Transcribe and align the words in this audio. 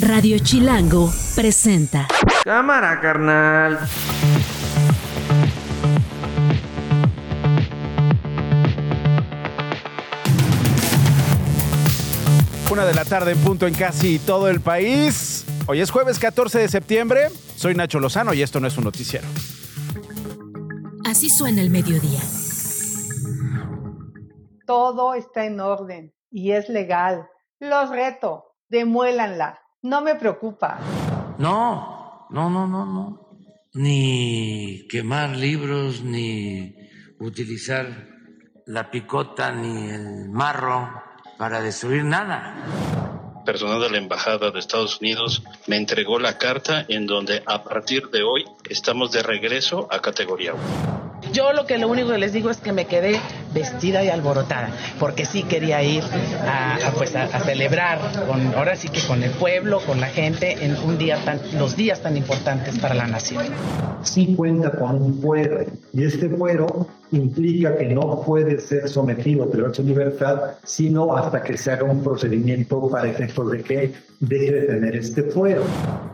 Radio 0.00 0.38
Chilango 0.38 1.12
presenta. 1.34 2.06
Cámara, 2.44 3.00
carnal. 3.00 3.80
Una 12.70 12.84
de 12.84 12.94
la 12.94 13.04
tarde 13.04 13.32
en 13.32 13.38
punto 13.38 13.66
en 13.66 13.74
casi 13.74 14.20
todo 14.20 14.48
el 14.48 14.60
país. 14.60 15.44
Hoy 15.66 15.80
es 15.80 15.90
jueves 15.90 16.20
14 16.20 16.60
de 16.60 16.68
septiembre. 16.68 17.30
Soy 17.56 17.74
Nacho 17.74 17.98
Lozano 17.98 18.32
y 18.34 18.42
esto 18.42 18.60
no 18.60 18.68
es 18.68 18.78
un 18.78 18.84
noticiero. 18.84 19.26
Así 21.04 21.28
suena 21.28 21.60
el 21.60 21.70
mediodía. 21.70 22.20
Todo 24.64 25.14
está 25.14 25.44
en 25.44 25.58
orden 25.58 26.14
y 26.30 26.52
es 26.52 26.68
legal. 26.68 27.26
Los 27.58 27.90
reto, 27.90 28.54
demuélanla. 28.68 29.58
No 29.82 30.00
me 30.00 30.16
preocupa. 30.16 30.80
No, 31.38 32.26
no, 32.30 32.50
no, 32.50 32.66
no, 32.66 32.84
no. 32.84 33.28
Ni 33.74 34.88
quemar 34.88 35.36
libros, 35.36 36.02
ni 36.02 36.74
utilizar 37.20 37.86
la 38.66 38.90
picota, 38.90 39.52
ni 39.52 39.90
el 39.90 40.30
marro 40.30 40.90
para 41.38 41.60
destruir 41.62 42.04
nada. 42.04 43.42
Personal 43.46 43.80
de 43.80 43.90
la 43.90 43.98
Embajada 43.98 44.50
de 44.50 44.58
Estados 44.58 45.00
Unidos 45.00 45.44
me 45.68 45.76
entregó 45.76 46.18
la 46.18 46.38
carta 46.38 46.84
en 46.88 47.06
donde 47.06 47.44
a 47.46 47.62
partir 47.62 48.08
de 48.08 48.24
hoy 48.24 48.44
estamos 48.68 49.12
de 49.12 49.22
regreso 49.22 49.86
a 49.90 50.00
categoría 50.00 50.54
1. 50.54 51.07
Yo 51.32 51.52
lo 51.52 51.66
que 51.66 51.78
lo 51.78 51.88
único 51.88 52.10
que 52.10 52.18
les 52.18 52.32
digo 52.32 52.50
es 52.50 52.58
que 52.58 52.72
me 52.72 52.86
quedé 52.86 53.20
vestida 53.52 54.02
y 54.04 54.08
alborotada, 54.08 54.70
porque 54.98 55.24
sí 55.24 55.42
quería 55.42 55.82
ir 55.82 56.02
a, 56.46 56.92
pues 56.96 57.14
a, 57.16 57.40
celebrar 57.40 57.98
con, 58.26 58.54
ahora 58.54 58.76
sí 58.76 58.88
que 58.88 59.00
con 59.06 59.22
el 59.22 59.30
pueblo, 59.32 59.80
con 59.80 60.00
la 60.00 60.08
gente, 60.08 60.64
en 60.64 60.76
un 60.76 60.98
día 60.98 61.22
tan, 61.24 61.40
los 61.58 61.76
días 61.76 62.02
tan 62.02 62.16
importantes 62.16 62.78
para 62.78 62.94
la 62.94 63.06
nación. 63.06 63.44
Sí 64.02 64.34
cuenta 64.36 64.70
con 64.72 65.02
un 65.02 65.20
fuero, 65.20 65.64
y 65.92 66.04
este 66.04 66.28
fuero 66.28 66.88
implica 67.10 67.76
que 67.76 67.86
no 67.86 68.22
puede 68.22 68.60
ser 68.60 68.88
sometido 68.88 69.44
a 69.44 69.46
de 69.46 69.82
libertad, 69.82 70.56
sino 70.64 71.16
hasta 71.16 71.42
que 71.42 71.56
se 71.56 71.72
haga 71.72 71.84
un 71.84 72.02
procedimiento 72.02 72.88
para 72.88 73.08
efectos 73.08 73.50
de 73.50 73.62
que 73.62 73.94
deje 74.20 74.52
de 74.52 74.66
tener 74.66 74.96
este 74.96 75.22
fuero. 75.22 75.64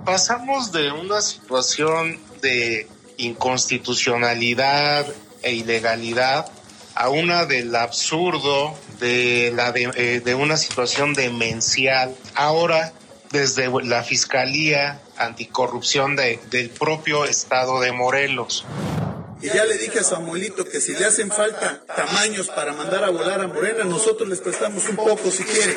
Pasamos 0.05 0.71
de 0.73 0.93
una 0.93 1.21
situación 1.21 2.19
de 2.43 2.87
inconstitucionalidad 3.17 5.07
e 5.43 5.53
ilegalidad 5.53 6.51
a 6.95 7.09
una 7.09 7.45
del 7.45 7.75
absurdo 7.75 8.77
de, 9.01 9.53
la 9.55 9.73
de, 9.73 9.91
eh, 10.25 10.35
una 10.35 10.57
situación 10.57 11.15
demencial. 11.15 12.15
Ahora, 12.35 12.93
desde 13.31 13.69
la 13.85 14.05
Fiscalía 14.05 15.01
Anticorrupción 15.17 16.17
del 16.17 16.71
propio 16.71 17.25
Estado 17.25 17.81
de 17.81 17.93
Morelos. 17.93 18.65
Y 19.43 19.49
ya 19.49 19.65
le 19.65 19.77
dije 19.77 19.99
a 19.99 20.05
Samuelito 20.05 20.65
que 20.65 20.81
si 20.81 20.93
le 20.93 21.05
hacen 21.05 21.31
falta 21.31 21.85
tamaños 21.95 22.49
para 22.49 22.73
mandar 22.73 23.05
a 23.05 23.11
volar 23.11 23.41
a 23.43 23.49
Morena, 23.49 23.85
nosotros 23.85 24.29
les 24.29 24.41
prestamos 24.41 24.89
un 24.89 24.97
poco 24.97 25.31
si 25.31 25.45
quiere. 25.45 25.77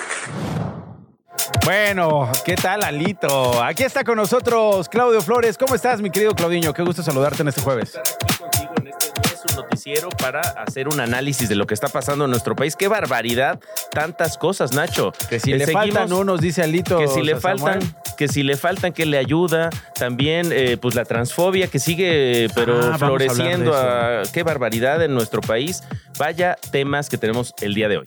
Bueno, 1.67 2.31
¿qué 2.45 2.55
tal, 2.55 2.81
Alito? 2.81 3.61
Aquí 3.61 3.83
está 3.83 4.05
con 4.05 4.15
nosotros 4.15 4.87
Claudio 4.87 5.19
Flores. 5.19 5.57
¿Cómo 5.57 5.75
estás, 5.75 5.99
mi 5.99 6.09
querido 6.09 6.33
Claudiño? 6.33 6.71
Qué 6.71 6.81
gusto 6.81 7.03
saludarte 7.03 7.41
en 7.41 7.49
este 7.49 7.59
jueves. 7.59 7.89
Estar 7.89 8.03
aquí 8.23 8.37
contigo 8.37 8.71
en 8.79 8.87
este 8.87 9.33
es 9.33 9.43
un 9.49 9.55
noticiero 9.57 10.07
para 10.11 10.39
hacer 10.39 10.87
un 10.87 11.01
análisis 11.01 11.49
de 11.49 11.55
lo 11.55 11.67
que 11.67 11.73
está 11.73 11.89
pasando 11.89 12.23
en 12.23 12.31
nuestro 12.31 12.55
país. 12.55 12.77
¡Qué 12.77 12.87
barbaridad! 12.87 13.59
Tantas 13.91 14.37
cosas, 14.37 14.71
Nacho. 14.71 15.11
Que 15.29 15.41
si 15.41 15.51
le 15.51 15.67
faltan 15.67 16.13
unos, 16.13 16.39
dice 16.39 16.63
Alito. 16.63 16.99
Que 16.99 17.09
si 17.09 17.21
le 17.21 17.35
faltan, 17.35 17.79
que 18.15 18.29
si 18.29 18.43
le 18.43 18.55
faltan, 18.55 18.93
que 18.93 19.05
le 19.05 19.17
ayuda. 19.17 19.69
También, 19.93 20.53
eh, 20.53 20.77
pues 20.81 20.95
la 20.95 21.03
transfobia 21.03 21.67
que 21.67 21.79
sigue, 21.79 22.47
pero 22.55 22.93
ah, 22.93 22.97
floreciendo. 22.97 23.75
A, 23.75 24.21
¡Qué 24.31 24.43
barbaridad 24.43 25.03
en 25.03 25.13
nuestro 25.13 25.41
país! 25.41 25.83
Vaya 26.17 26.55
temas 26.71 27.09
que 27.09 27.17
tenemos 27.17 27.53
el 27.59 27.73
día 27.73 27.89
de 27.89 27.97
hoy. 27.97 28.05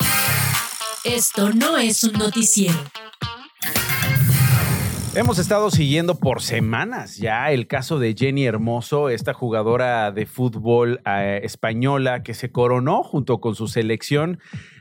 Esto 1.04 1.50
no 1.50 1.76
es 1.76 2.04
un 2.04 2.14
noticiero. 2.14 2.78
Hemos 5.12 5.40
estado 5.40 5.72
siguiendo 5.72 6.20
por 6.20 6.40
semanas 6.40 7.16
ya 7.16 7.50
el 7.50 7.66
caso 7.66 7.98
de 7.98 8.14
Jenny 8.16 8.44
Hermoso, 8.46 9.08
esta 9.08 9.34
jugadora 9.34 10.12
de 10.12 10.24
fútbol 10.24 11.00
eh, 11.04 11.40
española 11.42 12.22
que 12.22 12.32
se 12.32 12.52
coronó 12.52 13.02
junto 13.02 13.40
con 13.40 13.56
su 13.56 13.66
selección 13.66 14.38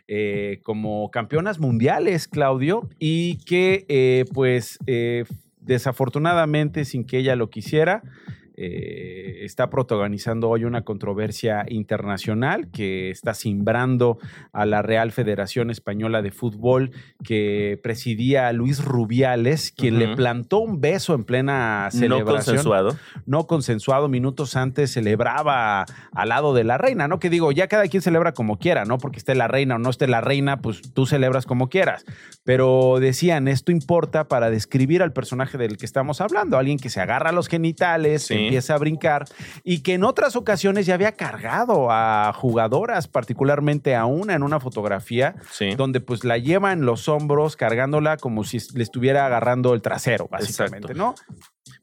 eh, 0.07 0.59
como 0.63 1.09
campeonas 1.09 1.59
mundiales, 1.59 2.27
Claudio, 2.27 2.87
y 2.99 3.37
que 3.45 3.87
eh, 3.89 4.25
pues 4.31 4.77
desafortunadamente 5.61 6.85
sin 6.85 7.05
que 7.05 7.17
ella 7.17 7.35
lo 7.35 7.49
quisiera, 7.49 8.03
eh, 8.61 9.45
está 9.45 9.69
protagonizando 9.69 10.49
hoy 10.49 10.65
una 10.65 10.81
controversia 10.81 11.63
internacional 11.69 12.69
que 12.71 13.09
está 13.09 13.33
simbrando 13.33 14.17
a 14.51 14.65
la 14.65 14.81
Real 14.81 15.13
Federación 15.13 15.69
Española 15.69 16.21
de 16.21 16.31
Fútbol 16.31 16.91
que 17.23 17.79
presidía 17.81 18.51
Luis 18.51 18.83
Rubiales, 18.83 19.71
quien 19.71 19.97
le 19.97 20.13
plantó 20.13 20.59
un 20.59 20.81
beso 20.81 21.15
en 21.15 21.23
plena 21.23 21.87
celebración. 21.89 22.25
No 22.25 22.33
consensuado. 22.33 22.97
No 23.25 23.47
consensuado. 23.47 24.09
Minutos 24.09 24.57
antes 24.57 24.91
celebraba 24.91 25.85
al 26.11 26.27
lado 26.27 26.53
de 26.53 26.65
la 26.65 26.77
reina, 26.77 27.07
¿no? 27.07 27.19
Que 27.19 27.29
digo, 27.29 27.53
ya 27.53 27.69
cada 27.69 27.87
quien 27.87 28.01
celebra 28.01 28.33
como 28.33 28.59
quiera, 28.59 28.83
¿no? 28.83 28.97
Porque 28.97 29.19
esté 29.19 29.35
la 29.35 29.47
reina 29.47 29.75
o 29.75 29.79
no 29.79 29.89
esté 29.89 30.05
la 30.07 30.19
reina, 30.19 30.59
pues 30.59 30.81
tú 30.93 31.05
celebras 31.05 31.45
como 31.45 31.69
quieras. 31.69 32.03
Pero 32.43 32.97
decían, 32.99 33.47
esto 33.47 33.71
importa 33.71 34.27
para 34.27 34.49
describir 34.49 35.01
al 35.01 35.13
personaje 35.13 35.57
del 35.57 35.77
que 35.77 35.85
estamos 35.85 36.19
hablando, 36.19 36.57
alguien 36.57 36.77
que 36.77 36.89
se 36.89 36.99
agarra 36.99 37.29
a 37.29 37.33
los 37.33 37.47
genitales, 37.47 38.23
sí 38.23 38.48
empieza 38.49 38.73
a 38.73 38.77
brincar 38.77 39.25
y 39.63 39.81
que 39.81 39.93
en 39.93 40.03
otras 40.03 40.35
ocasiones 40.35 40.85
ya 40.85 40.95
había 40.95 41.13
cargado 41.13 41.91
a 41.91 42.33
jugadoras, 42.33 43.07
particularmente 43.07 43.95
a 43.95 44.05
una 44.05 44.33
en 44.33 44.43
una 44.43 44.59
fotografía, 44.59 45.35
donde 45.77 46.01
pues 46.01 46.23
la 46.23 46.37
lleva 46.37 46.71
en 46.73 46.85
los 46.85 47.07
hombros 47.07 47.55
cargándola 47.55 48.17
como 48.17 48.43
si 48.43 48.57
le 48.73 48.83
estuviera 48.83 49.25
agarrando 49.25 49.73
el 49.73 49.81
trasero, 49.81 50.27
básicamente, 50.29 50.93
¿no? 50.93 51.15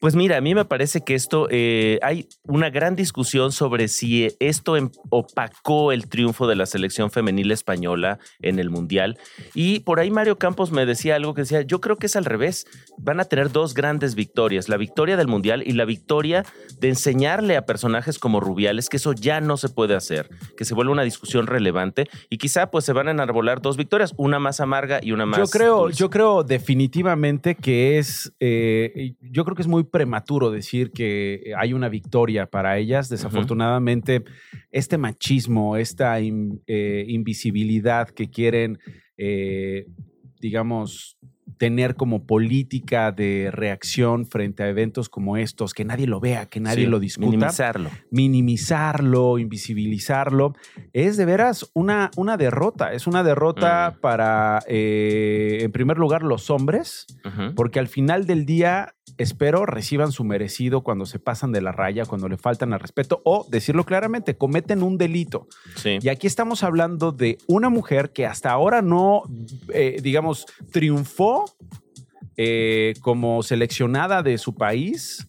Pues 0.01 0.15
mira, 0.15 0.37
a 0.37 0.41
mí 0.41 0.55
me 0.55 0.65
parece 0.65 1.03
que 1.03 1.15
esto 1.15 1.49
eh, 1.51 1.99
hay 2.03 2.29
una 2.45 2.71
gran 2.71 2.97
discusión 2.97 3.53
sobre 3.53 3.89
si 3.89 4.29
esto 4.41 4.77
em, 4.77 4.91
opacó 5.11 5.93
el 5.93 6.09
triunfo 6.09 6.47
de 6.47 6.57
la 6.57 6.67
selección 6.67 7.11
femenil 7.11 7.51
española 7.51 8.19
en 8.41 8.59
el 8.59 8.71
Mundial. 8.71 9.19
Y 9.55 9.81
por 9.81 10.01
ahí 10.01 10.11
Mario 10.11 10.39
Campos 10.39 10.71
me 10.71 10.87
decía 10.87 11.17
algo 11.17 11.35
que 11.35 11.43
decía, 11.43 11.63
yo 11.63 11.81
creo 11.81 11.97
que 11.97 12.07
es 12.07 12.17
al 12.17 12.25
revés. 12.25 12.67
Van 12.99 13.21
a 13.21 13.25
tener 13.25 13.51
dos 13.51 13.75
grandes 13.75 14.15
victorias, 14.15 14.69
la 14.69 14.77
victoria 14.77 15.17
del 15.17 15.29
Mundial 15.29 15.63
y 15.67 15.73
la 15.73 15.85
victoria 15.85 16.45
de 16.79 16.89
enseñarle 16.89 17.57
a 17.57 17.65
personajes 17.65 18.19
como 18.19 18.41
Rubiales 18.41 18.89
que 18.89 18.99
eso 18.99 19.13
ya 19.13 19.41
no 19.41 19.57
se 19.57 19.69
puede 19.69 19.95
hacer, 19.95 20.29
que 20.57 20.65
se 20.65 20.75
vuelve 20.75 20.93
una 20.93 21.03
discusión 21.03 21.47
relevante 21.47 22.09
y 22.29 22.39
quizá 22.39 22.71
pues 22.71 22.85
se 22.85 22.93
van 22.93 23.09
a 23.09 23.13
enarbolar 23.13 23.61
dos 23.61 23.77
victorias, 23.77 24.15
una 24.17 24.39
más 24.39 24.61
amarga 24.61 25.01
y 25.03 25.13
una 25.13 25.27
más... 25.27 25.39
Yo 25.39 25.47
creo, 25.47 25.91
yo 25.91 26.11
creo 26.11 26.45
definitivamente 26.45 27.55
que 27.55 27.99
es, 27.99 28.33
eh, 28.41 29.15
yo 29.21 29.45
creo 29.45 29.57
que 29.57 29.63
es 29.63 29.69
muy 29.69 29.86
prematuro 29.87 30.51
decir 30.51 30.91
que 30.93 31.53
hay 31.57 31.73
una 31.73 31.89
victoria 31.89 32.47
para 32.47 32.79
ellas. 32.79 33.09
Desafortunadamente, 33.09 34.25
este 34.71 34.99
machismo, 34.99 35.77
esta 35.77 36.19
eh, 36.21 37.05
invisibilidad 37.09 38.09
que 38.09 38.29
quieren, 38.29 38.79
eh, 39.17 39.87
digamos, 40.41 41.19
tener 41.59 41.95
como 41.95 42.25
política 42.25 43.13
de 43.13 43.51
reacción 43.53 44.27
frente 44.27 44.63
a 44.63 44.69
eventos 44.69 45.09
como 45.09 45.37
estos, 45.37 45.75
que 45.75 45.85
nadie 45.85 46.07
lo 46.07 46.21
vea, 46.21 46.47
que 46.47 46.61
nadie 46.61 46.87
lo 46.87 46.99
discuta. 46.99 47.31
Minimizarlo. 47.31 47.91
Minimizarlo, 48.11 49.39
invisibilizarlo. 49.39 50.55
Es 50.93 51.17
de 51.17 51.25
veras 51.25 51.71
una, 51.73 52.11
una 52.17 52.37
derrota. 52.37 52.93
Es 52.93 53.07
una 53.07 53.23
derrota 53.23 53.97
para, 54.01 54.63
eh, 54.67 55.59
en 55.63 55.73
primer 55.73 55.99
lugar, 55.99 56.23
los 56.23 56.51
hombres, 56.51 57.07
porque 57.55 57.79
al 57.79 57.89
final 57.89 58.27
del 58.27 58.45
día 58.45 58.95
espero 59.19 59.67
reciban 59.67 60.13
su 60.13 60.25
merecido 60.25 60.83
cuando 60.83 61.07
se 61.07 61.19
pasan 61.19 61.53
de 61.53 61.61
la 61.61 61.73
raya, 61.73 62.05
cuando 62.05 62.29
le 62.29 62.37
faltan 62.37 62.73
al 62.73 62.81
respeto 62.81 63.23
o, 63.25 63.47
decirlo 63.51 63.85
claramente, 63.85 64.37
cometen 64.37 64.83
un 64.83 64.99
delito. 64.99 65.49
Y 65.85 66.09
aquí 66.09 66.27
estamos 66.27 66.63
hablando 66.63 67.13
de 67.13 67.39
una 67.47 67.69
mujer 67.69 68.11
que 68.11 68.27
hasta 68.27 68.51
ahora 68.51 68.83
no, 68.83 69.23
eh, 69.73 70.01
digamos, 70.03 70.47
triunfó 70.71 71.36
eh, 72.37 72.95
como 73.01 73.43
seleccionada 73.43 74.23
de 74.23 74.39
su 74.39 74.55
país 74.55 75.27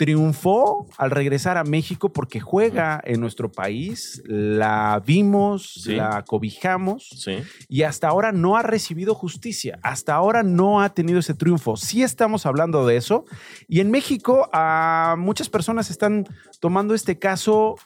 triunfó 0.00 0.86
al 0.96 1.10
regresar 1.10 1.58
a 1.58 1.64
México 1.64 2.10
porque 2.10 2.40
juega 2.40 3.02
en 3.04 3.20
nuestro 3.20 3.52
país, 3.52 4.22
la 4.24 5.02
vimos, 5.04 5.84
la 5.86 6.24
cobijamos 6.24 7.28
y 7.68 7.82
hasta 7.82 8.08
ahora 8.08 8.32
no 8.32 8.56
ha 8.56 8.62
recibido 8.62 9.14
justicia, 9.14 9.78
hasta 9.82 10.14
ahora 10.14 10.42
no 10.42 10.80
ha 10.80 10.94
tenido 10.94 11.18
ese 11.18 11.34
triunfo. 11.34 11.76
Sí 11.76 12.02
estamos 12.02 12.46
hablando 12.46 12.86
de 12.86 12.96
eso. 12.96 13.26
Y 13.68 13.80
en 13.80 13.90
México 13.90 14.48
a 14.54 15.16
muchas 15.18 15.50
personas 15.50 15.90
están 15.90 16.26
tomando 16.60 16.94
este 16.94 17.18
caso 17.18 17.76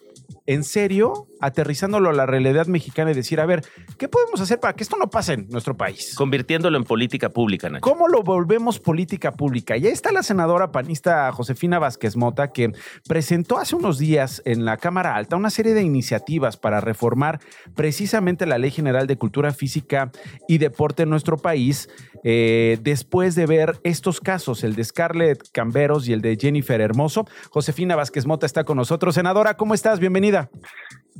en 0.47 0.63
serio, 0.63 1.27
aterrizándolo 1.41 2.11
a 2.11 2.13
la 2.13 2.27
realidad 2.27 2.67
mexicana 2.67 3.11
y 3.11 3.15
decir, 3.15 3.41
a 3.41 3.47
ver, 3.47 3.65
¿qué 3.99 4.09
podemos 4.09 4.41
hacer 4.43 4.61
para 4.61 4.75
que 4.75 4.83
esto 4.83 4.97
no 4.99 5.09
pase 5.09 5.35
en 5.35 5.49
nuestro 5.49 5.75
país? 5.75 6.15
Convirtiéndolo 6.17 6.77
en 6.77 6.85
política 6.85 7.31
pública, 7.31 7.71
Nacho. 7.71 7.81
¿Cómo 7.81 8.09
lo 8.09 8.23
volvemos 8.23 8.79
política 8.79 9.33
pública? 9.33 9.77
Y 9.77 9.87
ahí 9.87 9.93
está 9.93 10.13
la 10.13 10.23
senadora 10.23 10.71
panista 10.71 11.33
Josefina 11.33 11.79
Vázquez 11.79 12.17
Mota, 12.17 12.53
que 12.53 12.73
presentó 13.09 13.59
hace 13.59 13.75
unos 13.75 13.99
días 13.99 14.43
en 14.45 14.67
la 14.67 14.77
Cámara 14.77 15.17
Alta 15.17 15.37
una 15.37 15.51
serie 15.51 15.73
de 15.73 15.83
iniciativas 15.83 16.59
para 16.59 16.81
reformar 16.81 17.41
precisamente 17.75 18.45
la 18.45 18.59
Ley 18.59 18.71
General 18.71 19.07
de 19.07 19.17
Cultura 19.17 19.53
Física 19.53 20.11
y 20.47 20.59
Deporte 20.59 21.05
en 21.05 21.11
nuestro 21.11 21.39
país, 21.39 21.89
eh, 22.23 22.79
después 22.83 23.35
de 23.35 23.47
ver 23.47 23.79
estos 23.83 24.21
casos, 24.21 24.63
el 24.63 24.75
de 24.75 24.85
Scarlett 24.85 25.49
Camberos 25.53 26.07
y 26.07 26.13
el 26.13 26.21
de 26.21 26.37
Jennifer 26.39 26.81
Hermoso. 26.83 27.27
Josefina 27.51 27.97
Vázquez 27.97 28.27
Mota 28.27 28.45
está 28.45 28.65
con 28.65 28.77
nosotros. 28.77 29.15
Senadora, 29.15 29.57
¿cómo 29.57 29.73
estás? 29.73 30.01
Bienvenida. 30.01 30.34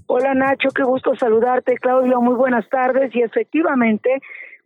Hola 0.07 0.35
Nacho, 0.35 0.69
qué 0.75 0.83
gusto 0.83 1.15
saludarte. 1.17 1.77
Claudio, 1.79 2.21
muy 2.21 2.35
buenas 2.35 2.69
tardes. 2.69 3.15
Y 3.15 3.23
efectivamente, 3.23 4.21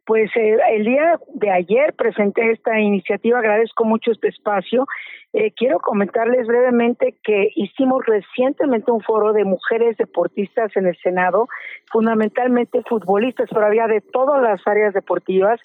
pues 0.05 0.31
eh, 0.37 0.57
el 0.73 0.85
día 0.85 1.21
de 1.35 1.51
ayer 1.51 1.95
presenté 1.95 2.51
esta 2.51 2.81
iniciativa, 2.81 3.39
agradezco 3.39 3.85
mucho 3.85 4.11
este 4.11 4.29
espacio. 4.29 4.87
Eh, 5.35 5.53
quiero 5.55 5.79
comentarles 5.79 6.47
brevemente 6.47 7.15
que 7.23 7.51
hicimos 7.55 8.05
recientemente 8.07 8.91
un 8.91 9.03
foro 9.03 9.33
de 9.33 9.45
mujeres 9.45 9.97
deportistas 9.99 10.75
en 10.77 10.87
el 10.87 10.97
Senado, 10.97 11.49
fundamentalmente 11.93 12.83
futbolistas, 12.89 13.49
pero 13.53 13.67
había 13.67 13.87
de 13.87 14.01
todas 14.01 14.43
las 14.43 14.67
áreas 14.67 14.95
deportivas 14.95 15.61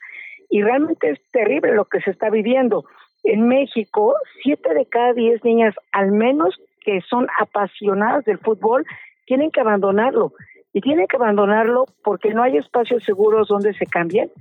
y 0.50 0.62
realmente 0.62 1.09
es 1.09 1.19
terrible 1.31 1.74
lo 1.74 1.85
que 1.85 2.01
se 2.01 2.12
está 2.12 2.30
viviendo. 2.30 2.83
En 3.24 3.47
México, 3.47 4.15
siete 4.44 4.74
de 4.74 4.85
cada 4.85 5.13
diez 5.13 5.44
niñas 5.45 5.74
al 5.94 6.12
menos 6.12 6.59
que 6.83 7.01
son 7.01 7.27
apasionadas 7.39 8.25
del 8.25 8.39
fútbol 8.39 8.85
tienen 9.25 9.51
que 9.51 9.62
abandonarlo. 9.62 10.33
Y 10.75 10.81
tienen 10.81 11.07
que 11.07 11.18
abandonarlo 11.18 11.85
porque 12.03 12.33
no 12.33 12.41
hay 12.41 12.57
espacios 12.57 13.03
seguros 13.03 13.47
donde 13.47 13.74
se 13.75 13.85
cambien. 13.85 14.31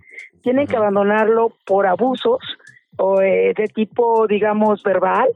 Tienen 0.42 0.66
que 0.66 0.76
abandonarlo 0.76 1.52
por 1.66 1.86
abusos 1.86 2.38
o, 2.96 3.20
eh, 3.20 3.52
de 3.54 3.66
tipo, 3.68 4.26
digamos, 4.26 4.82
verbal, 4.82 5.28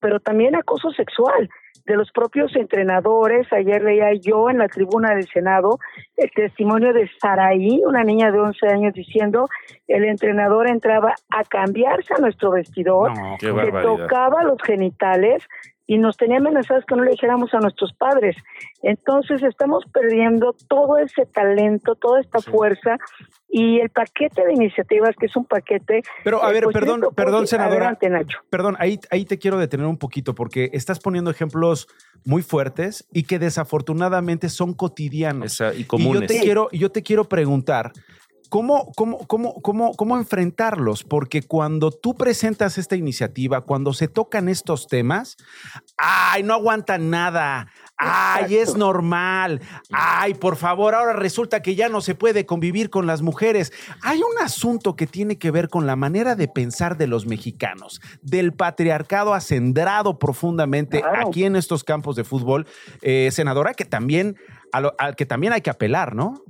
pero 0.00 0.20
también 0.20 0.54
acoso 0.54 0.90
sexual 0.90 1.48
de 1.86 1.96
los 1.96 2.10
propios 2.12 2.54
entrenadores. 2.56 3.50
Ayer 3.52 3.82
leía 3.82 4.12
yo 4.14 4.50
en 4.50 4.58
la 4.58 4.68
tribuna 4.68 5.14
del 5.14 5.26
Senado 5.28 5.78
el 6.16 6.30
testimonio 6.30 6.92
de 6.92 7.10
Saraí, 7.20 7.82
una 7.84 8.04
niña 8.04 8.30
de 8.30 8.38
11 8.38 8.66
años, 8.68 8.94
diciendo 8.94 9.48
el 9.86 10.04
entrenador 10.04 10.68
entraba 10.68 11.14
a 11.30 11.44
cambiarse 11.44 12.14
a 12.14 12.20
nuestro 12.20 12.52
vestidor, 12.52 13.12
que 13.38 13.52
tocaba 13.82 14.42
los 14.44 14.60
genitales, 14.62 15.42
y 15.86 15.98
nos 15.98 16.16
tenía 16.16 16.38
amenazados 16.38 16.84
que 16.86 16.96
no 16.96 17.04
le 17.04 17.10
dijéramos 17.12 17.52
a 17.52 17.58
nuestros 17.58 17.92
padres. 17.92 18.36
Entonces 18.82 19.42
estamos 19.42 19.84
perdiendo 19.92 20.54
todo 20.68 20.96
ese 20.98 21.26
talento, 21.26 21.94
toda 21.94 22.20
esta 22.20 22.40
fuerza 22.40 22.96
y 23.48 23.80
el 23.80 23.90
paquete 23.90 24.44
de 24.44 24.54
iniciativas, 24.54 25.14
que 25.18 25.26
es 25.26 25.36
un 25.36 25.44
paquete... 25.44 26.02
Pero 26.24 26.42
a 26.42 26.50
eh, 26.50 26.54
ver, 26.54 26.64
pues, 26.64 26.74
perdón, 26.74 27.02
perdón, 27.14 27.46
senadora. 27.46 27.98
Perdón, 28.50 28.76
ahí, 28.78 28.98
ahí 29.10 29.24
te 29.24 29.38
quiero 29.38 29.58
detener 29.58 29.86
un 29.86 29.98
poquito 29.98 30.34
porque 30.34 30.70
estás 30.72 31.00
poniendo 31.00 31.30
ejemplos 31.30 31.86
muy 32.24 32.42
fuertes 32.42 33.06
y 33.12 33.24
que 33.24 33.38
desafortunadamente 33.38 34.48
son 34.48 34.72
cotidianos. 34.74 35.62
y 35.76 35.84
comunes. 35.84 36.22
yo 36.22 36.26
te, 36.26 36.40
quiero, 36.40 36.68
yo 36.72 36.90
te 36.90 37.02
quiero 37.02 37.24
preguntar, 37.24 37.92
¿Cómo, 38.48 38.92
cómo, 38.96 39.26
cómo, 39.26 39.54
cómo, 39.62 39.94
cómo 39.94 40.16
enfrentarlos? 40.16 41.02
Porque 41.04 41.42
cuando 41.42 41.90
tú 41.90 42.14
presentas 42.14 42.78
esta 42.78 42.96
iniciativa, 42.96 43.62
cuando 43.62 43.92
se 43.92 44.08
tocan 44.08 44.48
estos 44.48 44.86
temas, 44.86 45.36
¡ay, 45.96 46.42
no 46.42 46.54
aguantan 46.54 47.10
nada! 47.10 47.68
¡Ay, 47.96 48.56
es 48.56 48.76
normal! 48.76 49.60
¡Ay, 49.90 50.34
por 50.34 50.56
favor, 50.56 50.94
ahora 50.94 51.12
resulta 51.12 51.62
que 51.62 51.74
ya 51.74 51.88
no 51.88 52.00
se 52.00 52.14
puede 52.14 52.44
convivir 52.44 52.90
con 52.90 53.06
las 53.06 53.22
mujeres! 53.22 53.72
Hay 54.02 54.18
un 54.18 54.42
asunto 54.42 54.96
que 54.96 55.06
tiene 55.06 55.38
que 55.38 55.50
ver 55.50 55.68
con 55.68 55.86
la 55.86 55.96
manera 55.96 56.34
de 56.34 56.48
pensar 56.48 56.96
de 56.96 57.06
los 57.06 57.26
mexicanos, 57.26 58.00
del 58.22 58.52
patriarcado 58.52 59.34
acendrado 59.34 60.18
profundamente 60.18 61.02
aquí 61.04 61.44
en 61.44 61.56
estos 61.56 61.84
campos 61.84 62.16
de 62.16 62.24
fútbol, 62.24 62.66
eh, 63.02 63.30
senadora, 63.32 63.74
que 63.74 63.84
también, 63.84 64.36
al 64.72 65.16
que 65.16 65.26
también 65.26 65.52
hay 65.52 65.60
que 65.60 65.70
apelar, 65.70 66.14
¿no? 66.14 66.42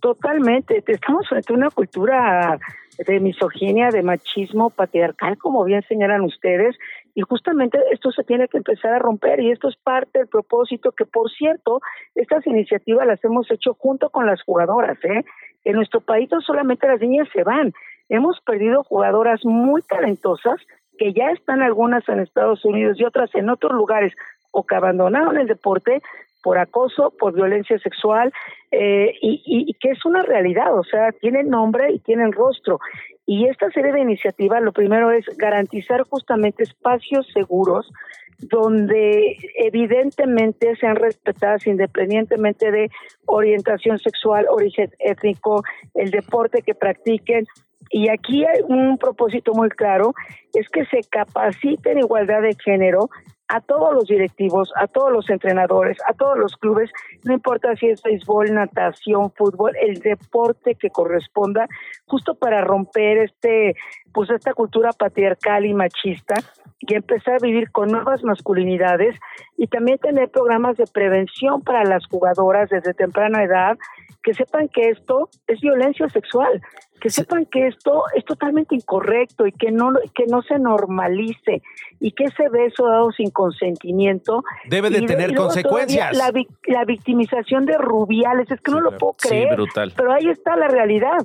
Totalmente, 0.00 0.82
estamos 0.86 1.28
frente 1.28 1.52
a 1.52 1.56
una 1.56 1.70
cultura 1.70 2.58
de 2.98 3.20
misoginia, 3.20 3.90
de 3.90 4.02
machismo 4.02 4.70
patriarcal, 4.70 5.38
como 5.38 5.64
bien 5.64 5.82
señalan 5.88 6.22
ustedes, 6.22 6.76
y 7.14 7.22
justamente 7.22 7.78
esto 7.90 8.12
se 8.12 8.22
tiene 8.22 8.48
que 8.48 8.58
empezar 8.58 8.92
a 8.92 8.98
romper 8.98 9.40
y 9.40 9.50
esto 9.50 9.68
es 9.68 9.76
parte 9.76 10.20
del 10.20 10.28
propósito 10.28 10.92
que, 10.92 11.04
por 11.04 11.30
cierto, 11.30 11.80
estas 12.14 12.46
iniciativas 12.46 13.06
las 13.06 13.22
hemos 13.24 13.50
hecho 13.50 13.74
junto 13.74 14.10
con 14.10 14.26
las 14.26 14.42
jugadoras. 14.42 14.98
¿eh? 15.04 15.24
En 15.64 15.74
nuestro 15.74 16.00
país 16.00 16.28
no 16.30 16.40
solamente 16.40 16.86
las 16.86 17.00
niñas 17.00 17.28
se 17.32 17.42
van, 17.42 17.72
hemos 18.08 18.40
perdido 18.40 18.84
jugadoras 18.84 19.44
muy 19.44 19.82
talentosas 19.82 20.60
que 20.96 21.12
ya 21.12 21.30
están 21.30 21.62
algunas 21.62 22.08
en 22.08 22.20
Estados 22.20 22.64
Unidos 22.64 22.98
y 23.00 23.04
otras 23.04 23.34
en 23.34 23.50
otros 23.50 23.72
lugares 23.72 24.14
o 24.50 24.64
que 24.64 24.74
abandonaron 24.74 25.38
el 25.38 25.46
deporte 25.46 26.02
por 26.42 26.58
acoso, 26.58 27.12
por 27.18 27.34
violencia 27.34 27.78
sexual, 27.78 28.32
eh, 28.70 29.12
y, 29.20 29.42
y, 29.44 29.74
que 29.74 29.90
es 29.90 30.04
una 30.04 30.22
realidad, 30.22 30.76
o 30.78 30.84
sea, 30.84 31.12
tienen 31.12 31.48
nombre 31.48 31.92
y 31.92 31.98
tienen 31.98 32.32
rostro. 32.32 32.78
Y 33.26 33.46
esta 33.46 33.70
serie 33.70 33.92
de 33.92 34.00
iniciativas, 34.00 34.62
lo 34.62 34.72
primero 34.72 35.10
es 35.10 35.24
garantizar 35.36 36.02
justamente 36.02 36.62
espacios 36.62 37.26
seguros 37.32 37.90
donde 38.38 39.36
evidentemente 39.56 40.76
sean 40.76 40.96
respetadas 40.96 41.66
independientemente 41.66 42.70
de 42.70 42.90
orientación 43.26 43.98
sexual, 43.98 44.46
origen 44.48 44.90
étnico, 45.00 45.62
el 45.94 46.10
deporte 46.10 46.62
que 46.62 46.74
practiquen. 46.74 47.46
Y 47.90 48.08
aquí 48.10 48.44
hay 48.44 48.60
un 48.68 48.98
propósito 48.98 49.54
muy 49.54 49.70
claro, 49.70 50.14
es 50.54 50.68
que 50.68 50.84
se 50.86 51.00
capacite 51.10 51.92
en 51.92 51.98
igualdad 51.98 52.42
de 52.42 52.56
género 52.62 53.10
a 53.48 53.60
todos 53.60 53.94
los 53.94 54.04
directivos, 54.04 54.72
a 54.76 54.86
todos 54.86 55.10
los 55.10 55.30
entrenadores, 55.30 55.98
a 56.06 56.12
todos 56.12 56.38
los 56.38 56.56
clubes, 56.56 56.90
no 57.24 57.32
importa 57.32 57.74
si 57.76 57.88
es 57.88 58.02
béisbol, 58.02 58.52
natación, 58.52 59.32
fútbol, 59.32 59.72
el 59.80 60.00
deporte 60.00 60.74
que 60.74 60.90
corresponda, 60.90 61.66
justo 62.06 62.34
para 62.34 62.60
romper 62.60 63.18
este, 63.18 63.74
pues 64.12 64.30
esta 64.30 64.54
cultura 64.54 64.90
patriarcal 64.92 65.66
y 65.66 65.74
machista 65.74 66.34
y 66.80 66.94
empezar 66.94 67.34
a 67.34 67.44
vivir 67.44 67.70
con 67.70 67.90
nuevas 67.90 68.22
masculinidades 68.22 69.16
y 69.56 69.66
también 69.66 69.98
tener 69.98 70.30
programas 70.30 70.76
de 70.76 70.86
prevención 70.86 71.62
para 71.62 71.84
las 71.84 72.06
jugadoras 72.06 72.70
desde 72.70 72.94
temprana 72.94 73.42
edad, 73.42 73.76
que 74.22 74.34
sepan 74.34 74.68
que 74.68 74.90
esto 74.90 75.28
es 75.46 75.60
violencia 75.60 76.08
sexual, 76.08 76.60
que 77.00 77.10
sepan 77.10 77.46
que 77.46 77.66
esto 77.68 78.04
es 78.14 78.24
totalmente 78.24 78.74
incorrecto 78.74 79.46
y 79.46 79.52
que 79.52 79.70
no 79.70 79.92
que 80.14 80.26
no 80.26 80.42
se 80.42 80.58
normalice 80.58 81.62
y 82.00 82.12
que 82.12 82.24
ese 82.24 82.48
beso 82.48 82.86
dado 82.88 83.10
sin 83.12 83.30
consentimiento 83.30 84.42
debe 84.68 84.90
de 84.90 85.02
tener 85.02 85.34
consecuencias. 85.34 86.16
La, 86.16 86.32
la, 86.66 86.84
victimización 86.84 87.66
de 87.66 87.76
Rubiales, 87.76 88.50
es 88.50 88.60
que 88.60 88.70
no 88.70 88.80
lo 88.80 88.96
puedo 88.96 89.14
creer. 89.14 89.54
brutal. 89.54 89.92
Pero 89.96 90.12
ahí 90.12 90.28
está 90.28 90.56
la 90.56 90.68
realidad. 90.68 91.18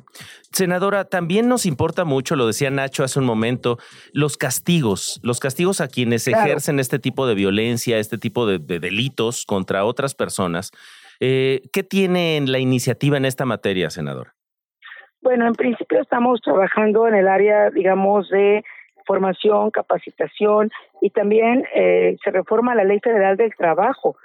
Senadora, 0.51 1.05
también 1.05 1.47
nos 1.47 1.65
importa 1.65 2.05
mucho, 2.05 2.35
lo 2.35 2.47
decía 2.47 2.69
Nacho 2.73 3.03
hace 3.03 3.19
un 3.19 3.25
momento, 3.25 3.77
los 4.13 4.37
castigos, 4.37 5.19
los 5.23 5.39
castigos 5.39 5.81
a 5.81 5.87
quienes 5.87 6.27
ejercen 6.27 6.79
este 6.79 6.99
tipo 6.99 7.27
de 7.27 7.35
violencia, 7.35 7.97
este 7.97 8.17
tipo 8.17 8.45
de, 8.45 8.59
delitos 8.59 9.45
contra 9.45 9.85
otras 9.85 10.15
personas. 10.15 10.71
Eh, 11.19 11.61
¿Qué 11.71 11.83
tiene 11.83 12.37
en 12.37 12.51
la 12.51 12.59
iniciativa 12.59 13.17
en 13.17 13.25
esta 13.25 13.45
materia, 13.45 13.89
senadora? 13.89 14.33
Bueno, 15.21 15.47
en 15.47 15.53
principio 15.53 16.01
estamos 16.01 16.41
trabajando 16.41 17.07
en 17.07 17.15
el 17.15 17.27
área, 17.27 17.69
digamos, 17.69 18.29
de 18.29 18.63
formación, 19.05 19.71
capacitación 19.71 20.69
y 21.01 21.09
también 21.11 21.63
eh, 21.75 22.17
se 22.23 22.31
reforma 22.31 22.75
la 22.75 22.83
Ley 22.83 22.99
Federal 23.01 23.37
del 23.37 23.55
Trabajo 23.55 24.17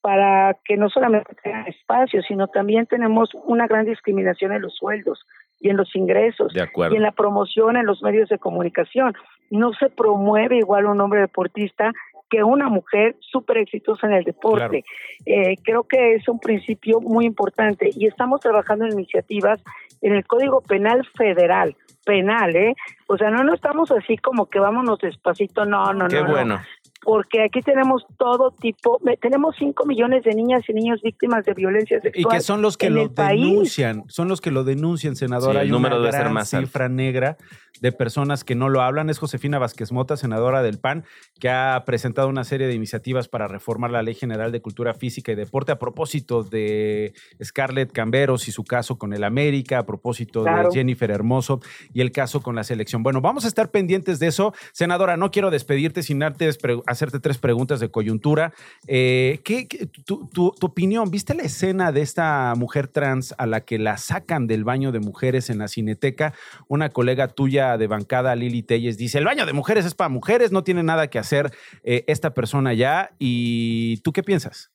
para 0.00 0.56
que 0.64 0.76
no 0.76 0.88
solamente 0.88 1.34
tengan 1.42 1.66
espacio, 1.66 2.22
sino 2.22 2.48
también 2.48 2.86
tenemos 2.86 3.30
una 3.44 3.66
gran 3.66 3.84
discriminación 3.84 4.52
en 4.52 4.62
los 4.62 4.76
sueldos 4.76 5.26
y 5.60 5.70
en 5.70 5.76
los 5.76 5.94
ingresos 5.96 6.52
y 6.54 6.96
en 6.96 7.02
la 7.02 7.12
promoción 7.12 7.76
en 7.76 7.86
los 7.86 8.02
medios 8.02 8.28
de 8.28 8.38
comunicación. 8.38 9.14
No 9.50 9.72
se 9.72 9.88
promueve 9.88 10.58
igual 10.58 10.86
un 10.86 11.00
hombre 11.00 11.20
deportista 11.20 11.92
que 12.28 12.42
una 12.42 12.68
mujer 12.68 13.16
súper 13.20 13.58
exitosa 13.58 14.06
en 14.06 14.14
el 14.14 14.24
deporte. 14.24 14.84
Eh, 15.24 15.54
creo 15.62 15.84
que 15.84 16.14
es 16.14 16.28
un 16.28 16.40
principio 16.40 17.00
muy 17.00 17.24
importante 17.24 17.90
y 17.94 18.06
estamos 18.06 18.40
trabajando 18.40 18.84
en 18.84 18.92
iniciativas 18.92 19.62
en 20.02 20.14
el 20.14 20.26
Código 20.26 20.60
Penal 20.60 21.06
Federal, 21.16 21.76
penal, 22.04 22.54
¿eh? 22.56 22.74
O 23.06 23.16
sea, 23.16 23.30
no, 23.30 23.44
no 23.44 23.54
estamos 23.54 23.90
así 23.90 24.16
como 24.16 24.46
que 24.46 24.58
vámonos 24.58 24.98
despacito, 24.98 25.64
no, 25.64 25.92
no, 25.92 26.08
Qué 26.08 26.22
no. 26.22 26.28
bueno. 26.28 26.60
Porque 27.06 27.44
aquí 27.44 27.62
tenemos 27.62 28.04
todo 28.18 28.50
tipo, 28.50 29.00
tenemos 29.22 29.54
5 29.60 29.86
millones 29.86 30.24
de 30.24 30.34
niñas 30.34 30.62
y 30.68 30.72
niños 30.72 31.00
víctimas 31.02 31.44
de 31.44 31.54
violencia 31.54 32.00
sexual. 32.00 32.34
Y 32.34 32.36
que 32.36 32.42
son 32.42 32.62
los 32.62 32.76
que 32.76 32.90
lo 32.90 33.06
denuncian, 33.08 34.02
son 34.08 34.26
los 34.28 34.40
que 34.40 34.50
lo 34.50 34.64
denuncian, 34.64 35.14
senadora. 35.14 35.60
el 35.60 35.66
Hay 35.66 35.70
número 35.70 35.96
una 35.98 36.06
debe 36.06 36.18
ser 36.18 36.30
más 36.30 36.52
alto. 36.52 36.66
cifra 36.66 36.88
negra 36.88 37.36
de 37.80 37.92
personas 37.92 38.42
que 38.42 38.54
no 38.54 38.70
lo 38.70 38.80
hablan. 38.80 39.08
Es 39.10 39.18
Josefina 39.18 39.58
Vázquez 39.58 39.92
Mota, 39.92 40.16
senadora 40.16 40.62
del 40.62 40.78
PAN, 40.78 41.04
que 41.38 41.50
ha 41.50 41.82
presentado 41.86 42.26
una 42.28 42.42
serie 42.42 42.66
de 42.66 42.74
iniciativas 42.74 43.28
para 43.28 43.46
reformar 43.48 43.90
la 43.90 44.02
Ley 44.02 44.14
General 44.14 44.50
de 44.50 44.60
Cultura 44.62 44.94
Física 44.94 45.30
y 45.30 45.34
Deporte 45.34 45.72
a 45.72 45.78
propósito 45.78 46.42
de 46.42 47.12
Scarlett 47.44 47.92
Camberos 47.92 48.48
y 48.48 48.52
su 48.52 48.64
caso 48.64 48.96
con 48.96 49.12
el 49.12 49.22
América, 49.24 49.78
a 49.80 49.86
propósito 49.86 50.42
Claro. 50.42 50.70
de 50.70 50.74
Jennifer 50.74 51.10
Hermoso 51.10 51.60
y 51.92 52.00
el 52.00 52.12
caso 52.12 52.42
con 52.42 52.54
la 52.56 52.64
selección. 52.64 53.02
Bueno, 53.02 53.20
vamos 53.20 53.44
a 53.44 53.48
estar 53.48 53.70
pendientes 53.70 54.18
de 54.18 54.28
eso. 54.28 54.54
Senadora, 54.72 55.18
no 55.18 55.30
quiero 55.30 55.50
despedirte 55.50 56.02
sin 56.02 56.22
antes 56.22 56.56
pre- 56.56 56.80
hacerte 56.96 57.20
tres 57.20 57.38
preguntas 57.38 57.78
de 57.80 57.90
coyuntura. 57.90 58.52
Eh, 58.88 59.40
¿qué, 59.44 59.66
tu, 60.04 60.26
tu- 60.28 60.54
tu 60.58 60.66
opinión? 60.66 61.10
¿Viste 61.10 61.34
la 61.34 61.42
escena 61.42 61.92
de 61.92 62.00
esta 62.02 62.54
mujer 62.56 62.88
trans 62.88 63.34
a 63.38 63.46
la 63.46 63.60
que 63.60 63.78
la 63.78 63.96
sacan 63.96 64.46
del 64.46 64.64
baño 64.64 64.92
de 64.92 65.00
mujeres 65.00 65.50
en 65.50 65.58
la 65.58 65.68
cineteca? 65.68 66.32
Una 66.68 66.88
colega 66.90 67.28
tuya 67.28 67.76
de 67.76 67.86
bancada, 67.86 68.34
Lili 68.34 68.62
Telles, 68.62 68.96
dice, 68.96 69.18
el 69.18 69.24
baño 69.24 69.46
de 69.46 69.52
mujeres 69.52 69.84
es 69.86 69.94
para 69.94 70.08
mujeres, 70.08 70.52
no 70.52 70.64
tiene 70.64 70.82
nada 70.82 71.08
que 71.08 71.18
hacer 71.18 71.50
eh, 71.84 72.04
esta 72.06 72.34
persona 72.34 72.72
ya. 72.74 73.10
¿Y 73.18 73.98
tú 74.02 74.12
qué 74.12 74.22
piensas? 74.22 74.70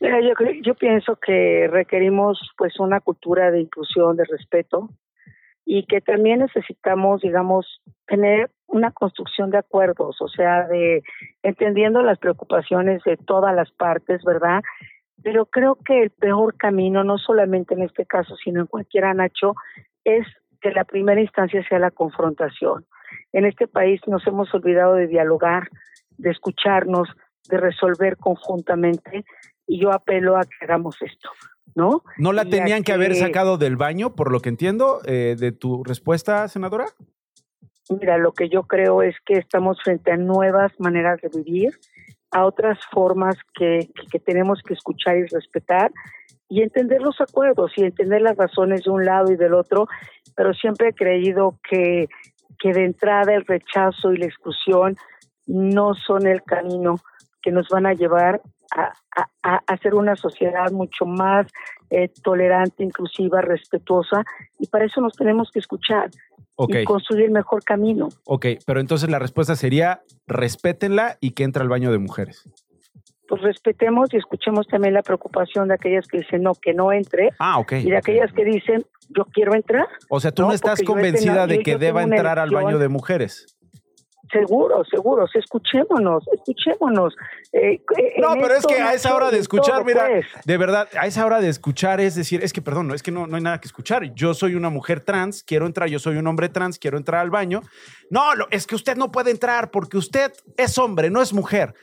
Mira, 0.00 0.20
yo, 0.20 0.34
creo- 0.34 0.62
yo 0.62 0.74
pienso 0.74 1.16
que 1.16 1.68
requerimos 1.70 2.38
pues 2.56 2.78
una 2.78 3.00
cultura 3.00 3.50
de 3.50 3.60
inclusión, 3.60 4.16
de 4.16 4.24
respeto 4.24 4.90
y 5.64 5.84
que 5.86 6.00
también 6.00 6.38
necesitamos, 6.38 7.20
digamos, 7.20 7.66
tener 8.06 8.50
una 8.68 8.92
construcción 8.92 9.50
de 9.50 9.58
acuerdos, 9.58 10.20
o 10.20 10.28
sea, 10.28 10.68
de 10.68 11.02
entendiendo 11.42 12.02
las 12.02 12.18
preocupaciones 12.18 13.02
de 13.04 13.16
todas 13.16 13.54
las 13.54 13.70
partes, 13.72 14.22
¿verdad? 14.24 14.62
Pero 15.22 15.46
creo 15.46 15.76
que 15.84 16.02
el 16.02 16.10
peor 16.10 16.56
camino, 16.56 17.02
no 17.02 17.18
solamente 17.18 17.74
en 17.74 17.82
este 17.82 18.06
caso, 18.06 18.36
sino 18.36 18.60
en 18.60 18.66
cualquiera, 18.66 19.12
Nacho, 19.14 19.54
es 20.04 20.26
que 20.60 20.70
la 20.70 20.84
primera 20.84 21.20
instancia 21.20 21.64
sea 21.68 21.78
la 21.78 21.90
confrontación. 21.90 22.84
En 23.32 23.46
este 23.46 23.66
país 23.66 24.00
nos 24.06 24.26
hemos 24.26 24.52
olvidado 24.54 24.94
de 24.94 25.06
dialogar, 25.06 25.68
de 26.18 26.30
escucharnos, 26.30 27.08
de 27.48 27.56
resolver 27.56 28.16
conjuntamente 28.16 29.24
y 29.66 29.80
yo 29.80 29.92
apelo 29.92 30.36
a 30.36 30.42
que 30.42 30.64
hagamos 30.64 30.96
esto, 31.00 31.30
¿no? 31.74 32.02
¿No 32.18 32.32
la 32.32 32.44
Y 32.44 32.50
tenían 32.50 32.82
que 32.82 32.92
haber 32.92 33.14
sacado 33.14 33.56
del 33.58 33.76
baño, 33.76 34.14
por 34.14 34.30
lo 34.30 34.40
que 34.40 34.48
entiendo, 34.50 35.00
eh, 35.04 35.36
de 35.38 35.52
tu 35.52 35.84
respuesta, 35.84 36.48
senadora? 36.48 36.86
Mira, 37.90 38.18
lo 38.18 38.32
que 38.32 38.48
yo 38.48 38.64
creo 38.64 39.02
es 39.02 39.16
que 39.24 39.34
estamos 39.34 39.78
frente 39.82 40.12
a 40.12 40.16
nuevas 40.16 40.72
maneras 40.78 41.20
de 41.22 41.30
vivir, 41.42 41.70
a 42.30 42.44
otras 42.44 42.78
formas 42.92 43.36
que, 43.54 43.88
que- 44.12 44.18
tenemos 44.20 44.60
que 44.62 44.74
escuchar 44.74 45.16
y 45.16 45.24
respetar 45.24 45.90
y 46.50 46.62
entender 46.62 47.00
los 47.00 47.18
acuerdos 47.20 47.72
y 47.76 47.84
entender 47.84 48.20
las 48.22 48.36
razones 48.36 48.84
de 48.84 48.90
un 48.90 49.04
lado 49.04 49.32
y 49.32 49.36
del 49.36 49.54
otro, 49.54 49.86
pero 50.36 50.52
siempre 50.52 50.88
he 50.88 50.92
creído 50.94 51.58
que, 51.68 52.08
que 52.58 52.72
de 52.74 52.84
entrada 52.84 53.34
el 53.34 53.46
rechazo 53.46 54.12
y 54.12 54.18
la 54.18 54.26
exclusión 54.26 54.96
no 55.46 55.94
son 55.94 56.26
el 56.26 56.42
camino 56.42 56.96
que 57.40 57.50
nos 57.50 57.68
van 57.70 57.86
a 57.86 57.94
llevar 57.94 58.42
a, 58.76 58.92
a- 59.42 59.62
a 59.66 59.78
una 59.94 60.14
sociedad 60.16 60.70
mucho 60.70 61.06
más 61.06 61.46
eh, 61.88 62.10
tolerante, 62.22 62.84
inclusiva, 62.84 63.40
respetuosa, 63.40 64.22
y 64.58 64.66
para 64.66 64.84
eso 64.84 65.00
nos 65.00 65.14
tenemos 65.14 65.50
que 65.50 65.60
escuchar 65.60 66.10
Y 66.66 66.84
construir 66.84 67.26
el 67.26 67.30
mejor 67.30 67.62
camino. 67.62 68.08
Ok, 68.24 68.46
pero 68.66 68.80
entonces 68.80 69.08
la 69.08 69.18
respuesta 69.18 69.54
sería 69.54 70.02
respétenla 70.26 71.16
y 71.20 71.30
que 71.30 71.44
entre 71.44 71.62
al 71.62 71.68
baño 71.68 71.92
de 71.92 71.98
mujeres. 71.98 72.42
Pues 73.28 73.42
respetemos 73.42 74.12
y 74.12 74.16
escuchemos 74.16 74.66
también 74.66 74.94
la 74.94 75.02
preocupación 75.02 75.68
de 75.68 75.74
aquellas 75.74 76.06
que 76.08 76.18
dicen 76.18 76.42
no, 76.42 76.54
que 76.54 76.72
no 76.72 76.92
entre, 76.92 77.30
Ah, 77.38 77.58
ok. 77.58 77.72
y 77.74 77.90
de 77.90 77.96
aquellas 77.96 78.32
que 78.32 78.44
dicen 78.44 78.84
yo 79.10 79.24
quiero 79.26 79.54
entrar. 79.54 79.86
O 80.08 80.18
sea, 80.18 80.32
tú 80.32 80.42
no, 80.42 80.48
No, 80.48 80.54
estás 80.54 80.82
convencida 80.82 81.46
de 81.46 81.60
que 81.60 81.76
deba 81.76 82.02
entrar 82.02 82.38
al 82.38 82.50
baño 82.50 82.78
de 82.78 82.88
mujeres. 82.88 83.57
Seguro, 84.30 84.84
seguro, 84.84 85.26
sí, 85.26 85.38
escuchémonos, 85.38 86.24
escuchémonos. 86.32 87.14
Eh, 87.52 87.80
eh, 87.96 88.14
No, 88.18 88.34
pero 88.34 88.54
es 88.54 88.66
que 88.66 88.74
a 88.80 88.92
esa 88.92 89.14
hora 89.14 89.30
de 89.30 89.38
escuchar, 89.38 89.76
todo, 89.76 89.84
mira, 89.84 90.06
pues. 90.06 90.26
de 90.44 90.56
verdad, 90.58 90.88
a 91.00 91.06
esa 91.06 91.24
hora 91.24 91.40
de 91.40 91.48
escuchar 91.48 92.00
es 92.00 92.14
decir, 92.14 92.42
es 92.42 92.52
que 92.52 92.60
perdón, 92.60 92.88
no, 92.88 92.94
es 92.94 93.02
que 93.02 93.10
no, 93.10 93.26
no 93.26 93.36
hay 93.36 93.42
nada 93.42 93.60
que 93.60 93.66
escuchar. 93.68 94.02
Yo 94.14 94.34
soy 94.34 94.54
una 94.54 94.68
mujer 94.70 95.00
trans, 95.00 95.42
quiero 95.42 95.66
entrar, 95.66 95.88
yo 95.88 95.98
soy 95.98 96.16
un 96.16 96.26
hombre 96.26 96.48
trans, 96.48 96.78
quiero 96.78 96.98
entrar 96.98 97.20
al 97.20 97.30
baño. 97.30 97.62
No, 98.10 98.34
lo- 98.34 98.48
es 98.50 98.66
que 98.66 98.74
usted 98.74 98.96
no 98.96 99.10
puede 99.10 99.30
entrar 99.30 99.70
porque 99.70 99.96
usted 99.96 100.32
es 100.56 100.76
hombre, 100.78 101.08
no 101.10 101.22
es 101.22 101.32
mujer. 101.32 101.74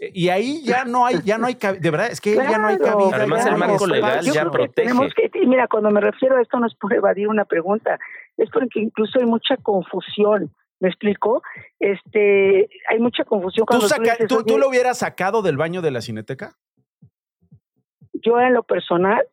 Eh, 0.00 0.10
Y 0.14 0.28
ahí 0.30 0.62
ya 0.64 0.84
no 0.84 1.04
hay, 1.06 1.20
ya 1.22 1.36
no 1.38 1.46
hay, 1.46 1.54
de 1.54 1.90
verdad, 1.90 2.10
es 2.10 2.20
que 2.20 2.34
ya 2.34 2.58
no 2.58 2.68
hay 2.68 2.78
cabida. 2.78 3.10
Además, 3.16 3.44
ya 3.44 3.50
el 3.52 3.58
no 3.58 3.64
hay 3.64 3.70
marco 3.70 3.86
legal 3.86 4.24
Yo 4.24 4.32
ya 4.32 4.50
protege. 4.50 4.72
tenemos 4.88 5.12
que- 5.14 5.30
y 5.40 5.46
mira, 5.46 5.68
cuando 5.68 5.90
me 5.90 6.00
refiero 6.00 6.36
a 6.38 6.42
esto 6.42 6.58
no 6.58 6.66
es 6.66 6.74
por 6.74 6.92
evadir 6.94 7.28
una 7.28 7.44
pregunta, 7.44 7.98
es 8.38 8.48
porque 8.50 8.80
incluso 8.80 9.18
hay 9.18 9.26
mucha 9.26 9.56
confusión. 9.58 10.50
¿Me 10.82 10.88
explico? 10.88 11.42
Este, 11.78 12.68
hay 12.90 12.98
mucha 12.98 13.22
confusión 13.24 13.62
¿Tú, 13.64 13.66
cuando 13.68 13.84
tú 13.86 13.88
saca- 13.88 14.02
dices, 14.14 14.26
tú- 14.26 14.42
tú 14.42 14.54
"Oye, 14.54 14.60
lo 14.60 14.68
hubieras 14.68 14.98
sacado 14.98 15.40
del 15.40 15.56
baño 15.56 15.80
de 15.80 15.92
la 15.92 16.00
cineteca? 16.00 16.56
yo 18.14 18.38
en 18.40 18.52
lo 18.54 18.62
personal 18.64 19.24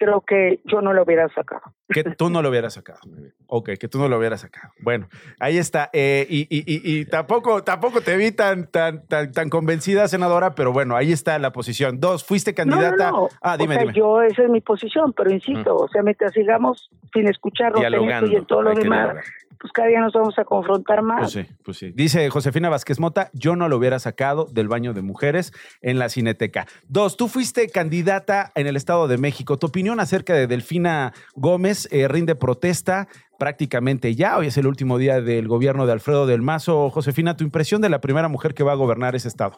creo 0.00 0.22
que 0.26 0.60
yo 0.64 0.80
no 0.80 0.94
lo 0.94 1.02
hubiera 1.02 1.28
sacado. 1.28 1.60
Que 1.90 2.02
tú 2.02 2.30
no 2.30 2.40
lo 2.40 2.48
hubieras 2.48 2.72
sacado. 2.72 2.98
Ok, 3.46 3.72
que 3.78 3.86
tú 3.86 3.98
no 3.98 4.08
lo 4.08 4.16
hubieras 4.16 4.40
sacado. 4.40 4.72
Bueno, 4.80 5.08
ahí 5.38 5.58
está. 5.58 5.90
Eh, 5.92 6.26
y, 6.30 6.40
y- 6.48 6.64
y- 6.66 7.00
y 7.00 7.04
tampoco, 7.04 7.62
tampoco 7.62 8.00
te 8.00 8.16
vi 8.16 8.32
tan, 8.32 8.66
tan, 8.66 9.06
tan, 9.06 9.30
tan 9.32 9.50
convencida, 9.50 10.08
senadora, 10.08 10.54
pero 10.54 10.72
bueno, 10.72 10.96
ahí 10.96 11.12
está 11.12 11.38
la 11.38 11.52
posición. 11.52 12.00
Dos, 12.00 12.24
fuiste 12.24 12.54
candidata. 12.54 13.10
No, 13.10 13.16
no, 13.16 13.22
no. 13.24 13.28
Ah, 13.42 13.58
dime, 13.58 13.74
o 13.74 13.78
sea, 13.78 13.82
dime. 13.82 13.94
yo 13.94 14.22
esa 14.22 14.42
es 14.44 14.48
mi 14.48 14.62
posición, 14.62 15.12
pero 15.12 15.30
insisto, 15.30 15.76
o 15.76 15.88
sea, 15.88 16.02
mientras 16.02 16.32
sigamos 16.32 16.88
sin 17.12 17.28
escucharnos 17.28 17.82
y 18.30 18.36
en 18.36 18.46
todo 18.46 18.62
lo 18.62 18.74
demás, 18.74 19.16
pues 19.58 19.72
cada 19.74 19.88
día 19.88 20.00
nos 20.00 20.14
vamos 20.14 20.38
a 20.38 20.44
confrontar 20.44 21.02
más. 21.02 21.20
Pues 21.20 21.32
sí, 21.32 21.54
pues 21.62 21.76
sí. 21.76 21.92
Dice 21.94 22.30
Josefina 22.30 22.70
Vázquez 22.70 22.98
Mota, 22.98 23.28
yo 23.34 23.56
no 23.56 23.68
lo 23.68 23.76
hubiera 23.76 23.98
sacado 23.98 24.46
del 24.50 24.68
baño 24.68 24.94
de 24.94 25.02
mujeres 25.02 25.52
en 25.82 25.98
la 25.98 26.08
Cineteca. 26.08 26.66
Dos, 26.88 27.18
tú 27.18 27.28
fuiste 27.28 27.68
candidata 27.68 28.52
en 28.54 28.66
el 28.66 28.76
Estado 28.76 29.06
de 29.06 29.18
México. 29.18 29.58
Tu 29.58 29.66
opinión 29.66 29.89
acerca 29.98 30.34
de 30.34 30.46
Delfina 30.46 31.12
Gómez 31.34 31.88
eh, 31.90 32.06
rinde 32.06 32.36
protesta 32.36 33.08
prácticamente 33.38 34.14
ya. 34.14 34.36
Hoy 34.36 34.48
es 34.48 34.58
el 34.58 34.66
último 34.66 34.98
día 34.98 35.20
del 35.20 35.48
gobierno 35.48 35.86
de 35.86 35.92
Alfredo 35.92 36.26
del 36.26 36.42
Mazo. 36.42 36.90
Josefina, 36.90 37.36
tu 37.36 37.42
impresión 37.42 37.80
de 37.80 37.88
la 37.88 38.00
primera 38.00 38.28
mujer 38.28 38.54
que 38.54 38.62
va 38.62 38.72
a 38.72 38.76
gobernar 38.76 39.16
ese 39.16 39.28
estado. 39.28 39.56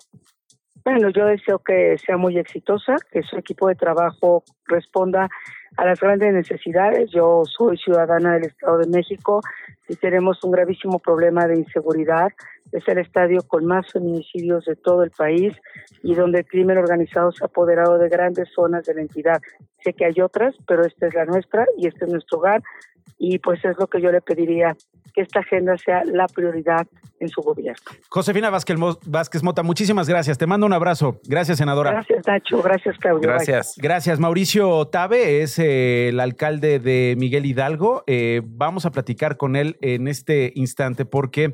Bueno, 0.84 1.10
yo 1.10 1.26
deseo 1.26 1.58
que 1.58 1.96
sea 1.98 2.16
muy 2.16 2.38
exitosa, 2.38 2.96
que 3.10 3.22
su 3.22 3.36
equipo 3.36 3.68
de 3.68 3.74
trabajo 3.74 4.44
responda 4.66 5.28
a 5.76 5.86
las 5.86 6.00
grandes 6.00 6.32
necesidades. 6.32 7.10
Yo 7.10 7.42
soy 7.44 7.76
ciudadana 7.78 8.34
del 8.34 8.44
Estado 8.44 8.78
de 8.78 8.86
México 8.88 9.40
y 9.88 9.96
tenemos 9.96 10.42
un 10.44 10.52
gravísimo 10.52 10.98
problema 10.98 11.46
de 11.46 11.58
inseguridad. 11.58 12.28
Es 12.72 12.86
el 12.88 12.98
estadio 12.98 13.42
con 13.46 13.64
más 13.66 13.90
feminicidios 13.92 14.64
de 14.64 14.76
todo 14.76 15.02
el 15.02 15.10
país 15.10 15.54
y 16.02 16.14
donde 16.14 16.40
el 16.40 16.46
crimen 16.46 16.78
organizado 16.78 17.32
se 17.32 17.44
ha 17.44 17.46
apoderado 17.46 17.98
de 17.98 18.08
grandes 18.08 18.48
zonas 18.54 18.84
de 18.84 18.94
la 18.94 19.02
entidad. 19.02 19.40
Sé 19.82 19.92
que 19.92 20.04
hay 20.04 20.20
otras, 20.20 20.54
pero 20.66 20.84
esta 20.84 21.06
es 21.06 21.14
la 21.14 21.24
nuestra 21.24 21.66
y 21.76 21.86
este 21.86 22.04
es 22.04 22.12
nuestro 22.12 22.38
hogar 22.38 22.62
y 23.18 23.38
pues 23.38 23.64
es 23.64 23.78
lo 23.78 23.86
que 23.86 24.00
yo 24.00 24.10
le 24.10 24.20
pediría, 24.20 24.76
que 25.12 25.22
esta 25.22 25.40
agenda 25.40 25.76
sea 25.78 26.02
la 26.04 26.26
prioridad 26.26 26.86
en 27.20 27.28
su 27.28 27.40
gobierno. 27.40 27.82
Josefina 28.08 28.50
Vázquez, 28.50 28.76
Vázquez 29.06 29.42
Mota, 29.42 29.62
muchísimas 29.62 30.08
gracias. 30.08 30.38
Te 30.38 30.46
mando 30.46 30.66
un 30.66 30.72
abrazo. 30.72 31.20
Gracias, 31.24 31.58
senadora. 31.58 31.92
Gracias, 31.92 32.26
Nacho. 32.26 32.62
Gracias, 32.62 32.98
Claudio. 32.98 33.28
Bye. 33.28 33.60
Gracias. 33.78 34.18
Mauricio 34.18 34.86
Tabe 34.88 35.42
es 35.42 35.58
eh, 35.58 36.08
el 36.08 36.20
alcalde 36.20 36.78
de 36.78 37.14
Miguel 37.18 37.46
Hidalgo. 37.46 38.04
Eh, 38.06 38.42
vamos 38.44 38.86
a 38.86 38.90
platicar 38.90 39.36
con 39.36 39.56
él 39.56 39.76
en 39.80 40.08
este 40.08 40.52
instante 40.54 41.04
porque 41.04 41.52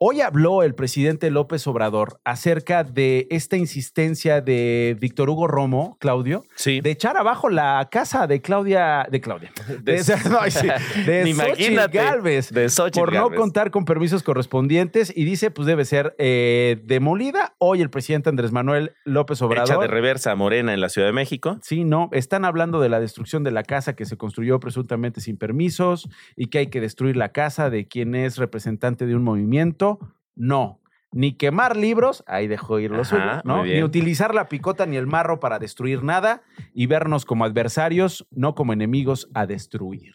hoy 0.00 0.20
habló 0.20 0.62
el 0.62 0.74
presidente 0.74 1.30
López 1.30 1.66
Obrador 1.66 2.20
acerca 2.24 2.84
de 2.84 3.26
esta 3.30 3.56
insistencia 3.56 4.40
de 4.40 4.96
Víctor 5.00 5.28
Hugo 5.28 5.48
Romo, 5.48 5.96
Claudio, 6.00 6.44
de 6.80 6.90
echar 6.90 7.16
abajo 7.16 7.48
la 7.48 7.88
casa 7.90 8.26
de 8.28 8.40
Claudia, 8.40 9.06
de 9.10 9.20
Claudia, 9.20 9.50
de, 9.82 9.94
De- 9.94 10.30
no, 10.30 10.38
sí, 10.50 10.68
de 11.06 11.34
Xochitl 11.34 12.54
de 12.54 12.68
Xochitl 12.68 13.00
por 13.00 13.12
no 13.12 13.30
contar 13.30 13.70
con 13.70 13.84
permisos 13.84 14.22
correspondientes 14.22 15.12
y 15.14 15.24
dice 15.24 15.50
pues 15.50 15.66
debe 15.66 15.84
ser 15.84 16.14
eh, 16.18 16.80
demolida. 16.84 17.54
Hoy 17.58 17.82
el 17.82 17.90
presidente 17.90 18.28
Andrés 18.30 18.52
Manuel 18.52 18.92
López 19.04 19.42
Obrador 19.42 19.68
Hecha 19.68 19.80
de 19.80 19.88
reversa 19.88 20.30
a 20.30 20.34
Morena 20.36 20.72
en 20.74 20.80
la 20.80 20.88
Ciudad 20.88 21.08
de 21.08 21.12
México. 21.12 21.58
Sí, 21.62 21.84
no, 21.84 22.08
están 22.12 22.44
hablando 22.44 22.80
de 22.80 22.88
la 22.88 23.00
destrucción 23.00 23.42
de 23.42 23.50
la 23.50 23.64
casa 23.64 23.96
que 23.96 24.04
se 24.04 24.16
construyó 24.16 24.60
presuntamente 24.60 25.20
sin 25.20 25.36
permisos 25.36 26.08
y 26.36 26.46
que 26.46 26.58
hay 26.58 26.66
que 26.68 26.80
destruir 26.80 27.16
la 27.16 27.30
casa 27.30 27.68
de 27.70 27.88
quien 27.88 28.14
es 28.14 28.38
representante 28.38 29.06
de 29.06 29.16
un 29.16 29.24
movimiento. 29.24 29.87
No, 30.34 30.80
ni 31.12 31.32
quemar 31.32 31.76
libros, 31.76 32.22
ahí 32.26 32.48
dejó 32.48 32.78
ir 32.78 32.90
lo 32.90 33.00
Ajá, 33.00 33.04
suyo, 33.04 33.42
¿no? 33.44 33.64
Ni 33.64 33.82
utilizar 33.82 34.34
la 34.34 34.48
picota 34.48 34.86
ni 34.86 34.96
el 34.96 35.06
marro 35.06 35.40
para 35.40 35.58
destruir 35.58 36.02
nada 36.02 36.42
y 36.74 36.86
vernos 36.86 37.24
como 37.24 37.44
adversarios, 37.44 38.26
no 38.30 38.54
como 38.54 38.72
enemigos 38.72 39.28
a 39.34 39.46
destruir. 39.46 40.14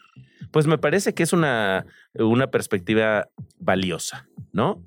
Pues 0.50 0.66
me 0.66 0.78
parece 0.78 1.14
que 1.14 1.24
es 1.24 1.32
una, 1.32 1.86
una 2.14 2.46
perspectiva 2.48 3.28
valiosa, 3.58 4.28
¿no? 4.52 4.82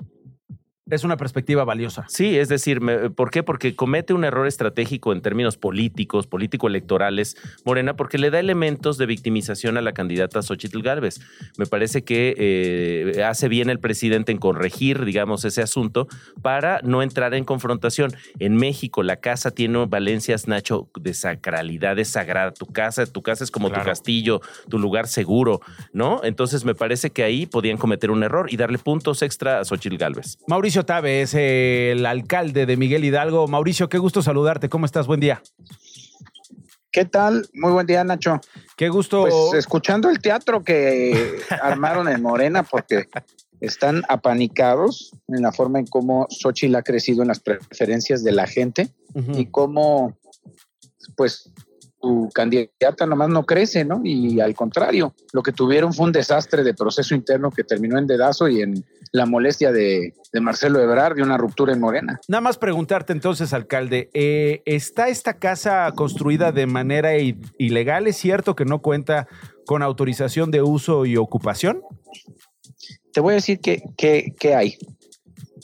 Es 0.90 1.04
una 1.04 1.18
perspectiva 1.18 1.66
valiosa. 1.66 2.06
Sí, 2.08 2.38
es 2.38 2.48
decir, 2.48 2.80
¿por 3.16 3.30
qué? 3.30 3.44
Porque 3.44 3.76
comete 3.76 4.14
un 4.14 4.24
error 4.24 4.48
estratégico 4.48 5.12
en 5.12 5.22
términos 5.22 5.58
políticos, 5.58 6.28
político-electorales, 6.28 7.36
Morena, 7.66 7.96
porque 7.96 8.18
le 8.18 8.30
da 8.30 8.40
elementos 8.40 8.98
de 8.98 9.06
victimización 9.06 9.78
a 9.78 9.82
la 9.82 9.94
candidata 9.94 10.42
Xochitl 10.42 10.82
Gálvez. 10.82 11.20
Me 11.58 11.66
parece 11.66 12.04
que 12.04 12.36
eh, 12.38 13.24
hace 13.24 13.50
bien 13.50 13.70
el 13.70 13.80
presidente 13.80 14.32
en 14.32 14.38
corregir, 14.38 15.04
digamos, 15.04 15.44
ese 15.46 15.62
asunto 15.62 16.08
para 16.42 16.80
no 16.84 17.02
entrar 17.02 17.34
en 17.34 17.44
confrontación. 17.44 18.14
En 18.40 18.56
México, 18.56 19.04
la 19.04 19.18
casa 19.18 19.52
tiene 19.52 19.86
valencias, 19.86 20.48
Nacho, 20.48 20.90
de 21.00 21.14
sacralidad, 21.14 21.96
de 21.96 22.06
sagrada. 22.06 22.52
Tu 22.52 22.66
casa, 22.66 23.06
tu 23.06 23.22
casa 23.22 23.44
es 23.44 23.52
como 23.52 23.70
tu 23.70 23.82
castillo, 23.82 24.42
tu 24.70 24.80
lugar 24.80 25.08
seguro, 25.08 25.60
¿no? 25.92 26.22
Entonces 26.24 26.64
me 26.64 26.76
parece 26.76 27.10
que 27.10 27.24
ahí 27.24 27.46
podían 27.46 27.78
cometer 27.78 28.12
un 28.12 28.24
error 28.24 28.48
y 28.50 28.58
darle 28.58 28.78
puntos 28.78 29.22
extra 29.22 29.60
a 29.60 29.66
Xochitl 29.66 29.98
Gálvez. 29.98 30.38
Mauricio 30.48 30.77
Tabe 30.86 31.22
es 31.22 31.34
el 31.34 32.06
alcalde 32.06 32.66
de 32.66 32.78
Miguel 32.78 33.04
Hidalgo. 33.04 33.48
Mauricio, 33.48 33.90
qué 33.90 33.98
gusto 33.98 34.22
saludarte. 34.22 34.70
¿Cómo 34.70 34.86
estás? 34.86 35.08
Buen 35.08 35.20
día. 35.20 35.42
¿Qué 36.92 37.06
tal? 37.06 37.48
Muy 37.54 37.72
buen 37.72 37.86
día, 37.86 38.04
Nacho. 38.04 38.40
Qué 38.76 38.90
gusto. 38.90 39.22
Pues 39.22 39.54
escuchando 39.54 40.10
el 40.10 40.20
teatro 40.20 40.64
que 40.64 41.40
armaron 41.62 42.08
en 42.08 42.22
Morena, 42.22 42.64
porque 42.64 43.08
están 43.60 44.04
apanicados 44.10 45.12
en 45.28 45.42
la 45.42 45.52
forma 45.52 45.80
en 45.80 45.88
cómo 45.88 46.28
Xochitl 46.30 46.76
ha 46.76 46.84
crecido 46.84 47.22
en 47.22 47.28
las 47.28 47.40
preferencias 47.40 48.24
de 48.24 48.32
la 48.32 48.48
gente 48.48 48.90
y 49.34 49.48
cómo, 49.48 50.18
pues, 51.16 51.52
tu 52.00 52.30
candidata 52.34 53.06
nomás 53.06 53.30
no 53.30 53.46
crece, 53.46 53.84
¿no? 53.84 54.02
Y 54.04 54.40
al 54.40 54.56
contrario, 54.56 55.14
lo 55.34 55.42
que 55.42 55.52
tuvieron 55.52 55.94
fue 55.94 56.06
un 56.06 56.12
desastre 56.12 56.64
de 56.64 56.74
proceso 56.74 57.16
interno 57.16 57.52
que 57.52 57.64
terminó 57.64 57.98
en 57.98 58.08
dedazo 58.08 58.48
y 58.48 58.62
en 58.62 58.86
la 59.12 59.26
molestia 59.26 59.72
de, 59.72 60.14
Marcelo 60.40 60.80
Ebrard 60.80 61.16
de 61.16 61.24
una 61.24 61.38
ruptura 61.38 61.74
en 61.74 61.80
Morena. 61.80 62.20
Nada 62.28 62.42
más 62.42 62.60
preguntarte 62.60 63.12
entonces, 63.12 63.54
alcalde, 63.54 64.12
eh, 64.14 64.62
¿está 64.66 65.08
esta 65.08 65.40
casa 65.40 65.92
construida 65.96 66.52
de 66.52 66.68
manera 66.68 67.18
ilegal? 67.18 68.06
¿Es 68.06 68.18
cierto 68.18 68.56
que 68.56 68.66
no 68.66 68.82
cuenta 68.84 69.28
con 69.66 69.82
autorización 69.82 70.52
de 70.52 70.62
uso 70.62 71.08
y 71.08 71.18
ocupación? 71.18 71.82
Te 73.14 73.20
voy 73.20 73.32
a 73.32 73.36
decir 73.36 73.60
que, 73.60 73.82
que 73.98 74.56
hay. 74.56 74.78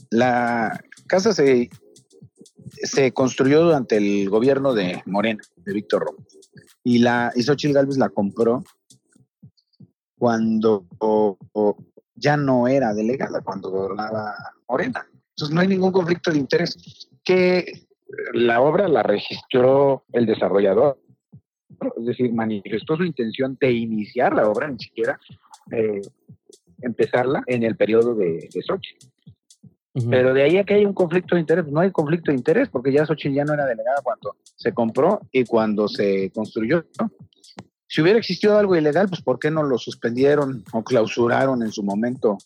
La 0.10 0.82
casa 1.08 1.34
se 1.34 1.70
se 2.84 3.13
construyó 3.13 3.63
durante 3.63 3.98
el 3.98 4.30
gobierno 4.30 4.74
de 4.74 5.02
Morena, 5.06 5.42
de 5.65 5.74
Víctor 5.74 6.05
Romo. 6.05 6.25
Y, 6.84 7.00
la, 7.00 7.32
y 7.36 7.43
Xochitl 7.43 7.74
Galvez 7.74 7.98
la 7.98 8.10
compró 8.10 8.63
cuando 10.17 10.86
ya 12.15 12.38
no 12.38 12.67
era 12.67 12.93
delegada, 12.93 13.41
cuando 13.41 13.70
gobernaba 13.70 14.34
Morena. 14.70 15.05
Entonces 15.29 15.53
no 15.53 15.62
hay 15.62 15.67
ningún 15.67 15.91
conflicto 15.91 16.32
de 16.32 16.38
interés. 16.38 17.10
Que 17.24 17.86
la 18.34 18.62
obra 18.62 18.88
la 18.88 19.03
registró 19.03 20.05
el 20.12 20.25
desarrollador, 20.25 21.00
es 21.98 22.05
decir, 22.05 22.34
manifestó 22.34 22.96
su 22.96 23.03
intención 23.03 23.58
de 23.60 23.72
iniciar 23.72 24.34
la 24.34 24.48
obra, 24.48 24.70
ni 24.70 24.79
siquiera 24.79 25.20
eh, 25.72 26.01
empezarla 26.82 27.43
en 27.48 27.63
el 27.63 27.75
periodo 27.75 28.15
de, 28.15 28.50
de 28.53 28.62
Xochitl. 28.62 29.12
Pero 30.09 30.33
de 30.33 30.43
ahí 30.43 30.57
a 30.57 30.63
que 30.63 30.73
hay 30.73 30.85
un 30.85 30.93
conflicto 30.93 31.35
de 31.35 31.41
interés, 31.41 31.67
no 31.67 31.79
hay 31.79 31.91
conflicto 31.91 32.31
de 32.31 32.38
interés, 32.38 32.67
porque 32.69 32.91
ya 32.91 33.05
Xochitl 33.05 33.35
ya 33.35 33.45
no 33.45 33.53
era 33.53 33.65
delegada 33.65 34.01
cuando 34.03 34.38
se 34.55 34.73
compró 34.73 35.21
y 35.31 35.45
cuando 35.45 35.88
se 35.88 36.31
construyó. 36.33 36.85
Si 37.88 38.01
hubiera 38.01 38.17
existido 38.17 38.57
algo 38.57 38.75
ilegal, 38.75 39.07
pues 39.07 39.21
¿por 39.21 39.38
qué 39.38 39.51
no 39.51 39.62
lo 39.62 39.77
suspendieron 39.77 40.63
o 40.73 40.83
clausuraron 40.83 41.62
en 41.62 41.71
su 41.71 41.83
momento 41.83 42.39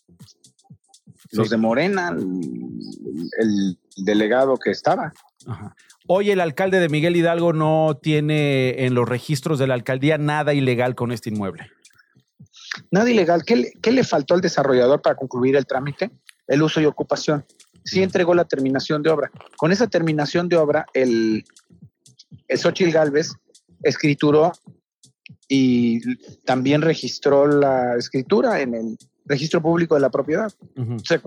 los 1.32 1.48
de 1.48 1.56
Morena, 1.56 2.10
el, 2.10 3.78
delegado 3.96 4.58
que 4.58 4.70
estaba? 4.70 5.14
Hoy 6.06 6.30
el 6.30 6.40
alcalde 6.40 6.80
de 6.80 6.90
Miguel 6.90 7.16
Hidalgo 7.16 7.54
no 7.54 7.98
tiene 8.00 8.84
en 8.84 8.92
los 8.92 9.08
registros 9.08 9.58
de 9.58 9.66
la 9.66 9.74
alcaldía 9.74 10.18
nada 10.18 10.52
ilegal 10.52 10.94
con 10.94 11.12
este 11.12 11.30
inmueble. 11.30 11.70
Nada 12.90 13.10
ilegal. 13.10 13.42
¿Qué 13.46 13.72
qué 13.80 13.90
le 13.90 14.04
faltó 14.04 14.34
al 14.34 14.42
desarrollador 14.42 15.00
para 15.00 15.16
concluir 15.16 15.56
el 15.56 15.66
trámite? 15.66 16.10
El 16.48 16.62
uso 16.62 16.80
y 16.80 16.86
ocupación. 16.86 17.44
Sí 17.84 18.02
entregó 18.02 18.34
la 18.34 18.44
terminación 18.44 19.02
de 19.02 19.10
obra. 19.10 19.30
Con 19.56 19.72
esa 19.72 19.86
terminación 19.86 20.48
de 20.48 20.56
obra, 20.56 20.86
el, 20.92 21.44
el 22.48 22.58
Xochitl 22.58 22.90
Galvez 22.90 23.32
escrituró 23.82 24.52
y 25.48 26.00
también 26.44 26.82
registró 26.82 27.46
la 27.46 27.96
escritura 27.96 28.60
en 28.60 28.74
el 28.74 28.98
registro 29.24 29.62
público 29.62 29.94
de 29.94 30.00
la 30.00 30.10
propiedad. 30.10 30.52
o 30.76 30.98
sea, 31.04 31.20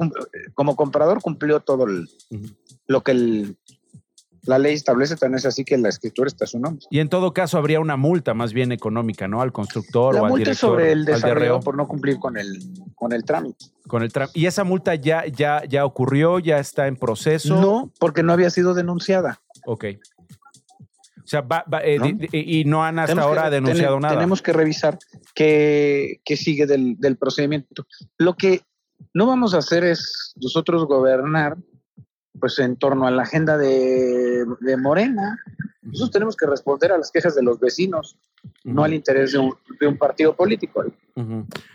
como 0.53 0.75
comprador 0.75 1.21
cumplió 1.21 1.59
todo 1.61 1.85
lo 2.87 3.03
que 3.03 3.11
el, 3.11 3.57
la 4.43 4.57
ley 4.57 4.73
establece, 4.73 5.15
tan 5.15 5.35
es 5.35 5.45
así 5.45 5.63
que 5.63 5.77
la 5.77 5.89
escritura 5.89 6.27
está 6.27 6.45
a 6.45 6.47
su 6.47 6.59
nombre. 6.59 6.85
Y 6.89 6.99
en 6.99 7.09
todo 7.09 7.33
caso 7.33 7.57
habría 7.57 7.79
una 7.79 7.97
multa 7.97 8.33
más 8.33 8.53
bien 8.53 8.71
económica, 8.71 9.27
¿no? 9.27 9.41
Al 9.41 9.51
constructor 9.51 10.15
o 10.15 10.25
al 10.25 10.31
multa 10.31 10.53
sobre 10.53 10.91
el 10.91 11.05
desarrollo 11.05 11.59
por 11.59 11.77
no 11.77 11.87
cumplir 11.87 12.17
con 12.17 12.37
el, 12.37 12.59
con 12.95 13.13
el 13.13 13.23
trámite. 13.23 13.65
Con 13.87 14.03
el 14.03 14.11
¿Y 14.33 14.45
esa 14.45 14.63
multa 14.63 14.95
ya, 14.95 15.25
ya, 15.27 15.63
ya 15.65 15.85
ocurrió, 15.85 16.39
ya 16.39 16.59
está 16.59 16.87
en 16.87 16.95
proceso? 16.95 17.61
No, 17.61 17.91
porque 17.99 18.23
no 18.23 18.33
había 18.33 18.49
sido 18.49 18.73
denunciada. 18.73 19.41
Ok. 19.65 19.85
O 21.23 21.27
sea, 21.31 21.45
eh, 21.83 22.27
y 22.31 22.65
no 22.65 22.83
han 22.83 22.99
hasta 22.99 23.21
ahora 23.21 23.49
denunciado 23.49 23.99
nada. 23.99 24.15
Tenemos 24.15 24.41
que 24.41 24.53
revisar 24.53 24.97
qué, 25.33 26.19
sigue 26.25 26.65
del, 26.65 26.97
del 26.97 27.15
procedimiento. 27.15 27.85
Lo 28.17 28.35
que 28.35 28.61
no 29.13 29.27
vamos 29.27 29.53
a 29.53 29.59
hacer 29.59 29.83
es 29.83 30.33
nosotros 30.35 30.85
gobernar 30.85 31.57
pues 32.39 32.59
en 32.59 32.75
torno 32.75 33.07
a 33.07 33.11
la 33.11 33.23
agenda 33.23 33.57
de, 33.57 34.45
Morena. 34.79 35.39
Nosotros 35.81 36.11
tenemos 36.11 36.35
que 36.35 36.45
responder 36.45 36.91
a 36.91 36.97
las 36.97 37.11
quejas 37.11 37.35
de 37.35 37.43
los 37.43 37.59
vecinos, 37.59 38.17
no 38.63 38.83
al 38.83 38.93
interés 38.93 39.33
de 39.33 39.39
un, 39.87 39.97
partido 39.97 40.35
político. 40.35 40.83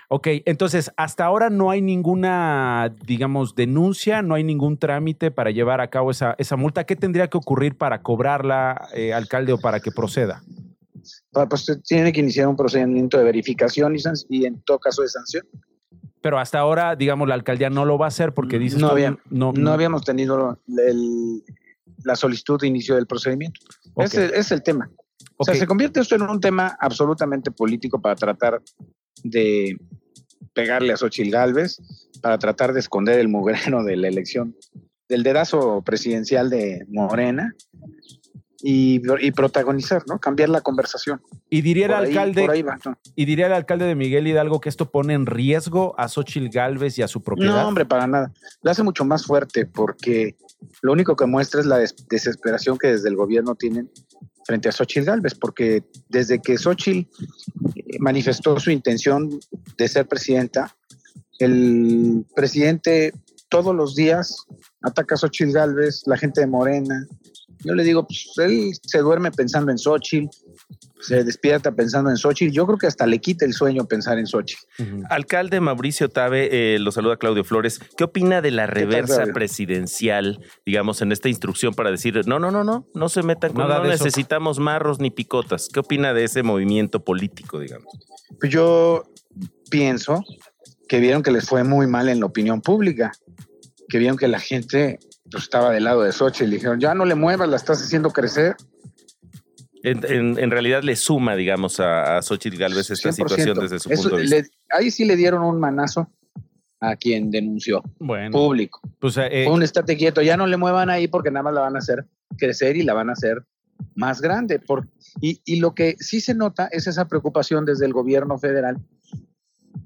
Ok, 0.09 0.29
entonces 0.45 0.91
hasta 0.97 1.25
ahora 1.25 1.51
no 1.51 1.71
hay 1.71 1.83
ninguna, 1.83 2.95
digamos, 3.05 3.55
denuncia, 3.55 4.23
no 4.23 4.35
hay 4.35 4.45
ningún 4.45 4.79
trámite 4.79 5.31
para 5.31 5.51
llevar 5.51 5.81
a 5.81 5.91
cabo 5.91 6.11
esa, 6.11 6.35
esa 6.39 6.57
multa. 6.57 6.85
¿Qué 6.85 6.97
tendría 6.97 7.29
que 7.29 7.37
ocurrir 7.37 7.77
para 7.77 8.03
cobrarla, 8.03 8.89
eh, 8.95 9.13
alcalde, 9.13 9.53
o 9.53 9.59
para 9.59 9.81
que 9.81 9.91
proceda? 9.91 10.43
Pues 11.33 11.81
tiene 11.85 12.13
que 12.13 12.21
iniciar 12.21 12.49
un 12.49 12.57
procedimiento 12.57 13.19
de 13.19 13.25
verificación 13.25 13.97
y, 13.97 14.01
y 14.29 14.47
en 14.47 14.61
todo 14.63 14.79
caso 14.79 15.03
de 15.03 15.09
sanción. 15.09 15.47
Pero 16.27 16.41
hasta 16.41 16.59
ahora, 16.59 16.97
digamos, 16.97 17.29
la 17.29 17.35
alcaldía 17.35 17.71
no 17.71 17.85
lo 17.85 17.99
va 17.99 18.07
a 18.07 18.09
hacer 18.09 18.35
porque 18.35 18.59
dice... 18.59 18.79
No, 18.79 19.53
no, 19.53 19.71
habíamos 19.71 20.03
tenido 20.05 20.59
la 20.67 22.17
solicitud 22.17 22.61
de 22.61 22.67
inicio 22.67 22.97
del 22.97 23.07
procedimiento. 23.07 23.61
Ese, 23.97 24.37
es 24.37 24.51
el 24.51 24.65
tema. 24.65 24.91
O 25.37 25.45
sea, 25.45 25.55
se 25.55 25.69
convierte 25.69 26.01
esto 26.01 26.17
en 26.17 26.23
un 26.23 26.41
tema 26.41 26.77
absolutamente 26.81 27.53
político 27.53 28.01
para 28.01 28.17
tratar 28.17 28.61
de 29.23 29.79
pegarle 30.53 30.95
a 30.95 30.97
Xochitl 30.97 31.31
Galvez, 31.31 31.81
para 32.21 32.39
tratar 32.39 32.73
de 32.73 32.81
esconder 32.81 33.21
el 33.21 33.29
mugrero 33.29 33.85
de 33.85 33.97
la 33.97 34.09
elección, 34.09 34.57
del 35.09 35.23
dedazo 35.23 35.81
presidencial 35.83 36.51
de 36.51 36.85
Morena, 36.89 37.55
y, 38.63 39.31
protagonizar, 39.33 40.03
¿no? 40.07 40.19
Cambiar 40.19 40.49
la 40.49 40.61
conversación. 40.61 41.21
Y 41.51 41.63
diría 41.63 41.87
el 41.87 41.93
alcalde, 41.93 42.65
y 43.15 43.25
diría 43.25 43.47
el 43.47 43.53
alcalde 43.53 43.87
de 43.87 43.95
Miguel 43.95 44.27
Hidalgo 44.27 44.61
que 44.61 44.69
esto 44.69 44.91
pone 44.91 45.15
en 45.15 45.27
riesgo 45.27 45.95
a 45.99 46.09
Xochitl 46.09 46.49
Galvez 46.49 46.99
y 46.99 47.03
a 47.03 47.09
su 47.09 47.23
propiedad. 47.23 47.63
No, 47.63 47.69
hombre, 47.69 47.87
para 47.87 48.07
nada. 48.07 48.33
Lo 48.63 48.71
hace 48.71 48.83
mucho 48.83 49.05
más 49.05 49.27
fuerte 49.27 49.67
porque 49.67 50.37
lo 50.83 50.93
único 50.93 51.17
que 51.17 51.27
muestra 51.27 51.61
es 51.61 51.67
la 51.67 51.79
desesperación 52.09 52.79
que 52.79 52.89
desde 52.89 53.09
el 53.09 53.17
gobierno 53.17 53.55
tienen 53.55 53.91
frente 54.47 54.69
a 54.69 54.73
Xochitl 54.73 55.07
Galvez, 55.07 55.35
porque 55.35 55.85
desde 56.09 56.41
que 56.41 56.57
Xochitl 56.57 57.09
eh, 57.75 57.99
manifestó 57.99 58.59
su 58.61 58.71
intención 58.71 59.41
de 59.77 59.89
ser 59.89 60.07
presidenta, 60.07 60.77
el 61.39 62.25
presidente 62.35 63.13
todos 63.49 63.75
los 63.75 63.95
días 63.95 64.47
ataca 64.83 65.15
a 65.15 65.19
Xochitl 65.19 65.53
Galvez, 65.53 66.03
la 66.07 66.17
gente 66.17 66.41
de 66.41 66.47
Morena, 66.47 67.07
yo 67.67 67.75
le 67.75 67.85
digo, 67.85 68.07
pues 68.07 68.33
él 68.39 68.73
se 68.83 68.99
duerme 68.99 69.31
pensando 69.31 69.71
en 69.71 69.79
Xochitl, 69.79 70.29
se 71.01 71.25
despierta 71.25 71.73
pensando 71.73 72.11
en 72.11 72.17
Xochitl. 72.17 72.53
Yo 72.53 72.67
creo 72.67 72.79
que 72.79 72.87
hasta 72.87 73.07
le 73.07 73.19
quita 73.21 73.45
el 73.45 73.53
sueño 73.53 73.87
pensar 73.87 74.19
en 74.19 74.27
Xochitl. 74.27 74.63
Alcalde 75.11 75.61
Mauricio 75.61 76.09
Tabe, 76.09 76.75
eh, 76.75 76.79
lo 76.79 76.93
saluda 76.93 77.17
Claudio 77.17 77.45
Flores. 77.45 77.81
¿Qué 77.97 78.05
opina 78.05 78.41
de 78.41 78.51
la 78.51 78.67
reversa 78.67 79.27
presidencial, 79.33 80.41
digamos, 80.65 81.03
en 81.03 81.13
esta 81.13 81.29
instrucción 81.29 81.75
para 81.75 81.91
decir, 81.91 82.21
no, 82.27 82.39
no, 82.39 82.51
no, 82.51 82.65
no, 82.65 82.87
no 82.95 83.09
se 83.09 83.23
metan 83.23 83.53
con, 83.53 83.69
no 83.69 83.85
necesitamos 83.85 84.59
marros 84.59 85.01
ni 85.01 85.11
picotas? 85.11 85.69
¿Qué 85.73 85.81
opina 85.81 86.15
de 86.15 86.25
ese 86.25 86.43
movimiento 86.43 87.05
político, 87.05 87.59
digamos? 87.59 87.93
Pues 88.41 88.53
yo 88.53 89.05
pienso 89.71 90.25
que 90.89 91.01
vieron 91.01 91.23
que 91.23 91.31
les 91.31 91.47
fue 91.47 91.65
muy 91.65 91.87
mal 91.87 92.09
en 92.09 92.21
la 92.21 92.27
opinión 92.27 92.61
pública, 92.61 93.13
que 93.89 93.99
vieron 93.99 94.17
que 94.17 94.29
la 94.29 94.41
gente 94.41 94.99
pues, 95.31 95.45
estaba 95.45 95.73
del 95.73 95.85
lado 95.85 96.03
de 96.03 96.13
Xochitl 96.13 96.51
y 96.51 96.57
dijeron, 96.57 96.81
ya 96.81 96.95
no 96.95 97.05
le 97.05 97.15
muevas, 97.15 97.49
la 97.49 97.57
estás 97.57 97.83
haciendo 97.83 98.11
crecer. 98.11 98.57
En, 99.83 100.51
realidad 100.51 100.83
le 100.83 100.97
suma, 100.97 101.37
digamos, 101.37 101.79
a, 101.79 102.17
a 102.17 102.23
Xochitl 102.23 102.57
Galvez 102.57 102.91
esta 102.91 103.13
situación 103.13 103.57
desde 103.59 103.79
su 103.79 103.89
punto 103.89 104.17
de 104.17 104.23
vista. 104.23 104.49
ahí 104.71 104.91
sí 104.91 105.05
le 105.05 105.15
dieron 105.15 105.43
un 105.43 105.61
manazo 105.61 106.11
a 106.81 106.97
quien 106.97 107.31
denunció. 107.31 107.83
Bueno. 107.99 108.33
Público. 108.33 108.81
Pues, 108.99 109.17
eh, 109.17 109.45
Fue 109.45 109.53
un 109.53 109.63
estate 109.63 109.97
quieto, 109.97 110.23
ya 110.23 110.37
no 110.37 110.47
le 110.47 110.57
muevan 110.57 110.91
ahí 110.91 111.07
porque 111.07 111.31
nada 111.31 111.45
más 111.45 111.55
la 111.55 111.61
van 111.61 111.77
a 111.77 111.79
hacer 111.79 112.05
crecer 112.37 112.77
y 112.77 112.83
la 112.83 112.95
van 112.95 113.11
a 113.11 113.13
hacer 113.13 113.45
más 113.95 114.21
grande. 114.21 114.59
Por, 114.59 114.89
y, 115.21 115.41
y 115.45 115.61
lo 115.61 115.75
que 115.75 115.97
sí 116.01 116.21
se 116.21 116.35
nota 116.35 116.69
es 116.73 116.89
esa 116.89 117.07
preocupación 117.07 117.65
desde 117.65 117.87
el 117.87 117.93
gobierno 117.93 118.39
federal 118.39 118.79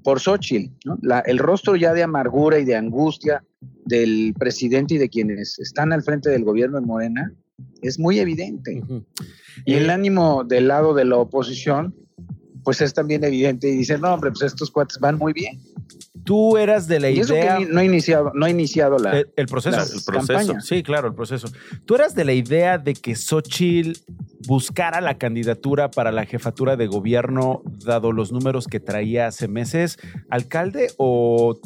por 0.03 0.19
Xochitl, 0.19 0.71
¿no? 0.85 0.97
La- 1.01 1.19
el 1.21 1.37
rostro 1.37 1.75
ya 1.75 1.93
de 1.93 2.03
amargura 2.03 2.59
y 2.59 2.65
de 2.65 2.75
angustia 2.75 3.43
del 3.85 4.33
presidente 4.37 4.95
y 4.95 4.97
de 4.97 5.09
quienes 5.09 5.59
están 5.59 5.93
al 5.93 6.03
frente 6.03 6.29
del 6.29 6.43
gobierno 6.43 6.79
de 6.79 6.85
Morena 6.85 7.33
es 7.81 7.99
muy 7.99 8.19
evidente. 8.19 8.81
Y 9.65 9.73
el 9.75 9.89
ánimo 9.89 10.43
del 10.43 10.67
lado 10.67 10.93
de 10.93 11.05
la 11.05 11.17
oposición, 11.17 11.93
pues 12.63 12.81
es 12.81 12.93
también 12.93 13.23
evidente 13.23 13.67
y 13.69 13.77
dicen, 13.77 14.01
no, 14.01 14.13
hombre, 14.13 14.31
pues 14.31 14.43
estos 14.43 14.69
cuates 14.71 14.99
van 14.99 15.17
muy 15.17 15.33
bien. 15.33 15.59
Tú 16.23 16.57
eras 16.57 16.87
de 16.87 16.99
la 16.99 17.09
Y 17.09 17.19
eso 17.21 17.33
que 17.33 17.39
idea. 17.39 17.59
no 17.59 17.79
ha 17.79 17.83
iniciado, 17.83 18.31
no 18.35 18.45
ha 18.45 18.49
iniciado 18.49 18.99
la, 18.99 19.17
El, 19.19 19.29
el 19.35 19.47
proceso. 19.47 19.75
las 19.77 19.91
El 19.93 20.03
proceso. 20.03 20.33
campañas. 20.33 20.65
Sí, 20.67 20.83
claro, 20.83 21.07
el 21.07 21.15
proceso. 21.15 21.47
¿Tú 21.85 21.95
eras 21.95 22.13
de 22.13 22.25
la 22.25 22.33
idea 22.33 22.77
de 22.77 22.93
que 22.93 23.15
Xochitl 23.15 23.93
buscara 24.47 25.01
la 25.01 25.17
candidatura 25.17 25.89
para 25.89 26.11
la 26.11 26.25
jefatura 26.25 26.75
de 26.75 26.85
gobierno, 26.87 27.63
dado 27.85 28.11
los 28.11 28.31
números 28.31 28.67
que 28.67 28.79
traía 28.79 29.27
hace 29.27 29.47
meses, 29.47 29.97
alcalde, 30.29 30.91
o 30.97 31.59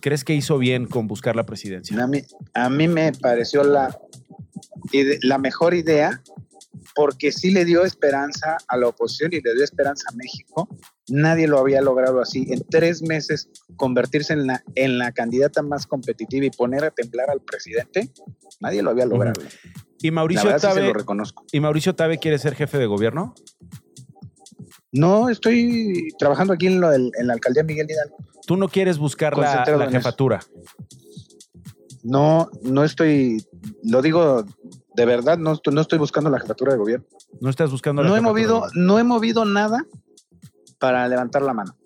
crees 0.00 0.24
que 0.24 0.34
hizo 0.34 0.56
bien 0.56 0.86
con 0.86 1.06
buscar 1.06 1.36
la 1.36 1.44
presidencia? 1.44 2.02
A 2.02 2.06
mí, 2.06 2.22
a 2.54 2.70
mí 2.70 2.88
me 2.88 3.12
pareció 3.12 3.64
la, 3.64 3.98
la 5.22 5.38
mejor 5.38 5.74
idea 5.74 6.22
porque 6.94 7.32
sí 7.32 7.50
le 7.50 7.64
dio 7.64 7.84
esperanza 7.84 8.56
a 8.68 8.76
la 8.76 8.88
oposición 8.88 9.32
y 9.32 9.40
le 9.40 9.54
dio 9.54 9.64
esperanza 9.64 10.04
a 10.10 10.14
México. 10.16 10.68
Nadie 11.08 11.46
lo 11.48 11.58
había 11.58 11.80
logrado 11.82 12.20
así. 12.20 12.46
En 12.50 12.62
tres 12.68 13.02
meses 13.02 13.48
convertirse 13.76 14.32
en 14.32 14.46
la, 14.46 14.62
en 14.74 14.98
la 14.98 15.12
candidata 15.12 15.62
más 15.62 15.86
competitiva 15.86 16.46
y 16.46 16.50
poner 16.50 16.84
a 16.84 16.90
temblar 16.90 17.30
al 17.30 17.40
presidente, 17.40 18.10
nadie 18.60 18.82
lo 18.82 18.90
había 18.90 19.06
logrado. 19.06 19.40
¿Y 20.02 20.10
Mauricio 20.10 20.50
sí 20.50 20.60
Tabe, 20.60 20.86
lo 20.86 20.92
reconozco. 20.94 21.44
¿Y 21.52 21.60
Mauricio 21.60 21.94
Tabe 21.94 22.18
quiere 22.18 22.38
ser 22.38 22.54
jefe 22.54 22.78
de 22.78 22.86
gobierno? 22.86 23.34
No, 24.92 25.28
estoy 25.28 26.08
trabajando 26.18 26.52
aquí 26.54 26.66
en, 26.66 26.80
lo 26.80 26.90
del- 26.90 27.12
en 27.18 27.26
la 27.26 27.34
alcaldía 27.34 27.62
Miguel 27.62 27.86
Hidalgo. 27.90 28.16
¿Tú 28.46 28.56
no 28.56 28.68
quieres 28.68 28.98
buscar 28.98 29.36
la, 29.36 29.64
la 29.76 29.90
jefatura? 29.90 30.40
No, 32.02 32.50
no 32.62 32.82
estoy, 32.82 33.44
lo 33.84 34.00
digo 34.00 34.44
de 34.94 35.04
verdad, 35.06 35.38
no, 35.38 35.52
estoy- 35.52 35.74
no 35.74 35.80
estoy 35.80 35.98
buscando 35.98 36.30
la 36.30 36.38
jefatura 36.40 36.72
de 36.72 36.78
gobierno. 36.78 37.06
No 37.40 37.50
estás 37.50 37.70
buscando 37.70 38.02
la 38.02 38.08
No 38.08 38.16
he 38.16 38.20
movido, 38.20 38.62
no 38.74 38.98
he 38.98 39.04
movido 39.04 39.44
nada 39.44 39.84
para 40.78 41.06
levantar 41.08 41.42
la 41.42 41.52
mano. 41.54 41.76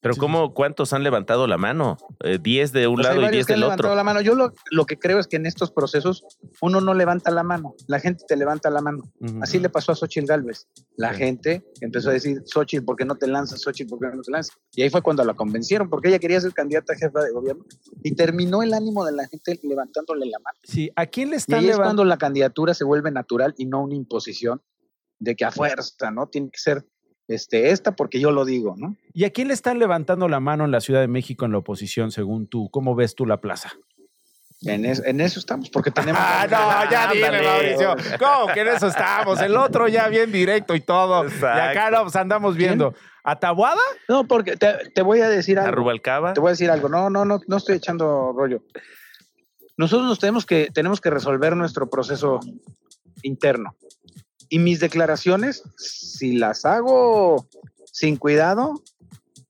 Pero 0.00 0.16
¿cómo, 0.16 0.54
¿cuántos 0.54 0.94
han 0.94 1.02
levantado 1.02 1.46
la 1.46 1.58
mano? 1.58 1.98
Eh, 2.24 2.38
¿10 2.40 2.70
de 2.70 2.86
un 2.86 2.96
Pues 2.96 3.06
lado 3.06 3.20
y 3.22 3.28
10 3.30 3.46
que 3.46 3.52
han 3.52 3.56
del 3.56 3.60
levantado 3.60 3.88
otro? 3.90 3.96
la 3.96 4.04
mano. 4.04 4.20
Yo 4.22 4.34
lo, 4.34 4.54
lo 4.70 4.86
que 4.86 4.98
creo 4.98 5.18
es 5.18 5.26
que 5.26 5.36
en 5.36 5.44
estos 5.44 5.70
procesos 5.70 6.24
uno 6.62 6.80
no 6.80 6.94
levanta 6.94 7.30
la 7.30 7.42
mano, 7.42 7.74
la 7.86 8.00
gente 8.00 8.24
te 8.26 8.34
levanta 8.36 8.70
la 8.70 8.80
mano. 8.80 9.02
Así 9.42 9.58
le 9.58 9.68
pasó 9.68 9.92
a 9.92 9.94
Xochitl 9.94 10.26
Galvez. 10.26 10.68
La 10.96 11.12
gente 11.12 11.62
empezó 11.82 12.10
a 12.10 12.14
decir, 12.14 12.42
Xochitl, 12.46 12.84
¿por 12.84 12.96
qué 12.96 13.04
no 13.04 13.16
te 13.16 13.26
lanzas? 13.26 13.60
Xochitl, 13.60 13.90
¿por 13.90 14.00
qué 14.00 14.16
no 14.16 14.22
te 14.22 14.30
lanzas? 14.30 14.56
Y 14.74 14.82
ahí 14.82 14.90
fue 14.90 15.02
cuando 15.02 15.22
la 15.22 15.34
convencieron, 15.34 15.90
porque 15.90 16.08
ella 16.08 16.18
quería 16.18 16.40
ser 16.40 16.54
candidata 16.54 16.94
a 16.94 16.96
jefa 16.96 17.20
de 17.22 17.32
gobierno. 17.32 17.64
Y 18.02 18.14
terminó 18.14 18.62
el 18.62 18.72
ánimo 18.72 19.04
de 19.04 19.12
la 19.12 19.28
gente 19.28 19.60
levantándole 19.62 20.24
la 20.26 20.38
mano. 20.38 20.58
Sí, 20.64 20.90
¿a 20.96 21.06
quién 21.06 21.28
le 21.28 21.36
Y 21.36 21.38
están 21.38 21.58
ahí 21.60 21.68
es 21.68 21.76
cuando 21.76 22.04
la 22.04 22.16
candidatura 22.16 22.72
se 22.72 22.84
vuelve 22.84 23.10
natural 23.10 23.54
y 23.58 23.66
no 23.66 23.82
una 23.82 23.94
imposición 23.94 24.62
de 25.18 25.36
que 25.36 25.44
a 25.44 25.50
fuerza, 25.50 26.10
¿no? 26.10 26.28
Tiene 26.28 26.50
que 26.50 26.58
ser 26.58 26.86
este, 27.34 27.70
esta 27.70 27.92
porque 27.96 28.18
yo 28.20 28.30
lo 28.32 28.44
digo, 28.44 28.74
¿no? 28.76 28.96
¿Y 29.14 29.24
a 29.24 29.30
quién 29.30 29.48
le 29.48 29.54
están 29.54 29.78
levantando 29.78 30.28
la 30.28 30.40
mano 30.40 30.64
en 30.64 30.70
la 30.70 30.80
Ciudad 30.80 31.00
de 31.00 31.08
México 31.08 31.44
en 31.44 31.52
la 31.52 31.58
oposición, 31.58 32.10
según 32.10 32.46
tú? 32.46 32.68
¿Cómo 32.70 32.94
ves 32.94 33.14
tú 33.14 33.24
la 33.26 33.40
plaza? 33.40 33.72
En, 34.62 34.84
es- 34.84 35.02
en 35.06 35.20
eso 35.22 35.38
estamos, 35.40 35.70
porque 35.70 35.90
tenemos... 35.90 36.20
Ah, 36.22 36.46
no, 36.50 36.90
ya 36.90 37.10
dime, 37.12 37.26
Ándale. 37.26 37.46
Mauricio. 37.48 37.96
¿Cómo 38.18 38.52
que 38.52 38.60
en 38.60 38.68
eso 38.68 38.88
estamos? 38.88 39.40
El 39.40 39.56
otro 39.56 39.88
ya 39.88 40.08
bien 40.08 40.30
directo 40.30 40.74
y 40.74 40.80
todo. 40.80 41.24
Y 41.26 41.44
acá 41.44 41.90
nos 41.90 42.14
andamos 42.16 42.56
viendo. 42.56 42.94
¿Atabuada? 43.24 43.80
No, 44.08 44.24
porque 44.26 44.56
te, 44.56 44.90
te 44.94 45.02
voy 45.02 45.20
a 45.20 45.28
decir 45.28 45.58
algo. 45.58 45.72
¿Rubalcaba? 45.76 46.32
Te 46.34 46.40
voy 46.40 46.48
a 46.48 46.52
decir 46.52 46.70
algo. 46.70 46.88
No, 46.88 47.08
no, 47.10 47.24
no, 47.24 47.40
no 47.46 47.56
estoy 47.56 47.76
echando 47.76 48.32
rollo. 48.36 48.62
Nosotros 49.76 50.06
nos 50.08 50.18
tenemos 50.18 50.44
que, 50.44 50.68
tenemos 50.74 51.00
que 51.00 51.08
resolver 51.10 51.56
nuestro 51.56 51.88
proceso 51.88 52.40
interno. 53.22 53.76
Y 54.50 54.58
mis 54.58 54.80
declaraciones, 54.80 55.62
si 55.78 56.32
las 56.36 56.64
hago 56.66 57.46
sin 57.92 58.16
cuidado, 58.16 58.82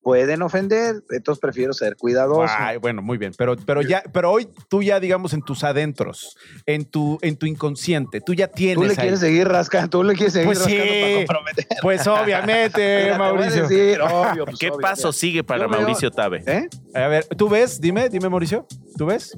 pueden 0.03 0.41
ofender. 0.43 1.03
Entonces 1.11 1.41
prefiero 1.41 1.73
ser 1.73 1.97
cuidadoso. 1.97 2.53
Ay, 2.59 2.77
bueno, 2.79 3.01
muy 3.03 3.17
bien. 3.19 3.33
Pero, 3.37 3.57
pero 3.67 3.83
ya, 3.83 4.03
pero 4.13 4.31
hoy 4.31 4.49
tú 4.69 4.83
ya, 4.83 5.01
digamos, 5.01 5.33
en 5.35 5.43
tus 5.43 5.65
adentros, 5.65 6.37
en 6.67 6.85
tu, 6.85 7.19
en 7.23 7.37
tu 7.37 7.47
inconsciente, 7.47 8.21
tú 8.21 8.33
ya 8.35 8.49
tienes. 8.49 8.77
Tú 8.77 8.83
le 8.85 8.91
ahí- 8.91 8.97
quieres 8.97 9.21
seguir 9.21 9.49
rascando, 9.49 9.89
tú 9.89 10.03
le 10.05 10.15
quieres 10.15 10.33
seguir 10.35 10.47
Pues 10.49 10.59
rascando 10.59 10.85
sí. 10.85 11.01
para 11.01 11.15
comprometer. 11.17 11.67
Pues 11.83 12.07
obviamente, 12.07 13.01
Mira, 13.05 13.19
Mauricio. 13.19 13.63
decir, 13.69 14.01
obvio, 14.03 14.45
pues, 14.47 14.59
¿Qué 14.59 14.69
obvio, 14.71 14.81
paso 14.81 15.09
mira. 15.09 15.13
sigue 15.19 15.45
para 15.45 15.65
Yo 15.65 15.69
veo- 15.71 15.81
Mauricio 15.81 16.11
Tabe? 16.11 16.43
¿Eh? 16.47 16.69
A 16.95 17.09
ver, 17.09 17.25
¿tú 17.37 17.49
ves? 17.49 17.81
Dime, 17.81 18.09
dime, 18.09 18.29
Mauricio. 18.29 18.67
¿Tú 18.97 19.07
ves? 19.07 19.37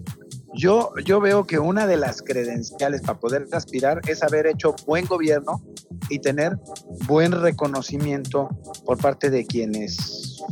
Yo, 0.54 0.90
yo 1.04 1.20
veo 1.20 1.44
que 1.44 1.58
una 1.58 1.86
de 1.86 1.96
las 1.96 2.20
credenciales 2.22 3.00
para 3.02 3.18
poder 3.18 3.46
aspirar 3.52 4.00
es 4.06 4.22
haber 4.22 4.46
hecho 4.46 4.74
buen 4.86 5.06
gobierno 5.06 5.62
y 6.08 6.18
tener 6.18 6.58
buen 7.06 7.32
reconocimiento 7.32 8.48
por 8.84 8.98
parte 8.98 9.30
de 9.30 9.46
quienes 9.46 10.42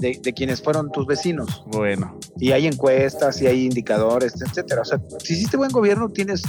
de, 0.00 0.18
de 0.22 0.32
quienes 0.32 0.62
fueron 0.62 0.90
tus 0.90 1.06
vecinos. 1.06 1.64
Bueno. 1.66 2.18
Y 2.38 2.52
hay 2.52 2.66
encuestas, 2.66 3.40
y 3.42 3.46
hay 3.46 3.64
indicadores, 3.66 4.40
etcétera. 4.40 4.82
O 4.82 4.84
sea, 4.84 5.00
si 5.22 5.34
hiciste 5.34 5.56
buen 5.56 5.70
gobierno, 5.70 6.08
tienes 6.08 6.42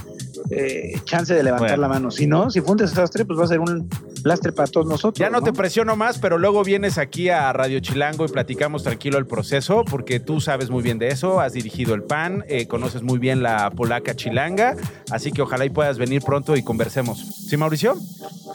eh, 0.52 0.94
chance 1.06 1.34
de 1.34 1.44
levantar 1.44 1.72
Bueno. 1.72 1.82
la 1.82 1.88
mano. 1.88 2.12
Si 2.12 2.28
no, 2.28 2.50
si 2.50 2.62
fue 2.62 2.72
un 2.72 2.78
desastre, 2.78 3.26
pues 3.26 3.40
va 3.40 3.44
a 3.44 3.48
ser 3.48 3.60
un 3.60 3.90
lastre 4.26 4.52
para 4.52 4.68
todos 4.68 4.88
nosotros. 4.88 5.20
Ya 5.20 5.30
no, 5.30 5.42
te 5.42 5.54
presiono 5.54 5.96
más, 5.96 6.18
pero 6.18 6.38
luego 6.38 6.64
vienes 6.64 6.98
aquí 6.98 7.30
a 7.30 7.54
Radio 7.54 7.80
Chilango 7.80 8.26
y 8.26 8.28
platicamos 8.28 8.84
tranquilo 8.84 9.18
el 9.18 9.28
proceso, 9.28 9.84
porque 9.90 10.20
tú 10.20 10.42
sabes 10.42 10.70
muy 10.70 10.84
bien 10.84 10.98
de 10.98 11.10
eso, 11.10 11.40
has 11.40 11.54
dirigido 11.54 11.94
el 11.94 12.04
PAN, 12.04 12.44
eh, 12.48 12.68
conoces 12.68 13.04
muy 13.04 13.20
bien 13.20 13.44
la 13.44 13.70
polaca 13.70 14.16
chilanga, 14.16 14.76
así 15.12 15.32
que 15.32 15.42
ojalá 15.44 15.66
y 15.66 15.70
puedas 15.70 15.98
venir 16.00 16.24
pronto 16.24 16.56
y 16.58 16.64
conversemos. 16.64 17.20
¿Sí, 17.48 17.56
Mauricio? 17.56 17.96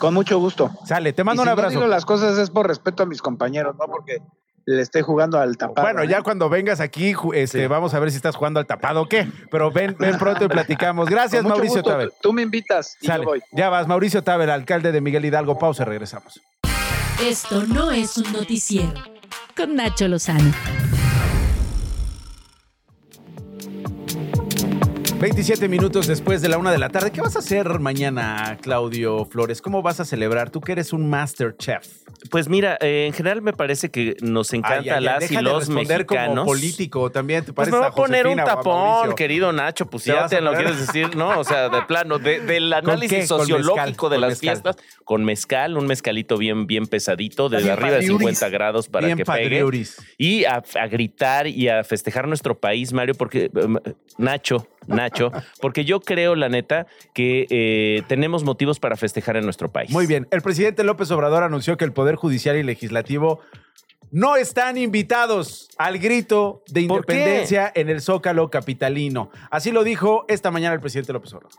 Con 0.00 0.12
mucho 0.14 0.38
gusto. 0.38 0.70
Sale, 0.84 1.12
te 1.12 1.22
mando 1.24 1.42
Y 1.42 1.44
un 1.44 1.44
si 1.44 1.48
no 1.48 1.52
abrazo. 1.52 1.78
digo 1.78 1.86
las 1.86 2.04
cosas 2.04 2.36
es 2.38 2.50
por 2.50 2.66
respeto 2.66 3.04
a 3.04 3.06
mis 3.06 3.22
compañeros, 3.22 3.76
no 3.78 3.86
porque 3.86 4.18
le 4.66 4.82
esté 4.82 5.02
jugando 5.02 5.38
al 5.38 5.56
tapado. 5.56 5.86
Bueno, 5.86 6.04
ya 6.04 6.22
cuando 6.22 6.48
vengas 6.48 6.80
aquí, 6.80 7.14
este, 7.34 7.66
vamos 7.68 7.94
a 7.94 8.00
ver 8.00 8.10
si 8.10 8.16
estás 8.16 8.36
jugando 8.36 8.60
al 8.60 8.66
tapado 8.66 9.02
o 9.02 9.08
qué. 9.08 9.26
Pero 9.50 9.70
ven, 9.70 9.96
ven 9.98 10.18
pronto 10.18 10.44
y 10.44 10.48
platicamos. 10.48 11.08
Gracias, 11.08 11.42
Mauricio 11.44 11.76
gusto. 11.76 11.90
Tabe. 11.90 12.10
Tú 12.20 12.32
me 12.32 12.42
invitas 12.42 12.96
y 13.00 13.06
Sale. 13.06 13.24
yo 13.24 13.30
voy. 13.30 13.42
Ya 13.52 13.68
vas, 13.68 13.86
Mauricio 13.86 14.22
Tabe, 14.22 14.44
el 14.44 14.50
alcalde 14.50 14.92
de 14.92 15.00
Miguel 15.00 15.24
Hidalgo. 15.24 15.58
Pausa, 15.58 15.84
regresamos. 15.84 16.40
Esto 17.22 17.64
no 17.66 17.90
es 17.90 18.16
un 18.16 18.32
noticiero. 18.32 18.94
Con 19.56 19.76
Nacho 19.76 20.08
Lozano. 20.08 20.52
27 25.20 25.68
minutos 25.68 26.06
después 26.06 26.40
de 26.40 26.48
la 26.48 26.56
una 26.56 26.72
de 26.72 26.78
la 26.78 26.88
tarde. 26.88 27.10
¿Qué 27.10 27.20
vas 27.20 27.36
a 27.36 27.40
hacer 27.40 27.78
mañana, 27.78 28.56
Claudio 28.62 29.26
Flores? 29.26 29.60
¿Cómo 29.60 29.82
vas 29.82 30.00
a 30.00 30.06
celebrar? 30.06 30.48
Tú 30.48 30.62
que 30.62 30.72
eres 30.72 30.94
un 30.94 31.10
master 31.10 31.54
chef. 31.58 31.86
Pues 32.30 32.48
mira, 32.48 32.78
eh, 32.80 33.04
en 33.06 33.12
general 33.12 33.42
me 33.42 33.52
parece 33.52 33.90
que 33.90 34.16
nos 34.22 34.52
encanta 34.54 34.96
Ay, 34.96 35.02
las 35.04 35.30
y 35.30 35.36
los 35.36 35.66
responder 35.66 36.06
como 36.06 36.20
mexicanos. 36.20 36.46
político 36.46 37.10
también. 37.10 37.44
¿Te 37.44 37.52
Pues 37.52 37.70
me 37.70 37.76
va 37.78 37.88
a 37.88 37.92
poner 37.92 38.26
un 38.26 38.32
Josefina 38.38 38.44
tapón, 38.56 39.14
querido 39.14 39.52
Nacho, 39.52 39.86
pues 39.86 40.04
¿Te 40.04 40.10
ya 40.12 40.26
te 40.26 40.40
lo 40.40 40.54
quieres 40.54 40.86
decir, 40.86 41.14
¿no? 41.16 41.38
O 41.38 41.44
sea, 41.44 41.68
de 41.68 41.82
plano, 41.82 42.18
de- 42.18 42.40
del 42.40 42.72
análisis 42.72 43.26
sociológico 43.28 44.08
de 44.08 44.18
las 44.18 44.30
mezcal. 44.30 44.48
fiestas, 44.62 44.76
con 45.04 45.24
mezcal, 45.24 45.76
un 45.76 45.86
mezcalito 45.86 46.38
bien, 46.38 46.66
bien 46.66 46.86
pesadito, 46.86 47.50
de 47.50 47.58
Bien 47.58 47.70
arriba 47.72 47.90
de 47.90 47.96
padriuris. 47.98 48.38
50 48.38 48.48
grados 48.48 48.88
para 48.88 49.06
Bien 49.06 49.18
que 49.18 49.24
pegue. 49.26 49.42
padriuris. 49.50 49.96
Y 50.16 50.44
a, 50.46 50.62
a 50.80 50.86
gritar 50.88 51.46
y 51.46 51.68
a 51.68 51.84
festejar 51.84 52.26
nuestro 52.26 52.58
país, 52.58 52.92
Mario, 52.94 53.14
porque 53.14 53.50
em, 53.54 53.76
Nacho, 54.18 54.66
Nacho, 54.90 55.32
porque 55.60 55.84
yo 55.84 56.00
creo, 56.00 56.34
la 56.34 56.48
neta, 56.48 56.86
que 57.14 57.46
eh, 57.50 58.02
tenemos 58.08 58.44
motivos 58.44 58.78
para 58.78 58.96
festejar 58.96 59.36
en 59.36 59.44
nuestro 59.44 59.70
país. 59.70 59.90
Muy 59.90 60.06
bien. 60.06 60.28
El 60.30 60.42
presidente 60.42 60.84
López 60.84 61.10
Obrador 61.10 61.42
anunció 61.42 61.76
que 61.76 61.84
el 61.84 61.92
Poder 61.92 62.16
Judicial 62.16 62.56
y 62.56 62.62
Legislativo 62.62 63.40
no 64.10 64.36
están 64.36 64.76
invitados 64.76 65.68
al 65.78 65.98
grito 65.98 66.62
de 66.68 66.82
independencia 66.82 67.70
en 67.74 67.88
el 67.88 68.00
Zócalo 68.00 68.50
capitalino. 68.50 69.30
Así 69.50 69.70
lo 69.70 69.84
dijo 69.84 70.24
esta 70.28 70.50
mañana 70.50 70.74
el 70.74 70.80
presidente 70.80 71.12
López 71.12 71.32
Obrador. 71.32 71.52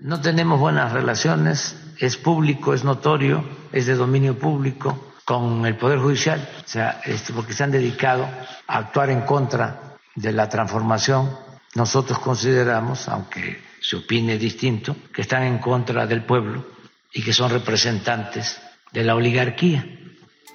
No 0.00 0.20
tenemos 0.20 0.60
buenas 0.60 0.92
relaciones, 0.92 1.76
es 1.98 2.16
público, 2.16 2.74
es 2.74 2.84
notorio, 2.84 3.44
es 3.72 3.86
de 3.86 3.94
dominio 3.94 4.38
público 4.38 5.14
con 5.24 5.66
el 5.66 5.76
Poder 5.76 5.98
Judicial, 5.98 6.48
o 6.64 6.68
sea, 6.68 7.00
este, 7.04 7.32
porque 7.32 7.52
se 7.52 7.64
han 7.64 7.72
dedicado 7.72 8.28
a 8.68 8.78
actuar 8.78 9.10
en 9.10 9.22
contra 9.22 9.96
de 10.14 10.32
la 10.32 10.48
transformación. 10.48 11.30
Nosotros 11.76 12.18
consideramos, 12.18 13.06
aunque 13.08 13.62
se 13.80 13.96
opine 13.96 14.38
distinto, 14.38 14.96
que 15.14 15.22
están 15.22 15.42
en 15.42 15.58
contra 15.58 16.06
del 16.06 16.24
pueblo 16.24 16.64
y 17.12 17.22
que 17.22 17.32
son 17.32 17.50
representantes 17.50 18.60
de 18.92 19.04
la 19.04 19.14
oligarquía, 19.14 19.86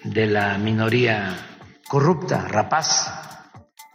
de 0.04 0.26
la 0.26 0.58
minoría 0.58 1.38
corrupta, 1.88 2.48
rapaz, 2.48 3.22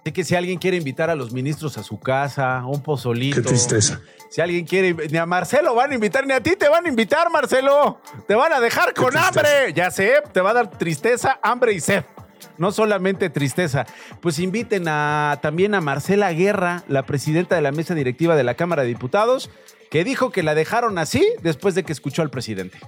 Así 0.06 0.12
que 0.12 0.22
si 0.22 0.36
alguien 0.36 0.60
quiere 0.60 0.76
invitar 0.76 1.10
a 1.10 1.16
los 1.16 1.32
ministros 1.32 1.76
a 1.78 1.82
su 1.82 1.98
casa, 1.98 2.64
un 2.64 2.80
pozolito. 2.80 3.42
Qué 3.42 3.42
tristeza. 3.42 4.00
Si 4.30 4.40
alguien 4.40 4.64
quiere, 4.64 4.94
ni 5.10 5.18
a 5.18 5.26
Marcelo 5.26 5.74
van 5.74 5.90
a 5.90 5.94
invitar, 5.96 6.24
ni 6.24 6.32
a 6.32 6.40
ti 6.40 6.54
te 6.54 6.68
van 6.68 6.86
a 6.86 6.88
invitar, 6.88 7.28
Marcelo. 7.28 8.00
Te 8.28 8.36
van 8.36 8.52
a 8.52 8.60
dejar 8.60 8.94
con 8.94 9.16
hambre. 9.16 9.72
Ya 9.74 9.90
sé, 9.90 10.22
te 10.32 10.40
va 10.40 10.50
a 10.50 10.54
dar 10.54 10.70
tristeza, 10.70 11.40
hambre 11.42 11.72
y 11.72 11.80
sed. 11.80 12.04
No 12.58 12.72
solamente 12.72 13.30
tristeza. 13.30 13.86
Pues 14.20 14.38
inviten 14.38 14.88
a, 14.88 15.38
también 15.42 15.74
a 15.74 15.80
Marcela 15.80 16.32
Guerra, 16.32 16.84
la 16.88 17.04
presidenta 17.04 17.56
de 17.56 17.62
la 17.62 17.72
mesa 17.72 17.94
directiva 17.94 18.36
de 18.36 18.44
la 18.44 18.54
Cámara 18.54 18.82
de 18.82 18.88
Diputados, 18.88 19.50
que 19.90 20.04
dijo 20.04 20.30
que 20.30 20.42
la 20.42 20.54
dejaron 20.54 20.98
así 20.98 21.26
después 21.42 21.74
de 21.74 21.84
que 21.84 21.92
escuchó 21.92 22.22
al 22.22 22.30
presidente. 22.30 22.78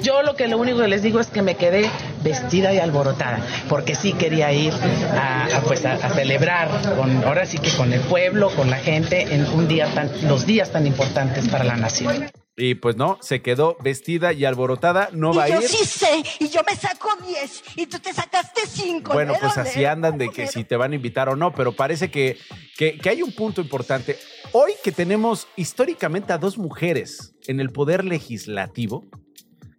Yo 0.00 0.22
lo 0.22 0.34
que 0.36 0.48
lo 0.48 0.56
único 0.56 0.78
que 0.78 0.88
les 0.88 1.02
digo 1.02 1.20
es 1.20 1.26
que 1.26 1.42
me 1.42 1.56
quedé 1.56 1.90
vestida 2.22 2.72
y 2.72 2.78
alborotada, 2.78 3.40
porque 3.68 3.94
sí 3.94 4.14
quería 4.14 4.50
ir 4.52 4.72
a, 4.72 5.60
pues 5.66 5.84
a, 5.84 6.08
celebrar 6.08 6.68
con, 6.96 7.22
ahora 7.24 7.44
sí 7.44 7.58
que 7.58 7.70
con 7.72 7.92
el 7.92 8.00
pueblo, 8.00 8.50
con 8.50 8.70
la 8.70 8.78
gente, 8.78 9.34
en 9.34 9.46
un 9.52 9.68
día 9.68 9.86
tan, 9.94 10.10
los 10.26 10.46
días 10.46 10.70
tan 10.70 10.86
importantes 10.86 11.48
para 11.48 11.64
la 11.64 11.76
nación. 11.76 12.30
Y 12.56 12.74
pues 12.74 12.96
no, 12.96 13.18
se 13.22 13.40
quedó 13.40 13.78
vestida 13.82 14.34
y 14.34 14.44
alborotada, 14.44 15.08
no 15.12 15.32
va 15.32 15.44
a 15.44 15.48
ir. 15.48 15.54
Yo 15.54 15.62
sí 15.62 15.86
sé, 15.86 16.22
y 16.38 16.48
yo 16.50 16.60
me 16.68 16.76
saco 16.76 17.08
10, 17.26 17.62
y 17.76 17.86
tú 17.86 17.98
te 17.98 18.12
sacaste 18.12 18.60
5. 18.66 19.10
Bueno, 19.12 19.32
pues 19.40 19.56
así 19.56 19.86
andan 19.86 20.18
de 20.18 20.28
que 20.28 20.46
si 20.46 20.62
te 20.64 20.76
van 20.76 20.92
a 20.92 20.96
invitar 20.96 21.30
o 21.30 21.36
no, 21.36 21.54
pero 21.54 21.72
parece 21.72 22.10
que, 22.10 22.36
que, 22.76 22.98
que 22.98 23.08
hay 23.08 23.22
un 23.22 23.32
punto 23.32 23.62
importante. 23.62 24.18
Hoy 24.52 24.72
que 24.84 24.92
tenemos 24.92 25.48
históricamente 25.56 26.34
a 26.34 26.38
dos 26.38 26.58
mujeres 26.58 27.34
en 27.46 27.58
el 27.58 27.70
poder 27.70 28.04
legislativo, 28.04 29.06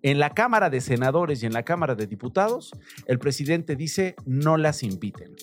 en 0.03 0.19
la 0.19 0.31
Cámara 0.31 0.69
de 0.69 0.81
Senadores 0.81 1.41
y 1.41 1.45
en 1.45 1.53
la 1.53 1.63
Cámara 1.63 1.95
de 1.95 2.07
Diputados, 2.07 2.71
el 3.07 3.19
presidente 3.19 3.75
dice 3.75 4.15
no 4.25 4.57
las 4.57 4.83
inviten, 4.83 5.35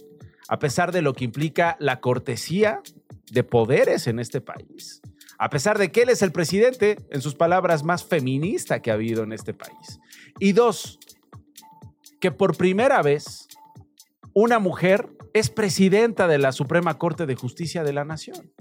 a 0.49 0.59
pesar 0.59 0.93
de 0.93 1.01
lo 1.01 1.15
que 1.15 1.25
implica 1.25 1.77
la 1.81 2.01
cortesía 2.01 2.83
de 3.31 3.43
poderes 3.43 4.07
en 4.07 4.19
este 4.19 4.41
país, 4.41 5.01
a 5.43 5.49
pesar 5.49 5.79
de 5.79 5.91
que 5.91 6.03
él 6.03 6.11
es 6.11 6.21
el 6.21 6.33
presidente, 6.33 6.99
en 7.09 7.23
sus 7.23 7.35
palabras, 7.35 7.83
más 7.83 8.05
feminista 8.05 8.83
que 8.83 8.91
ha 8.91 8.95
habido 8.95 9.23
en 9.23 9.33
este 9.33 9.55
país. 9.55 9.99
Y 10.39 10.53
dos, 10.53 10.99
que 12.21 12.31
por 12.31 12.59
primera 12.59 13.01
vez 13.01 13.49
una 14.35 14.59
mujer 14.59 15.09
es 15.33 15.49
presidenta 15.49 16.29
de 16.29 16.37
la 16.37 16.53
Suprema 16.53 16.99
Corte 16.99 17.25
de 17.25 17.37
Justicia 17.37 17.85
de 17.85 17.95
la 17.95 18.05
Nación. 18.05 18.53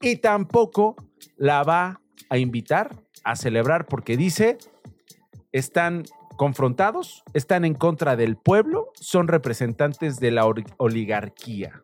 Y 0.00 0.16
tampoco 0.16 0.96
la 1.36 1.62
va 1.62 2.00
a 2.28 2.38
invitar 2.38 3.00
a 3.22 3.36
celebrar 3.36 3.86
porque 3.86 4.16
dice 4.16 4.58
están 5.52 6.02
confrontados, 6.36 7.22
están 7.32 7.64
en 7.64 7.74
contra 7.74 8.16
del 8.16 8.36
pueblo, 8.36 8.90
son 8.94 9.28
representantes 9.28 10.18
de 10.18 10.32
la 10.32 10.52
oligarquía. 10.78 11.80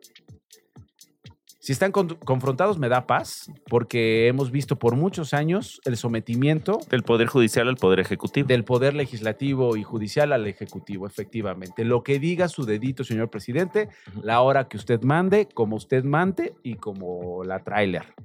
Si 1.61 1.73
están 1.73 1.91
confrontados 1.91 2.79
me 2.79 2.89
da 2.89 3.05
paz, 3.05 3.51
porque 3.69 4.27
hemos 4.27 4.49
visto 4.49 4.79
por 4.79 4.95
muchos 4.95 5.31
años 5.31 5.79
el 5.85 5.95
sometimiento 5.95 6.79
del 6.89 7.03
Poder 7.03 7.27
Judicial 7.27 7.67
al 7.67 7.75
Poder 7.75 7.99
Ejecutivo. 7.99 8.47
Del 8.47 8.63
Poder 8.63 8.95
Legislativo 8.95 9.77
y 9.77 9.83
Judicial 9.83 10.33
al 10.33 10.47
Ejecutivo, 10.47 11.05
efectivamente. 11.05 11.85
Lo 11.85 12.01
que 12.01 12.17
diga 12.17 12.47
su 12.47 12.65
dedito, 12.65 13.03
señor 13.03 13.29
presidente, 13.29 13.89
la 14.23 14.41
hora 14.41 14.67
que 14.67 14.77
usted 14.77 15.03
mande, 15.03 15.47
como 15.53 15.75
usted 15.75 16.03
mande 16.03 16.55
y 16.63 16.77
como 16.77 17.43
la 17.43 17.59
trailer. 17.59 18.15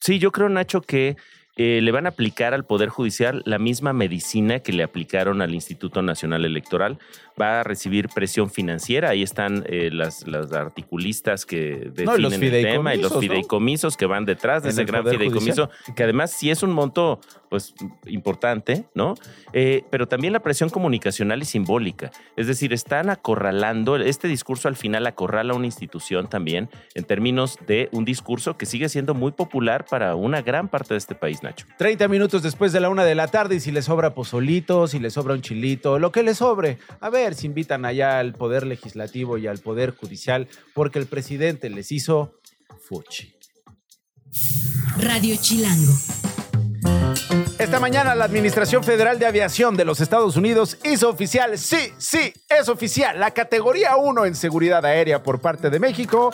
Sí, 0.00 0.18
yo 0.18 0.32
creo, 0.32 0.48
Nacho, 0.48 0.80
que 0.80 1.16
eh, 1.60 1.80
le 1.82 1.90
van 1.90 2.06
a 2.06 2.10
aplicar 2.10 2.54
al 2.54 2.64
Poder 2.64 2.88
Judicial 2.88 3.42
la 3.44 3.58
misma 3.58 3.92
medicina 3.92 4.60
que 4.60 4.72
le 4.72 4.84
aplicaron 4.84 5.42
al 5.42 5.54
Instituto 5.54 6.02
Nacional 6.02 6.44
Electoral. 6.44 7.00
Va 7.40 7.60
a 7.60 7.64
recibir 7.64 8.08
presión 8.08 8.48
financiera. 8.48 9.10
Ahí 9.10 9.24
están 9.24 9.64
eh, 9.68 9.90
las, 9.92 10.26
las, 10.28 10.52
articulistas 10.52 11.44
que 11.44 11.90
definen 11.92 12.32
el 12.32 12.62
tema 12.62 12.94
y 12.94 13.02
los 13.02 13.18
fideicomisos 13.18 13.96
que 13.96 14.06
van 14.06 14.24
detrás 14.24 14.62
de 14.62 14.70
ese 14.70 14.84
gran 14.84 15.04
fideicomiso, 15.04 15.68
que 15.96 16.04
además 16.04 16.30
sí 16.30 16.48
es 16.50 16.62
un 16.62 16.72
monto 16.72 17.20
pues 17.48 17.74
importante, 18.06 18.84
¿no? 18.94 19.14
Eh, 19.52 19.84
pero 19.90 20.06
también 20.06 20.32
la 20.32 20.40
presión 20.40 20.70
comunicacional 20.70 21.42
y 21.42 21.44
simbólica. 21.44 22.10
Es 22.36 22.46
decir, 22.46 22.72
están 22.72 23.10
acorralando, 23.10 23.96
este 23.96 24.28
discurso 24.28 24.68
al 24.68 24.76
final 24.76 25.06
acorrala 25.06 25.54
una 25.54 25.66
institución 25.66 26.28
también 26.28 26.68
en 26.94 27.04
términos 27.04 27.58
de 27.66 27.88
un 27.92 28.04
discurso 28.04 28.56
que 28.56 28.66
sigue 28.66 28.88
siendo 28.88 29.14
muy 29.14 29.32
popular 29.32 29.84
para 29.88 30.14
una 30.14 30.42
gran 30.42 30.68
parte 30.68 30.94
de 30.94 30.98
este 30.98 31.14
país, 31.14 31.42
Nacho. 31.48 31.66
30 31.78 32.08
minutos 32.08 32.42
después 32.42 32.72
de 32.72 32.80
la 32.80 32.90
una 32.90 33.04
de 33.04 33.14
la 33.14 33.28
tarde 33.28 33.56
y 33.56 33.60
si 33.60 33.70
le 33.70 33.82
sobra 33.82 34.14
pozolito, 34.14 34.86
si 34.86 34.98
le 34.98 35.10
sobra 35.10 35.34
un 35.34 35.40
chilito, 35.40 35.98
lo 35.98 36.12
que 36.12 36.22
le 36.22 36.34
sobre. 36.34 36.78
A 37.00 37.10
ver 37.10 37.34
si 37.34 37.46
invitan 37.46 37.84
allá 37.84 38.18
al 38.18 38.34
Poder 38.34 38.66
Legislativo 38.66 39.38
y 39.38 39.46
al 39.46 39.58
Poder 39.58 39.96
Judicial 39.96 40.48
porque 40.74 40.98
el 40.98 41.06
presidente 41.06 41.70
les 41.70 41.90
hizo 41.92 42.34
fuchi. 42.88 43.34
Radio 44.98 45.36
Chilango. 45.40 45.94
Esta 47.58 47.80
mañana 47.80 48.14
la 48.14 48.24
Administración 48.24 48.84
Federal 48.84 49.18
de 49.18 49.26
Aviación 49.26 49.76
de 49.76 49.84
los 49.84 50.00
Estados 50.00 50.36
Unidos 50.36 50.78
hizo 50.84 51.08
oficial, 51.08 51.58
sí, 51.58 51.92
sí, 51.98 52.32
es 52.48 52.68
oficial, 52.68 53.18
la 53.18 53.32
categoría 53.32 53.96
1 53.96 54.26
en 54.26 54.34
seguridad 54.36 54.84
aérea 54.84 55.22
por 55.22 55.40
parte 55.40 55.68
de 55.68 55.80
México, 55.80 56.32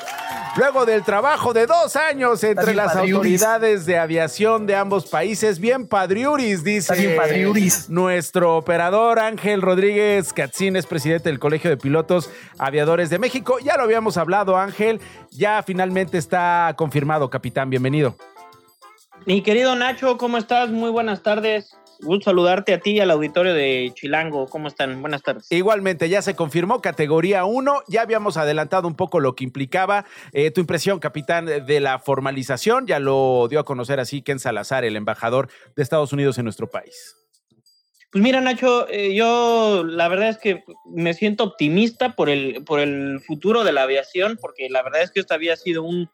luego 0.57 0.87
del 0.87 1.03
trabajo 1.03 1.53
de 1.53 1.67
dos 1.67 1.97
años 1.97 2.43
entre 2.45 2.75
las 2.75 2.97
autoridades 2.97 3.87
de 3.87 3.99
aviación 3.99 4.67
de 4.67 4.77
ambos 4.77 5.07
países. 5.07 5.59
Bien 5.59 5.87
padriuris, 5.87 6.63
dice 6.63 6.95
bien 6.95 7.17
padriuris. 7.17 7.89
nuestro 7.91 8.57
operador 8.57 9.19
Ángel 9.19 9.63
Rodríguez 9.63 10.33
Catzín, 10.33 10.77
es 10.77 10.87
presidente 10.87 11.29
del 11.29 11.39
Colegio 11.39 11.71
de 11.71 11.77
Pilotos 11.77 12.31
Aviadores 12.59 13.11
de 13.11 13.19
México. 13.19 13.59
Ya 13.59 13.77
lo 13.77 13.83
habíamos 13.83 14.17
hablado, 14.17 14.57
Ángel, 14.57 15.01
ya 15.31 15.63
finalmente 15.63 16.19
está 16.19 16.75
confirmado, 16.77 17.31
capitán, 17.31 17.71
bienvenido. 17.71 18.17
Mi 19.27 19.43
querido 19.43 19.75
Nacho, 19.75 20.19
¿cómo 20.19 20.37
estás? 20.37 20.71
Muy 20.71 20.91
buenas 20.91 21.23
tardes. 21.23 21.77
Gusto 22.05 22.31
saludarte 22.31 22.75
a 22.75 22.81
ti 22.81 22.93
y 22.93 23.01
al 23.01 23.11
auditorio 23.11 23.55
de 23.55 23.91
Chilango. 23.95 24.47
¿Cómo 24.47 24.69
están? 24.69 25.01
Buenas 25.01 25.23
tardes. 25.23 25.51
Igualmente, 25.51 26.09
ya 26.09 26.23
se 26.23 26.37
confirmó 26.37 26.81
categoría 26.81 27.45
1. 27.45 27.85
Ya 27.89 28.03
habíamos 28.03 28.37
adelantado 28.37 28.87
un 28.87 28.95
poco 28.95 29.21
lo 29.21 29.35
que 29.35 29.45
implicaba. 29.45 30.05
Eh, 30.33 30.51
tu 30.51 30.61
impresión, 30.61 30.99
capitán, 30.99 31.47
de 31.47 31.81
la 31.81 31.99
formalización. 31.99 32.87
Ya 32.87 32.99
lo 32.99 33.49
dio 33.49 33.61
a 33.61 33.65
conocer 33.65 34.01
así 34.01 34.23
Ken 34.23 34.39
Salazar, 34.39 34.85
el 34.85 34.97
embajador 34.97 35.49
de 35.75 35.83
Estados 35.83 36.13
Unidos 36.13 36.39
en 36.39 36.45
nuestro 36.45 36.69
país. 36.69 37.17
Pues 38.13 38.23
mira, 38.23 38.41
Nacho, 38.41 38.89
eh, 38.91 39.13
yo 39.15 39.83
la 39.85 40.07
verdad 40.07 40.29
es 40.29 40.39
que 40.39 40.63
me 40.87 41.15
siento 41.15 41.43
optimista 41.43 42.15
por 42.15 42.31
el, 42.31 42.63
por 42.65 42.79
el 42.79 43.21
futuro 43.27 43.65
de 43.65 43.73
la 43.73 43.83
aviación, 43.83 44.39
porque 44.41 44.69
la 44.71 44.83
verdad 44.83 45.03
es 45.03 45.11
que 45.11 45.19
esto 45.19 45.35
había 45.35 45.57
sido 45.57 45.83
un 45.83 46.09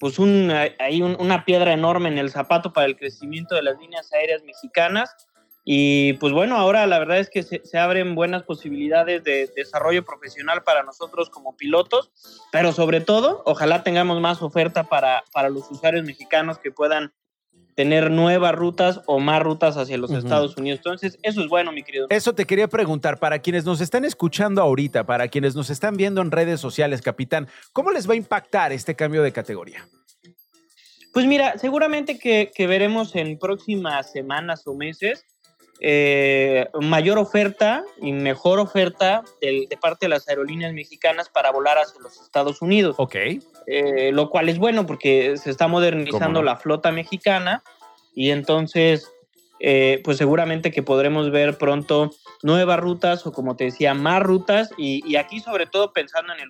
pues 0.00 0.18
un, 0.18 0.50
hay 0.50 1.02
una 1.02 1.44
piedra 1.44 1.74
enorme 1.74 2.08
en 2.08 2.16
el 2.16 2.30
zapato 2.30 2.72
para 2.72 2.86
el 2.86 2.96
crecimiento 2.96 3.54
de 3.54 3.62
las 3.62 3.78
líneas 3.78 4.10
aéreas 4.14 4.42
mexicanas. 4.42 5.14
Y 5.62 6.14
pues 6.14 6.32
bueno, 6.32 6.56
ahora 6.56 6.86
la 6.86 6.98
verdad 6.98 7.18
es 7.18 7.28
que 7.28 7.42
se, 7.42 7.78
abren 7.78 8.14
buenas 8.14 8.42
posibilidades 8.44 9.22
de 9.22 9.52
desarrollo 9.54 10.02
profesional 10.02 10.62
para 10.64 10.82
nosotros 10.84 11.28
como 11.28 11.54
pilotos, 11.54 12.10
pero 12.50 12.72
sobre 12.72 13.02
todo, 13.02 13.42
ojalá 13.44 13.82
tengamos 13.82 14.22
más 14.22 14.40
oferta 14.40 14.84
para, 14.84 15.22
para 15.34 15.50
los 15.50 15.70
usuarios 15.70 16.06
mexicanos 16.06 16.58
que 16.58 16.70
puedan 16.70 17.12
tener 17.74 18.10
nuevas 18.10 18.54
rutas 18.54 19.00
o 19.06 19.18
más 19.18 19.42
rutas 19.42 19.76
hacia 19.76 19.98
los 19.98 20.10
Estados 20.10 20.56
Unidos. 20.56 20.80
Entonces, 20.80 21.18
eso 21.22 21.42
es 21.42 21.48
bueno, 21.48 21.72
mi 21.72 21.82
querido. 21.82 22.06
Eso 22.10 22.34
te 22.34 22.44
quería 22.44 22.68
preguntar, 22.68 23.18
para 23.18 23.38
quienes 23.38 23.64
nos 23.64 23.80
están 23.80 24.04
escuchando 24.04 24.62
ahorita, 24.62 25.04
para 25.04 25.28
quienes 25.28 25.54
nos 25.54 25.70
están 25.70 25.96
viendo 25.96 26.20
en 26.20 26.30
redes 26.30 26.60
sociales, 26.60 27.02
capitán, 27.02 27.48
¿cómo 27.72 27.90
les 27.90 28.08
va 28.08 28.14
a 28.14 28.16
impactar 28.16 28.72
este 28.72 28.94
cambio 28.94 29.22
de 29.22 29.32
categoría? 29.32 29.88
Pues 31.12 31.26
mira, 31.26 31.58
seguramente 31.58 32.18
que, 32.18 32.66
veremos 32.66 33.16
en 33.16 33.38
próximas 33.38 34.12
semanas 34.12 34.66
o 34.66 34.74
meses 34.74 35.24
eh, 35.82 36.68
mayor 36.78 37.18
oferta 37.18 37.84
y 38.02 38.12
mejor 38.12 38.58
oferta 38.58 39.24
de, 39.40 39.66
parte 39.80 40.06
de 40.06 40.10
las 40.10 40.28
aerolíneas 40.28 40.74
mexicanas 40.74 41.30
para 41.30 41.50
volar 41.50 41.78
hacia 41.78 42.00
los 42.00 42.20
Estados 42.20 42.60
Unidos. 42.60 42.96
Ok. 42.98 43.16
Eh, 43.66 44.10
lo 44.12 44.28
cual 44.28 44.48
es 44.48 44.58
bueno 44.58 44.86
porque 44.86 45.36
se 45.38 45.50
está 45.50 45.68
modernizando 45.68 46.42
la 46.42 46.56
flota 46.56 46.92
mexicana 46.92 47.62
y 48.14 48.30
entonces, 48.30 49.10
eh, 49.58 50.00
pues 50.04 50.18
seguramente 50.18 50.70
que 50.70 50.82
podremos 50.82 51.30
ver 51.30 51.56
pronto 51.56 52.10
nuevas 52.42 52.78
rutas 52.78 53.26
o 53.26 53.32
como 53.32 53.56
te 53.56 53.64
decía, 53.64 53.94
más 53.94 54.22
rutas 54.22 54.70
y, 54.76 55.02
y 55.10 55.16
aquí 55.16 55.40
sobre 55.40 55.66
todo 55.66 55.92
pensando 55.92 56.32
en 56.34 56.40
el 56.40 56.48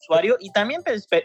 usuario 0.00 0.36
y 0.40 0.50
también 0.52 0.82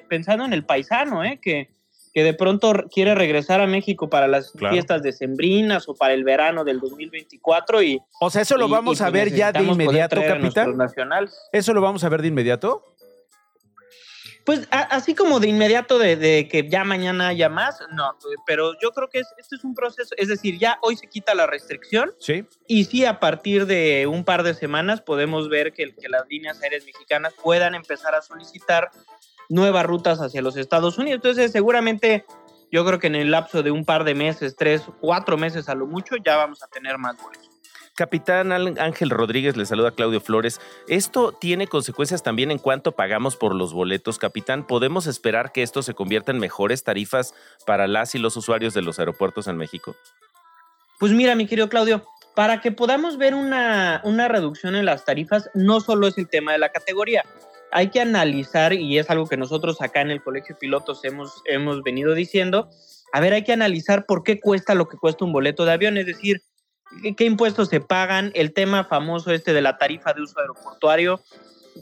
pensando 0.09 0.45
en 0.45 0.53
el 0.53 0.65
paisano, 0.65 1.23
¿eh? 1.23 1.39
que, 1.41 1.69
que 2.13 2.23
de 2.23 2.33
pronto 2.33 2.73
quiere 2.91 3.15
regresar 3.15 3.61
a 3.61 3.67
México 3.67 4.09
para 4.09 4.27
las 4.27 4.53
fiestas 4.53 5.03
decembrinas 5.03 5.87
o 5.87 5.95
para 5.95 6.13
el 6.13 6.23
verano 6.23 6.63
del 6.63 6.79
2024 6.79 7.83
y... 7.83 8.01
O 8.19 8.29
sea, 8.29 8.41
eso 8.41 8.57
lo 8.57 8.67
vamos 8.67 9.01
a 9.01 9.05
pues 9.05 9.13
ver 9.13 9.35
ya 9.35 9.51
de 9.51 9.63
inmediato, 9.63 10.21
capitán. 10.21 10.75
Eso 11.51 11.73
lo 11.73 11.81
vamos 11.81 12.03
a 12.03 12.09
ver 12.09 12.21
de 12.21 12.29
inmediato. 12.29 12.95
Pues 14.45 14.67
así 14.71 15.13
como 15.13 15.39
de 15.39 15.47
inmediato 15.47 15.99
de, 15.99 16.47
que 16.49 16.67
ya 16.67 16.83
mañana 16.83 17.27
haya 17.27 17.49
más, 17.49 17.81
no, 17.91 18.17
pero 18.47 18.73
yo 18.81 18.89
creo 18.93 19.07
que 19.07 19.19
este 19.19 19.55
es 19.55 19.63
un 19.63 19.75
proceso, 19.75 20.15
es 20.17 20.27
decir, 20.27 20.57
ya 20.57 20.79
hoy 20.81 20.97
se 20.97 21.05
quita 21.05 21.35
la 21.35 21.45
restricción. 21.45 22.15
Sí. 22.17 22.45
Y 22.65 22.85
sí, 22.85 23.05
a 23.05 23.19
partir 23.19 23.67
de 23.67 24.07
un 24.07 24.23
par 24.23 24.41
de 24.41 24.55
semanas 24.55 25.01
podemos 25.01 25.49
ver 25.49 25.71
que, 25.71 25.93
que 25.93 26.09
las 26.09 26.27
líneas 26.27 26.59
aéreas 26.63 26.83
mexicanas 26.83 27.35
puedan 27.43 27.75
empezar 27.75 28.15
a 28.15 28.23
solicitar 28.23 28.89
nuevas 29.49 29.85
rutas 29.85 30.21
hacia 30.21 30.41
los 30.41 30.55
Estados 30.55 30.97
Unidos. 30.97 31.17
Entonces, 31.17 31.51
seguramente 31.51 32.25
yo 32.71 32.85
creo 32.85 32.99
que 32.99 33.07
en 33.07 33.15
el 33.15 33.31
lapso 33.31 33.63
de 33.63 33.71
un 33.71 33.83
par 33.83 34.03
de 34.03 34.15
meses, 34.15 34.55
tres, 34.55 34.83
cuatro 35.01 35.37
meses 35.37 35.67
a 35.69 35.75
lo 35.75 35.87
mucho, 35.87 36.15
ya 36.23 36.37
vamos 36.37 36.63
a 36.63 36.67
tener 36.67 36.97
más 36.97 37.21
vuelos. 37.21 37.49
Capitán 37.95 38.53
Ángel 38.79 39.09
Rodríguez 39.09 39.57
le 39.57 39.65
saluda 39.65 39.91
Claudio 39.91 40.21
Flores. 40.21 40.61
¿Esto 40.87 41.33
tiene 41.33 41.67
consecuencias 41.67 42.23
también 42.23 42.49
en 42.49 42.57
cuánto 42.57 42.93
pagamos 42.93 43.35
por 43.35 43.53
los 43.53 43.73
boletos, 43.73 44.17
capitán? 44.17 44.65
¿Podemos 44.65 45.05
esperar 45.05 45.51
que 45.51 45.63
esto 45.63 45.83
se 45.83 45.93
convierta 45.93 46.31
en 46.31 46.39
mejores 46.39 46.85
tarifas 46.85 47.33
para 47.65 47.87
las 47.87 48.15
y 48.15 48.19
los 48.19 48.37
usuarios 48.37 48.73
de 48.73 48.83
los 48.83 48.99
aeropuertos 48.99 49.47
en 49.47 49.57
México? 49.57 49.97
Pues 50.97 51.11
mira, 51.11 51.35
mi 51.35 51.45
querido 51.45 51.67
Claudio, 51.67 52.05
para 52.35 52.61
que 52.61 52.71
podamos 52.71 53.17
ver 53.17 53.33
una, 53.35 53.99
una 54.05 54.29
reducción 54.29 54.77
en 54.77 54.85
las 54.85 55.03
tarifas, 55.03 55.49
no 55.53 55.81
solo 55.81 56.07
es 56.07 56.17
el 56.17 56.29
tema 56.29 56.53
de 56.53 56.59
la 56.59 56.69
categoría, 56.69 57.25
hay 57.71 57.89
que 57.89 58.01
analizar, 58.01 58.73
y 58.73 58.97
es 58.97 59.09
algo 59.09 59.27
que 59.27 59.37
nosotros 59.37 59.81
acá 59.81 60.01
en 60.01 60.11
el 60.11 60.23
Colegio 60.23 60.57
Pilotos 60.59 61.03
hemos, 61.03 61.41
hemos 61.45 61.83
venido 61.83 62.13
diciendo, 62.13 62.69
a 63.11 63.19
ver, 63.19 63.33
hay 63.33 63.43
que 63.43 63.53
analizar 63.53 64.05
por 64.05 64.23
qué 64.23 64.39
cuesta 64.39 64.75
lo 64.75 64.87
que 64.87 64.97
cuesta 64.97 65.25
un 65.25 65.33
boleto 65.33 65.65
de 65.65 65.73
avión, 65.73 65.97
es 65.97 66.05
decir, 66.05 66.41
qué, 67.15 67.25
impuestos 67.25 67.69
se 67.69 67.81
pagan, 67.81 68.31
el 68.35 68.53
tema 68.53 68.83
famoso 68.83 69.31
este 69.31 69.53
de 69.53 69.61
la 69.61 69.77
tarifa 69.77 70.13
de 70.13 70.21
uso 70.21 70.39
aeroportuario. 70.39 71.21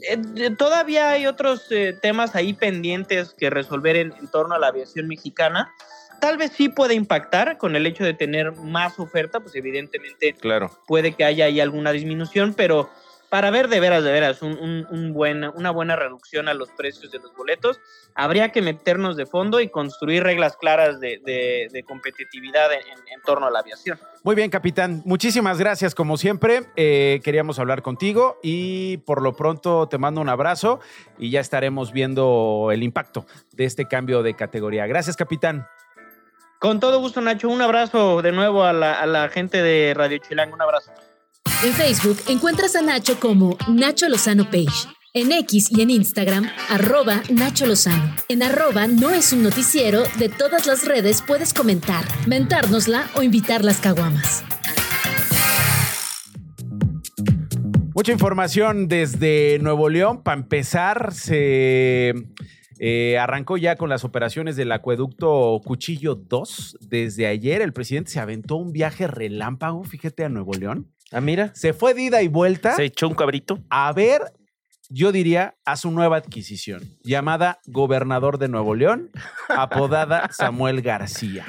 Eh, 0.02 0.50
todavía 0.56 1.10
hay 1.10 1.26
otros 1.26 1.66
eh, 1.70 1.96
temas 2.00 2.36
ahí 2.36 2.52
pendientes 2.52 3.34
que 3.36 3.50
resolver 3.50 3.96
en, 3.96 4.12
en, 4.12 4.28
torno 4.28 4.54
a 4.54 4.58
la 4.58 4.68
aviación 4.68 5.08
mexicana. 5.08 5.72
Tal 6.20 6.36
vez 6.36 6.52
sí 6.52 6.68
puede 6.68 6.94
impactar 6.94 7.58
con 7.58 7.76
el 7.76 7.86
hecho 7.86 8.04
de 8.04 8.14
tener 8.14 8.52
más 8.52 8.98
oferta, 8.98 9.40
pues 9.40 9.54
evidentemente 9.54 10.34
claro. 10.34 10.70
puede 10.86 11.14
que 11.14 11.24
haya 11.24 11.46
ahí 11.46 11.60
alguna 11.60 11.92
disminución, 11.92 12.54
pero 12.54 12.90
para 13.30 13.50
ver 13.50 13.68
de 13.68 13.80
veras, 13.80 14.04
de 14.04 14.12
veras, 14.12 14.42
un, 14.42 14.86
un, 14.90 15.14
una 15.54 15.70
buena 15.70 15.96
reducción 15.96 16.48
a 16.48 16.54
los 16.54 16.70
precios 16.70 17.10
de 17.12 17.18
los 17.18 17.34
boletos, 17.34 17.80
habría 18.14 18.50
que 18.50 18.62
meternos 18.62 19.16
de 19.16 19.26
fondo 19.26 19.60
y 19.60 19.68
construir 19.68 20.22
reglas 20.22 20.56
claras 20.56 20.98
de, 21.00 21.20
de, 21.24 21.82
competitividad 21.84 22.72
en, 22.72 22.80
en, 22.80 23.20
torno 23.22 23.46
a 23.46 23.50
la 23.50 23.60
aviación. 23.60 23.98
Muy 24.22 24.34
bien, 24.34 24.50
capitán. 24.50 25.02
Muchísimas 25.04 25.58
gracias, 25.58 25.94
como 25.94 26.16
siempre. 26.16 26.64
Eh, 26.76 27.20
queríamos 27.22 27.58
hablar 27.58 27.82
contigo 27.82 28.38
y 28.42 28.98
por 28.98 29.22
lo 29.22 29.34
pronto 29.34 29.88
te 29.88 29.98
mando 29.98 30.20
un 30.20 30.28
abrazo 30.28 30.80
y 31.18 31.30
ya 31.30 31.40
estaremos 31.40 31.92
viendo 31.92 32.70
el 32.72 32.82
impacto 32.82 33.26
de 33.52 33.64
este 33.64 33.86
cambio 33.86 34.22
de 34.22 34.34
categoría. 34.34 34.86
Gracias, 34.86 35.16
capitán. 35.16 35.66
Con 36.58 36.80
todo 36.80 36.98
gusto, 36.98 37.20
Nacho. 37.20 37.48
Un 37.48 37.62
abrazo 37.62 38.20
de 38.20 38.32
nuevo 38.32 38.64
a 38.64 38.72
la, 38.72 38.94
a 38.94 39.06
la 39.06 39.28
gente 39.28 39.62
de 39.62 39.94
Radio 39.94 40.18
Chilango. 40.18 40.54
Un 40.54 40.62
abrazo. 40.62 40.90
En 41.60 41.72
Facebook 41.72 42.18
encuentras 42.28 42.76
a 42.76 42.82
Nacho 42.82 43.18
como 43.18 43.58
Nacho 43.68 44.08
Lozano 44.08 44.44
Page. 44.44 44.86
En 45.12 45.32
X 45.32 45.72
y 45.72 45.80
en 45.80 45.90
Instagram, 45.90 46.48
arroba 46.68 47.20
Nacho 47.32 47.66
Lozano. 47.66 48.14
En 48.28 48.44
arroba 48.44 48.86
no 48.86 49.10
es 49.10 49.32
un 49.32 49.42
noticiero, 49.42 50.04
de 50.20 50.28
todas 50.28 50.68
las 50.68 50.86
redes 50.86 51.20
puedes 51.20 51.52
comentar, 51.52 52.04
mentárnosla 52.28 53.10
o 53.16 53.24
invitar 53.24 53.64
las 53.64 53.80
caguamas. 53.80 54.44
Mucha 57.92 58.12
información 58.12 58.86
desde 58.86 59.58
Nuevo 59.58 59.88
León. 59.88 60.22
Para 60.22 60.38
empezar, 60.38 61.12
se 61.12 62.14
eh, 62.78 63.18
arrancó 63.18 63.56
ya 63.56 63.74
con 63.74 63.88
las 63.88 64.04
operaciones 64.04 64.54
del 64.54 64.70
acueducto 64.70 65.60
Cuchillo 65.64 66.14
2. 66.14 66.78
Desde 66.82 67.26
ayer 67.26 67.62
el 67.62 67.72
presidente 67.72 68.12
se 68.12 68.20
aventó 68.20 68.54
un 68.54 68.72
viaje 68.72 69.08
relámpago, 69.08 69.82
fíjate, 69.82 70.24
a 70.24 70.28
Nuevo 70.28 70.52
León. 70.52 70.92
Ah, 71.12 71.20
mira. 71.20 71.52
Se 71.54 71.72
fue 71.72 71.94
de 71.94 72.02
ida 72.02 72.22
y 72.22 72.28
vuelta. 72.28 72.76
Se 72.76 72.84
echó 72.84 73.08
un 73.08 73.14
cabrito. 73.14 73.58
A 73.70 73.92
ver, 73.92 74.32
yo 74.90 75.12
diría, 75.12 75.56
a 75.64 75.76
su 75.76 75.90
nueva 75.90 76.16
adquisición, 76.16 76.82
llamada 77.02 77.60
Gobernador 77.66 78.38
de 78.38 78.48
Nuevo 78.48 78.74
León, 78.74 79.10
apodada 79.48 80.28
Samuel 80.32 80.82
García. 80.82 81.44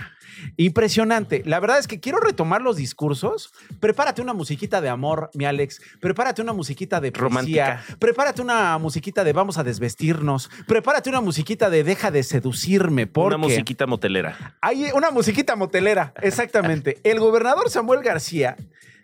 Impresionante. 0.57 1.43
La 1.45 1.59
verdad 1.59 1.79
es 1.79 1.87
que 1.87 1.99
quiero 1.99 2.19
retomar 2.19 2.61
los 2.61 2.77
discursos. 2.77 3.51
Prepárate 3.79 4.21
una 4.21 4.33
musiquita 4.33 4.79
de 4.79 4.87
amor, 4.87 5.29
mi 5.33 5.45
Alex. 5.45 5.81
Prepárate 5.99 6.41
una 6.41 6.53
musiquita 6.53 7.01
de 7.01 7.11
poesía. 7.11 7.83
Prepárate 7.99 8.41
una 8.41 8.77
musiquita 8.77 9.23
de 9.23 9.33
vamos 9.33 9.57
a 9.57 9.63
desvestirnos. 9.63 10.49
Prepárate 10.65 11.09
una 11.09 11.19
musiquita 11.19 11.69
de 11.69 11.83
deja 11.83 12.11
de 12.11 12.23
seducirme. 12.23 13.07
Porque 13.07 13.35
una 13.35 13.47
musiquita 13.47 13.85
motelera. 13.85 14.57
Hay 14.61 14.85
una 14.93 15.11
musiquita 15.11 15.55
motelera, 15.57 16.13
exactamente. 16.21 16.99
El 17.03 17.19
gobernador 17.19 17.69
Samuel 17.69 18.01
García 18.01 18.55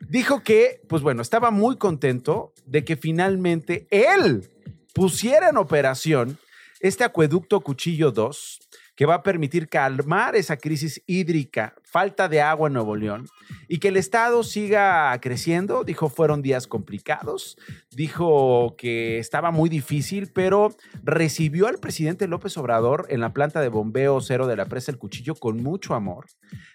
dijo 0.01 0.43
que, 0.43 0.81
pues 0.87 1.01
bueno, 1.01 1.21
estaba 1.21 1.51
muy 1.51 1.77
contento 1.77 2.53
de 2.65 2.83
que 2.83 2.95
finalmente 2.95 3.87
él 3.89 4.49
pusiera 4.93 5.49
en 5.49 5.57
operación 5.57 6.37
este 6.79 7.03
acueducto 7.03 7.61
Cuchillo 7.61 8.11
2 8.11 8.59
que 8.95 9.05
va 9.05 9.15
a 9.15 9.23
permitir 9.23 9.67
calmar 9.67 10.35
esa 10.35 10.57
crisis 10.57 11.01
hídrica, 11.05 11.75
falta 11.83 12.27
de 12.29 12.41
agua 12.41 12.67
en 12.67 12.73
Nuevo 12.73 12.95
León 12.95 13.27
y 13.67 13.79
que 13.79 13.89
el 13.89 13.97
Estado 13.97 14.43
siga 14.43 15.19
creciendo. 15.21 15.83
Dijo, 15.83 16.09
fueron 16.09 16.41
días 16.41 16.67
complicados, 16.67 17.57
dijo 17.91 18.75
que 18.77 19.19
estaba 19.19 19.51
muy 19.51 19.69
difícil, 19.69 20.31
pero 20.33 20.75
recibió 21.03 21.67
al 21.67 21.79
presidente 21.79 22.27
López 22.27 22.57
Obrador 22.57 23.05
en 23.09 23.19
la 23.19 23.33
planta 23.33 23.61
de 23.61 23.69
bombeo 23.69 24.21
cero 24.21 24.47
de 24.47 24.55
la 24.55 24.65
presa 24.65 24.91
El 24.91 24.97
Cuchillo 24.97 25.35
con 25.35 25.61
mucho 25.61 25.93
amor. 25.93 26.27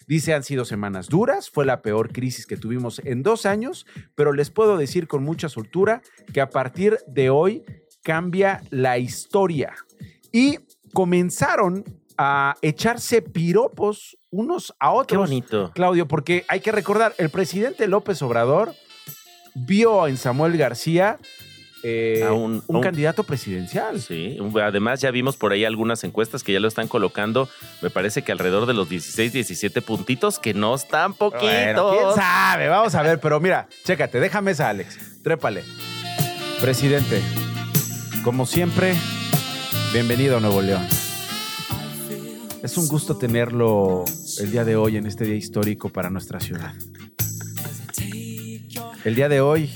Dice, 0.06 0.34
han 0.34 0.42
sido 0.42 0.64
semanas 0.64 1.08
duras, 1.08 1.50
fue 1.50 1.64
la 1.64 1.82
peor 1.82 2.12
crisis 2.12 2.46
que 2.46 2.56
tuvimos 2.56 3.00
en 3.04 3.22
dos 3.22 3.46
años, 3.46 3.86
pero 4.14 4.32
les 4.32 4.50
puedo 4.50 4.76
decir 4.76 5.06
con 5.06 5.22
mucha 5.22 5.48
soltura 5.48 6.02
que 6.32 6.40
a 6.40 6.50
partir 6.50 6.98
de 7.06 7.30
hoy 7.30 7.62
cambia 8.02 8.62
la 8.70 8.98
historia. 8.98 9.74
Y 10.32 10.58
comenzaron 10.92 11.84
a 12.22 12.54
echarse 12.60 13.22
piropos 13.22 14.18
unos 14.28 14.74
a 14.78 14.92
otros. 14.92 15.06
Qué 15.06 15.16
bonito. 15.16 15.70
Claudio, 15.74 16.06
porque 16.06 16.44
hay 16.48 16.60
que 16.60 16.70
recordar, 16.70 17.14
el 17.16 17.30
presidente 17.30 17.88
López 17.88 18.20
Obrador 18.20 18.74
vio 19.54 20.06
en 20.06 20.18
Samuel 20.18 20.58
García 20.58 21.18
eh, 21.82 22.28
un, 22.30 22.60
candidato 22.82 23.24
presidencial. 23.24 24.02
Sí, 24.02 24.36
además 24.62 25.00
ya 25.00 25.10
vimos 25.10 25.38
por 25.38 25.52
ahí 25.52 25.64
algunas 25.64 26.04
encuestas 26.04 26.42
que 26.42 26.52
ya 26.52 26.60
lo 26.60 26.68
están 26.68 26.88
colocando, 26.88 27.48
me 27.80 27.88
parece 27.88 28.20
que 28.20 28.32
alrededor 28.32 28.66
de 28.66 28.74
los 28.74 28.90
16, 28.90 29.32
17 29.32 29.80
puntitos, 29.80 30.38
que 30.38 30.52
no 30.52 30.74
están 30.74 31.14
poquitos. 31.14 31.40
¿Quién 31.40 32.14
sabe? 32.14 32.68
Vamos 32.68 32.94
a 32.96 33.02
ver, 33.02 33.18
pero 33.18 33.40
mira, 33.40 33.66
chécate, 33.84 34.20
déjame 34.20 34.50
esa, 34.50 34.68
Alex. 34.68 35.22
Trépale. 35.22 35.64
Presidente, 36.60 37.22
como 38.22 38.44
siempre, 38.44 38.92
bienvenido 39.94 40.36
a 40.36 40.40
Nuevo 40.40 40.60
León. 40.60 40.86
Es 42.62 42.76
un 42.76 42.88
gusto 42.88 43.16
tenerlo 43.16 44.04
el 44.38 44.50
día 44.50 44.64
de 44.64 44.76
hoy 44.76 44.98
en 44.98 45.06
este 45.06 45.24
día 45.24 45.34
histórico 45.34 45.88
para 45.88 46.10
nuestra 46.10 46.40
ciudad. 46.40 46.74
El 49.02 49.14
día 49.14 49.30
de 49.30 49.40
hoy 49.40 49.70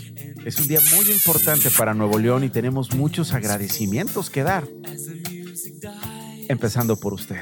es 0.44 0.58
un 0.58 0.68
día 0.68 0.80
muy 0.94 1.10
importante 1.10 1.70
para 1.70 1.94
Nuevo 1.94 2.18
León 2.18 2.44
y 2.44 2.50
tenemos 2.50 2.94
muchos 2.94 3.32
agradecimientos 3.32 4.28
que 4.28 4.42
dar. 4.42 4.64
Empezando 6.48 6.96
por 6.96 7.14
usted. 7.14 7.40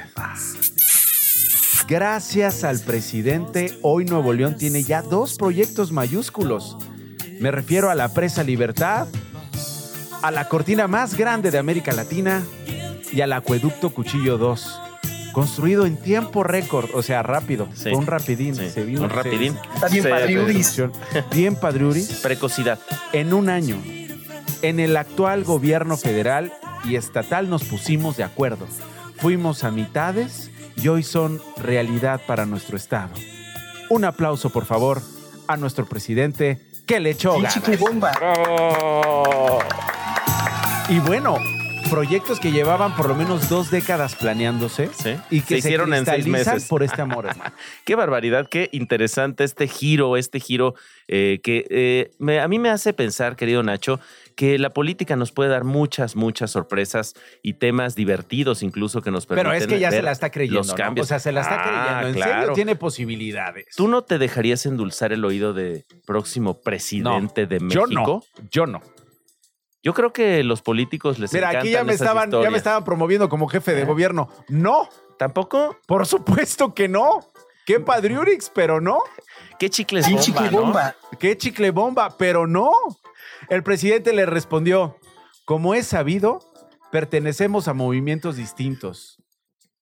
Gracias 1.88 2.62
al 2.62 2.78
presidente, 2.78 3.76
hoy 3.82 4.04
Nuevo 4.04 4.32
León 4.32 4.56
tiene 4.56 4.84
ya 4.84 5.02
dos 5.02 5.36
proyectos 5.36 5.90
mayúsculos. 5.90 6.76
Me 7.40 7.50
refiero 7.50 7.90
a 7.90 7.96
la 7.96 8.14
Presa 8.14 8.44
Libertad, 8.44 9.08
a 10.22 10.30
la 10.30 10.48
cortina 10.48 10.86
más 10.86 11.16
grande 11.16 11.50
de 11.50 11.58
América 11.58 11.92
Latina 11.92 12.44
y 13.12 13.22
al 13.22 13.32
Acueducto 13.32 13.90
Cuchillo 13.90 14.38
2 14.38 14.91
construido 15.32 15.86
en 15.86 15.96
tiempo 15.96 16.44
récord, 16.44 16.90
o 16.94 17.02
sea, 17.02 17.22
rápido, 17.22 17.68
un 17.92 18.06
rapidín. 18.06 18.54
Se 18.54 18.84
vino, 18.84 19.02
un 19.02 19.10
rapidín. 19.10 19.56
Está 19.74 19.88
bien 19.88 20.04
padriuris. 20.08 20.82
Bien 21.32 21.56
padriuris. 21.56 22.20
Precocidad. 22.22 22.78
En 23.12 23.32
un 23.32 23.48
año, 23.48 23.76
en 24.62 24.80
el 24.80 24.96
actual 24.96 25.44
gobierno 25.44 25.96
federal 25.96 26.52
y 26.84 26.96
estatal 26.96 27.50
nos 27.50 27.64
pusimos 27.64 28.16
de 28.16 28.24
acuerdo. 28.24 28.66
Fuimos 29.16 29.64
a 29.64 29.70
mitades 29.70 30.50
y 30.76 30.88
hoy 30.88 31.02
son 31.02 31.40
realidad 31.56 32.20
para 32.26 32.46
nuestro 32.46 32.76
estado. 32.76 33.10
Un 33.88 34.04
aplauso, 34.04 34.50
por 34.50 34.64
favor, 34.64 35.02
a 35.46 35.56
nuestro 35.56 35.86
presidente 35.86 36.60
que 36.86 37.00
le 37.00 37.10
echó 37.10 37.34
ganas. 37.40 37.78
bomba. 37.78 38.12
Y 40.88 40.98
bueno, 41.00 41.36
proyectos 41.92 42.40
que 42.40 42.50
llevaban 42.52 42.96
por 42.96 43.06
lo 43.06 43.14
menos 43.14 43.50
dos 43.50 43.70
décadas 43.70 44.16
planeándose 44.16 44.88
y 45.30 45.42
que 45.42 45.46
se, 45.46 45.58
hicieron 45.58 45.92
en 45.92 46.06
seis 46.06 46.26
meses. 46.26 46.66
por 46.66 46.82
este 46.82 47.02
amor. 47.02 47.28
Qué 47.84 47.94
barbaridad, 47.94 48.48
qué 48.48 48.70
interesante 48.72 49.44
este 49.44 49.68
giro, 49.68 50.16
este 50.16 50.40
giro 50.40 50.74
eh, 51.06 51.40
que 51.42 51.66
eh, 51.68 52.10
me- 52.18 52.40
a 52.40 52.48
mí 52.48 52.58
me 52.58 52.70
hace 52.70 52.94
pensar, 52.94 53.36
querido 53.36 53.62
Nacho, 53.62 54.00
que 54.36 54.58
la 54.58 54.70
política 54.70 55.16
nos 55.16 55.32
puede 55.32 55.50
dar 55.50 55.64
muchas, 55.64 56.16
muchas 56.16 56.50
sorpresas 56.50 57.12
y 57.42 57.54
temas 57.54 57.94
divertidos 57.94 58.62
incluso 58.62 59.02
que 59.02 59.10
nos 59.10 59.26
permiten 59.26 59.50
Pero 59.50 59.58
es 59.62 59.66
que 59.66 59.78
ya 59.78 59.90
se 59.90 60.00
la 60.00 60.12
está 60.12 60.30
creyendo. 60.30 60.60
Los 60.60 60.68
¿no? 60.68 60.74
cambios. 60.74 61.06
O 61.06 61.08
sea, 61.08 61.18
se 61.18 61.30
la 61.32 61.42
está 61.42 61.56
Ah, 61.60 61.64
creyendo. 61.64 62.08
En 62.08 62.14
claro. 62.14 62.40
serio, 62.40 62.54
tiene 62.54 62.76
posibilidades. 62.76 63.66
¿Tú 63.76 63.88
no 63.88 64.02
te 64.02 64.16
dejarías 64.16 64.64
endulzar 64.64 65.12
el 65.12 65.24
oído 65.26 65.52
de 65.52 65.84
próximo 66.06 66.60
presidente 66.62 67.46
de 67.46 67.58
yo 67.68 67.82
México? 67.86 68.24
no, 68.38 68.48
yo 68.50 68.66
no. 68.66 68.80
Yo 69.82 69.94
creo 69.94 70.12
que 70.12 70.44
los 70.44 70.62
políticos 70.62 71.18
les 71.18 71.32
Mira, 71.32 71.50
aquí 71.50 71.70
ya 71.70 71.82
me, 71.82 71.92
estaban, 71.92 72.30
ya 72.30 72.38
me. 72.38 72.48
¿Eh? 72.48 72.56
estaban 72.56 72.84
promoviendo 72.84 73.28
como 73.28 73.48
jefe 73.48 73.74
de 73.74 73.84
gobierno. 73.84 74.28
No. 74.48 74.88
¿Tampoco? 75.18 75.76
Por 75.86 76.06
supuesto 76.06 76.72
que 76.74 76.88
no. 76.88 77.26
Qué 77.66 77.80
padriurix, 77.80 78.50
pero 78.50 78.80
no. 78.80 79.00
Qué 79.58 79.70
chicles 79.70 80.06
Qué 80.06 80.12
bomba, 80.12 80.24
chicle 80.24 80.50
¿no? 80.50 80.60
bomba. 80.60 80.96
Qué 81.18 81.36
chicle 81.36 81.70
bomba, 81.70 82.16
pero 82.16 82.46
no. 82.46 82.70
El 83.48 83.62
presidente 83.62 84.12
le 84.12 84.26
respondió, 84.26 84.96
como 85.44 85.74
es 85.74 85.86
sabido, 85.86 86.40
pertenecemos 86.90 87.68
a 87.68 87.74
movimientos 87.74 88.36
distintos. 88.36 89.22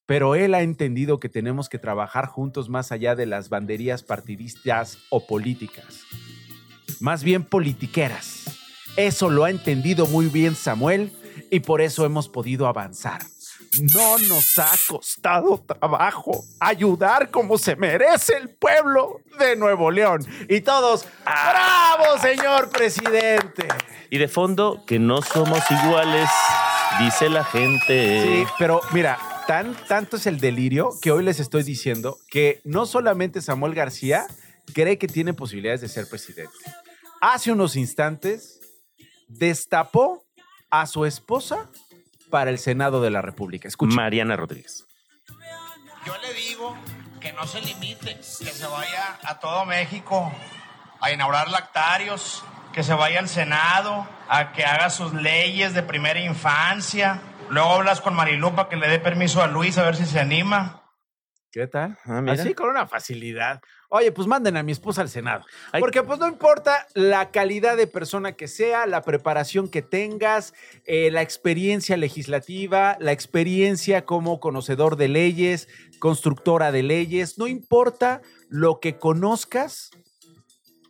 Pero 0.07 0.35
él 0.35 0.55
ha 0.55 0.63
entendido 0.63 1.21
que 1.21 1.29
tenemos 1.29 1.69
que 1.69 1.79
trabajar 1.79 2.27
juntos 2.27 2.69
más 2.69 2.91
allá 2.91 3.15
de 3.15 3.27
las 3.27 3.49
banderías 3.49 4.03
partidistas 4.03 4.99
o 5.09 5.27
políticas. 5.27 6.03
Más 7.01 7.23
bien 7.23 7.45
politiqueras. 7.45 8.60
Eso 8.97 9.31
lo 9.31 9.45
ha 9.45 9.51
entendido 9.51 10.07
muy 10.07 10.27
bien 10.27 10.55
Samuel 10.55 11.13
y 11.51 11.61
por 11.61 11.81
eso 11.81 12.05
hemos 12.05 12.29
podido 12.29 12.67
avanzar. 12.67 13.23
No 13.95 14.19
nos 14.19 14.59
ha 14.59 14.73
costado 14.89 15.59
trabajo 15.59 16.45
ayudar 16.59 17.31
como 17.31 17.57
se 17.57 17.77
merece 17.77 18.37
el 18.37 18.49
pueblo 18.49 19.21
de 19.39 19.55
Nuevo 19.55 19.93
León. 19.93 20.27
Y 20.49 20.61
todos, 20.61 21.07
¡bravo, 21.25 22.19
señor 22.21 22.71
presidente! 22.71 23.69
Y 24.11 24.19
de 24.19 24.27
fondo, 24.27 24.83
que 24.87 24.99
no 24.99 25.23
somos 25.23 25.61
iguales, 25.71 26.29
dice 26.99 27.29
la 27.29 27.45
gente. 27.45 28.23
Sí, 28.25 28.53
pero 28.59 28.81
mira, 28.93 29.19
tan, 29.47 29.77
tanto 29.87 30.17
es 30.17 30.27
el 30.27 30.41
delirio 30.41 30.91
que 31.01 31.13
hoy 31.13 31.23
les 31.23 31.39
estoy 31.39 31.63
diciendo 31.63 32.19
que 32.29 32.61
no 32.65 32.87
solamente 32.87 33.41
Samuel 33.41 33.75
García 33.75 34.27
cree 34.75 34.99
que 34.99 35.07
tiene 35.07 35.33
posibilidades 35.33 35.81
de 35.81 35.89
ser 35.89 36.09
presidente. 36.09 36.57
Hace 37.21 37.53
unos 37.53 37.77
instantes 37.77 38.60
destapó 39.31 40.25
a 40.71 40.87
su 40.87 41.07
esposa 41.07 41.69
para 42.31 42.51
el 42.51 42.59
Senado 42.59 43.01
de 43.01 43.11
la 43.11 43.23
República. 43.23 43.69
Escucha. 43.69 43.95
Mariana 43.95 44.37
Rodríguez. 44.37 44.87
Yo 46.05 46.17
le 46.19 46.33
digo 46.35 46.77
que 47.21 47.33
no 47.33 47.47
se 47.47 47.61
limite, 47.61 48.17
que 48.17 48.23
se 48.23 48.67
vaya 48.67 49.19
a 49.25 49.39
todo 49.39 49.65
México 49.67 50.33
a 51.01 51.11
inaugurar 51.11 51.49
lactarios, 51.51 52.43
que 52.73 52.83
se 52.83 52.95
vaya 52.95 53.21
al 53.21 53.29
Senado, 53.29 54.07
a 54.29 54.53
que 54.53 54.65
haga 54.65 54.91
sus 54.91 55.13
leyes 55.13 55.75
de 55.75 55.83
primera 55.83 56.21
infancia. 56.21 57.21
Luego 57.49 57.75
hablas 57.75 58.01
con 58.01 58.15
Marilu 58.15 58.55
para 58.55 58.69
que 58.69 58.77
le 58.77 58.89
dé 58.89 58.99
permiso 58.99 59.43
a 59.43 59.47
Luis 59.47 59.77
a 59.79 59.85
ver 59.85 59.97
si 59.97 60.07
se 60.07 60.21
anima. 60.21 60.80
¿Qué 61.53 61.67
tal? 61.67 61.99
Ah, 62.05 62.21
mira. 62.21 62.35
Así 62.35 62.55
con 62.55 62.69
una 62.69 62.87
facilidad. 62.87 63.61
Oye, 63.89 64.13
pues 64.13 64.29
manden 64.29 64.57
a 64.57 64.63
mi 64.63 64.71
esposa 64.71 65.01
al 65.03 65.09
Senado. 65.09 65.45
Porque 65.81 66.05
pues 66.05 66.21
no 66.21 66.29
importa 66.29 66.87
la 66.95 67.33
calidad 67.33 67.77
de 67.77 67.89
persona 67.89 68.33
que 68.33 68.47
sea, 68.47 68.87
la 68.87 69.03
preparación 69.03 69.69
que 69.69 69.83
tengas, 69.83 70.55
eh, 70.87 71.11
la 71.11 71.23
experiencia 71.23 71.97
legislativa, 71.97 72.97
la 73.01 73.11
experiencia 73.11 74.05
como 74.05 74.39
conocedor 74.39 74.95
de 74.95 75.09
leyes, 75.09 75.67
constructora 75.99 76.71
de 76.71 76.85
leyes, 76.85 77.37
no 77.37 77.49
importa 77.49 78.23
lo 78.49 78.79
que 78.79 78.97
conozcas, 78.97 79.91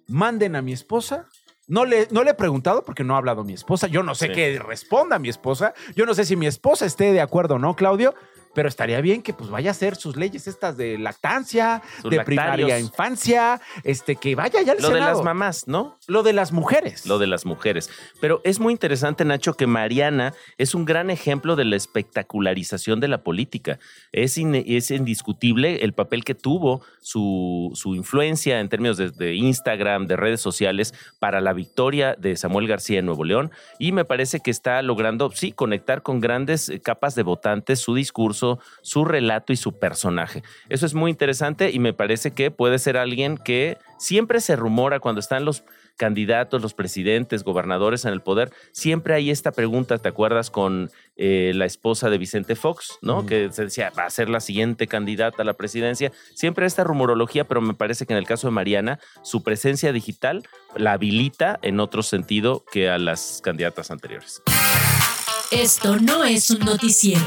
manden 0.09 0.57
a 0.57 0.61
mi 0.63 0.75
esposa. 0.75 1.27
No 1.69 1.87
le, 1.87 2.09
no 2.11 2.23
le 2.25 2.33
he 2.33 2.35
preguntado 2.35 2.85
porque 2.85 3.05
no 3.05 3.15
ha 3.15 3.19
hablado 3.19 3.45
mi 3.45 3.55
esposa. 3.55 3.87
Yo 3.87 4.03
no 4.03 4.15
sé 4.15 4.27
Sí. 4.27 4.33
qué 4.35 4.59
responda 4.59 5.19
mi 5.19 5.29
esposa. 5.31 5.73
Yo 5.95 6.05
no 6.05 6.13
sé 6.15 6.25
si 6.27 6.37
mi 6.37 6.47
esposa 6.49 6.85
esté 6.85 7.13
de 7.13 7.21
acuerdo 7.23 7.55
o 7.55 7.59
no, 7.59 7.77
Claudio. 7.77 8.15
Pero 8.53 8.69
estaría 8.69 9.01
bien 9.01 9.23
que 9.23 9.33
pues 9.33 9.49
vaya 9.49 9.71
a 9.71 9.73
hacer 9.73 9.95
sus 9.97 10.17
leyes 10.17 10.49
estas 10.49 10.77
de 10.77 10.99
lactancia, 10.99 11.83
Sus 12.03 12.11
de 12.11 12.17
lactarios. 12.17 12.27
primaria 12.67 12.79
infancia, 12.81 13.61
este 13.85 14.17
que 14.17 14.35
vaya 14.35 14.61
ya 14.63 14.73
al 14.73 14.83
Lo 14.83 14.91
de 14.91 14.99
las 15.01 15.23
mamás, 15.23 15.69
¿no? 15.69 15.97
Lo 16.09 16.23
de 16.25 16.33
las 16.33 16.51
mujeres. 16.51 17.07
Lo 17.07 17.19
de 17.19 17.29
las 17.29 17.47
mujeres. 17.47 17.91
Pero 18.21 18.41
es 18.45 18.59
muy 18.59 18.73
interesante, 18.73 19.25
Nacho, 19.25 19.55
que 19.55 19.67
Mariana 19.69 20.35
es 20.59 20.75
un 20.75 20.85
gran 20.85 21.11
ejemplo 21.11 21.55
de 21.55 21.65
la 21.65 21.77
espectacularización 21.77 23.01
de 23.01 23.09
la 23.09 23.23
política. 23.23 23.79
Es, 24.13 24.37
in- 24.37 24.55
es 24.67 24.91
indiscutible 24.91 25.85
el 25.85 25.93
papel 25.93 26.25
que 26.25 26.35
tuvo 26.35 26.83
su, 27.01 27.71
su 27.75 27.95
influencia 27.95 28.61
en 28.61 28.69
términos 28.69 28.97
de, 28.97 29.11
de 29.11 29.35
Instagram, 29.35 30.07
de 30.07 30.17
redes 30.17 30.41
sociales, 30.41 30.93
para 31.19 31.41
la 31.41 31.53
victoria 31.53 32.15
de 32.19 32.37
Samuel 32.37 32.67
García 32.67 32.99
en 32.99 33.07
Nuevo 33.07 33.25
León. 33.25 33.51
Y 33.79 33.93
me 33.93 34.05
parece 34.05 34.41
que 34.41 34.51
está 34.51 34.83
logrando, 34.83 35.31
sí, 35.31 35.53
conectar 35.53 36.03
con 36.03 36.21
grandes 36.21 36.73
capas 36.83 37.15
de 37.15 37.23
votantes 37.23 37.79
su 37.81 37.95
discurso, 37.95 38.40
su 38.83 39.05
relato 39.05 39.53
y 39.53 39.57
su 39.57 39.79
personaje. 39.79 40.43
Eso 40.69 40.87
es 40.87 40.95
muy 40.95 41.11
interesante 41.11 41.71
y 41.71 41.79
me 41.79 41.93
parece 41.93 42.33
que 42.33 42.51
puede 42.51 42.79
ser 42.79 42.97
alguien 42.97 43.37
que 43.37 43.79
siempre 43.99 44.41
se 44.41 44.57
rumora 44.57 45.01
cuando 45.01 45.21
están 45.21 45.45
los 45.45 45.65
candidatos, 46.01 46.63
los 46.63 46.73
presidentes, 46.73 47.45
gobernadores 47.45 48.07
en 48.07 48.15
el 48.15 48.23
poder, 48.23 48.51
siempre 48.73 49.13
hay 49.13 49.31
esta 49.31 49.53
pregunta, 49.53 49.99
¿te 49.99 50.09
acuerdas 50.09 50.51
con 50.51 50.91
eh, 51.17 51.53
la 51.55 51.67
esposa 51.67 52.09
de 52.09 52.17
Vicente 52.17 52.57
Fox, 52.57 52.97
¿no? 53.03 53.23
Mm. 53.23 53.27
Que 53.27 53.53
se 53.53 53.65
decía, 53.65 53.93
va 53.99 54.07
a 54.07 54.11
ser 54.11 54.31
la 54.31 54.41
siguiente 54.41 54.87
candidata 54.87 55.43
a 55.43 55.45
la 55.45 55.53
presidencia. 55.53 56.11
Siempre 56.35 56.65
esta 56.65 56.85
rumorología, 56.85 57.47
pero 57.47 57.61
me 57.61 57.75
parece 57.75 58.07
que 58.07 58.15
en 58.15 58.19
el 58.19 58.27
caso 58.27 58.47
de 58.47 58.53
Mariana, 58.53 58.99
su 59.23 59.43
presencia 59.43 59.93
digital 59.93 60.43
la 60.75 60.93
habilita 60.93 61.59
en 61.61 61.81
otro 61.81 62.03
sentido 62.03 62.65
que 62.73 62.89
a 62.89 62.97
las 62.97 63.43
candidatas 63.45 63.91
anteriores. 63.91 64.41
Esto 65.51 65.99
no 65.99 66.25
es 66.25 66.49
un 66.49 66.61
noticiero. 66.61 67.27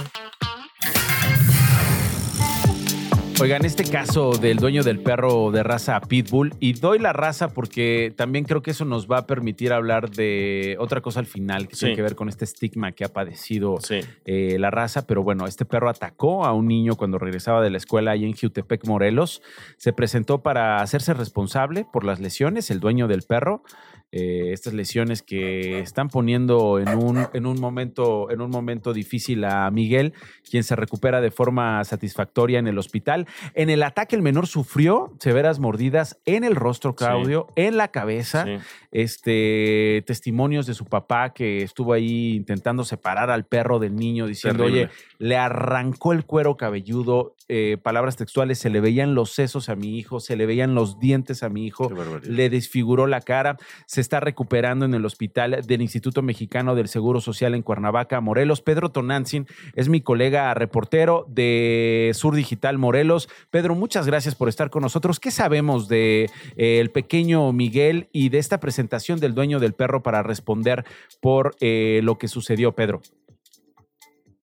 Oigan, 3.43 3.65
este 3.65 3.83
caso 3.83 4.31
del 4.31 4.55
dueño 4.55 4.83
del 4.83 5.01
perro 5.01 5.51
de 5.51 5.63
raza 5.63 5.99
Pitbull, 5.99 6.53
y 6.61 6.71
doy 6.71 6.97
la 6.97 7.11
raza 7.11 7.49
porque 7.49 8.13
también 8.15 8.45
creo 8.45 8.61
que 8.61 8.71
eso 8.71 8.85
nos 8.85 9.11
va 9.11 9.17
a 9.17 9.27
permitir 9.27 9.73
hablar 9.73 10.09
de 10.11 10.77
otra 10.79 11.01
cosa 11.01 11.19
al 11.19 11.25
final 11.25 11.67
que 11.67 11.75
tiene 11.75 11.93
que 11.93 12.01
ver 12.01 12.15
con 12.15 12.29
este 12.29 12.45
estigma 12.45 12.93
que 12.93 13.03
ha 13.03 13.09
padecido 13.09 13.79
eh, 14.23 14.55
la 14.59 14.71
raza. 14.71 15.05
Pero 15.05 15.23
bueno, 15.23 15.45
este 15.45 15.65
perro 15.65 15.89
atacó 15.89 16.45
a 16.45 16.53
un 16.53 16.69
niño 16.69 16.95
cuando 16.95 17.19
regresaba 17.19 17.61
de 17.61 17.69
la 17.69 17.75
escuela 17.75 18.11
ahí 18.11 18.23
en 18.23 18.31
Jutepec, 18.31 18.87
Morelos. 18.87 19.41
Se 19.75 19.91
presentó 19.91 20.41
para 20.41 20.77
hacerse 20.77 21.13
responsable 21.13 21.85
por 21.91 22.05
las 22.05 22.21
lesiones, 22.21 22.71
el 22.71 22.79
dueño 22.79 23.09
del 23.09 23.23
perro. 23.23 23.61
Eh, 24.15 24.53
estas 24.53 24.73
lesiones 24.73 25.23
que 25.23 25.79
están 25.79 26.07
poniendo 26.07 26.77
en 26.77 26.89
un, 26.89 27.25
en, 27.33 27.47
un 27.47 27.59
momento, 27.59 28.29
en 28.29 28.41
un 28.41 28.51
momento 28.51 28.93
difícil 28.93 29.43
a 29.43 29.71
Miguel, 29.71 30.13
quien 30.47 30.63
se 30.63 30.75
recupera 30.75 31.19
de 31.19 31.31
forma 31.31 31.83
satisfactoria 31.83 32.59
en 32.59 32.67
el 32.67 32.77
hospital. 32.77 33.25
En 33.55 33.71
el 33.71 33.81
ataque 33.81 34.15
el 34.15 34.21
menor 34.21 34.45
sufrió 34.45 35.11
severas 35.19 35.57
mordidas 35.57 36.19
en 36.25 36.43
el 36.43 36.55
rostro, 36.55 36.93
Claudio, 36.93 37.47
en 37.55 37.75
la 37.75 37.87
cabeza. 37.87 38.45
Este, 38.91 40.03
testimonios 40.05 40.67
de 40.67 40.75
su 40.75 40.85
papá 40.85 41.33
que 41.33 41.63
estuvo 41.63 41.93
ahí 41.93 42.35
intentando 42.35 42.83
separar 42.83 43.31
al 43.31 43.45
perro 43.47 43.79
del 43.79 43.95
niño, 43.95 44.27
diciendo, 44.27 44.65
Terrible. 44.65 44.83
oye, 44.83 44.91
le 45.17 45.37
arrancó 45.37 46.13
el 46.13 46.23
cuero 46.25 46.55
cabelludo, 46.55 47.33
eh, 47.49 47.77
palabras 47.81 48.15
textuales, 48.15 48.59
se 48.59 48.69
le 48.69 48.81
veían 48.81 49.15
los 49.15 49.31
sesos 49.31 49.69
a 49.69 49.75
mi 49.75 49.97
hijo, 49.97 50.19
se 50.19 50.35
le 50.35 50.45
veían 50.45 50.75
los 50.75 50.99
dientes 50.99 51.43
a 51.43 51.49
mi 51.49 51.65
hijo, 51.65 51.91
le 52.23 52.49
desfiguró 52.49 53.07
la 53.07 53.21
cara, 53.21 53.57
se 53.85 54.01
está 54.01 54.19
recuperando 54.19 54.85
en 54.85 54.93
el 54.93 55.05
hospital 55.05 55.61
del 55.65 55.81
Instituto 55.81 56.21
Mexicano 56.21 56.75
del 56.75 56.87
Seguro 56.87 57.21
Social 57.21 57.55
en 57.55 57.61
Cuernavaca, 57.61 58.21
Morelos. 58.21 58.61
Pedro 58.61 58.91
Tonantzin 58.91 59.47
es 59.75 59.89
mi 59.89 60.01
colega 60.01 60.53
reportero 60.53 61.25
de 61.27 62.11
Sur 62.13 62.35
Digital 62.35 62.77
Morelos. 62.77 63.29
Pedro, 63.49 63.75
muchas 63.75 64.07
gracias 64.07 64.35
por 64.35 64.49
estar 64.49 64.69
con 64.69 64.81
nosotros. 64.81 65.19
¿Qué 65.19 65.31
sabemos 65.31 65.87
de 65.87 66.29
eh, 66.55 66.79
el 66.79 66.91
pequeño 66.91 67.51
Miguel 67.51 68.07
y 68.11 68.29
de 68.29 68.39
esta 68.39 68.59
presentación 68.59 69.19
del 69.19 69.33
dueño 69.33 69.59
del 69.59 69.73
perro 69.73 70.03
para 70.03 70.23
responder 70.23 70.85
por 71.21 71.55
eh, 71.59 72.01
lo 72.03 72.17
que 72.17 72.27
sucedió, 72.27 72.73
Pedro? 72.73 73.01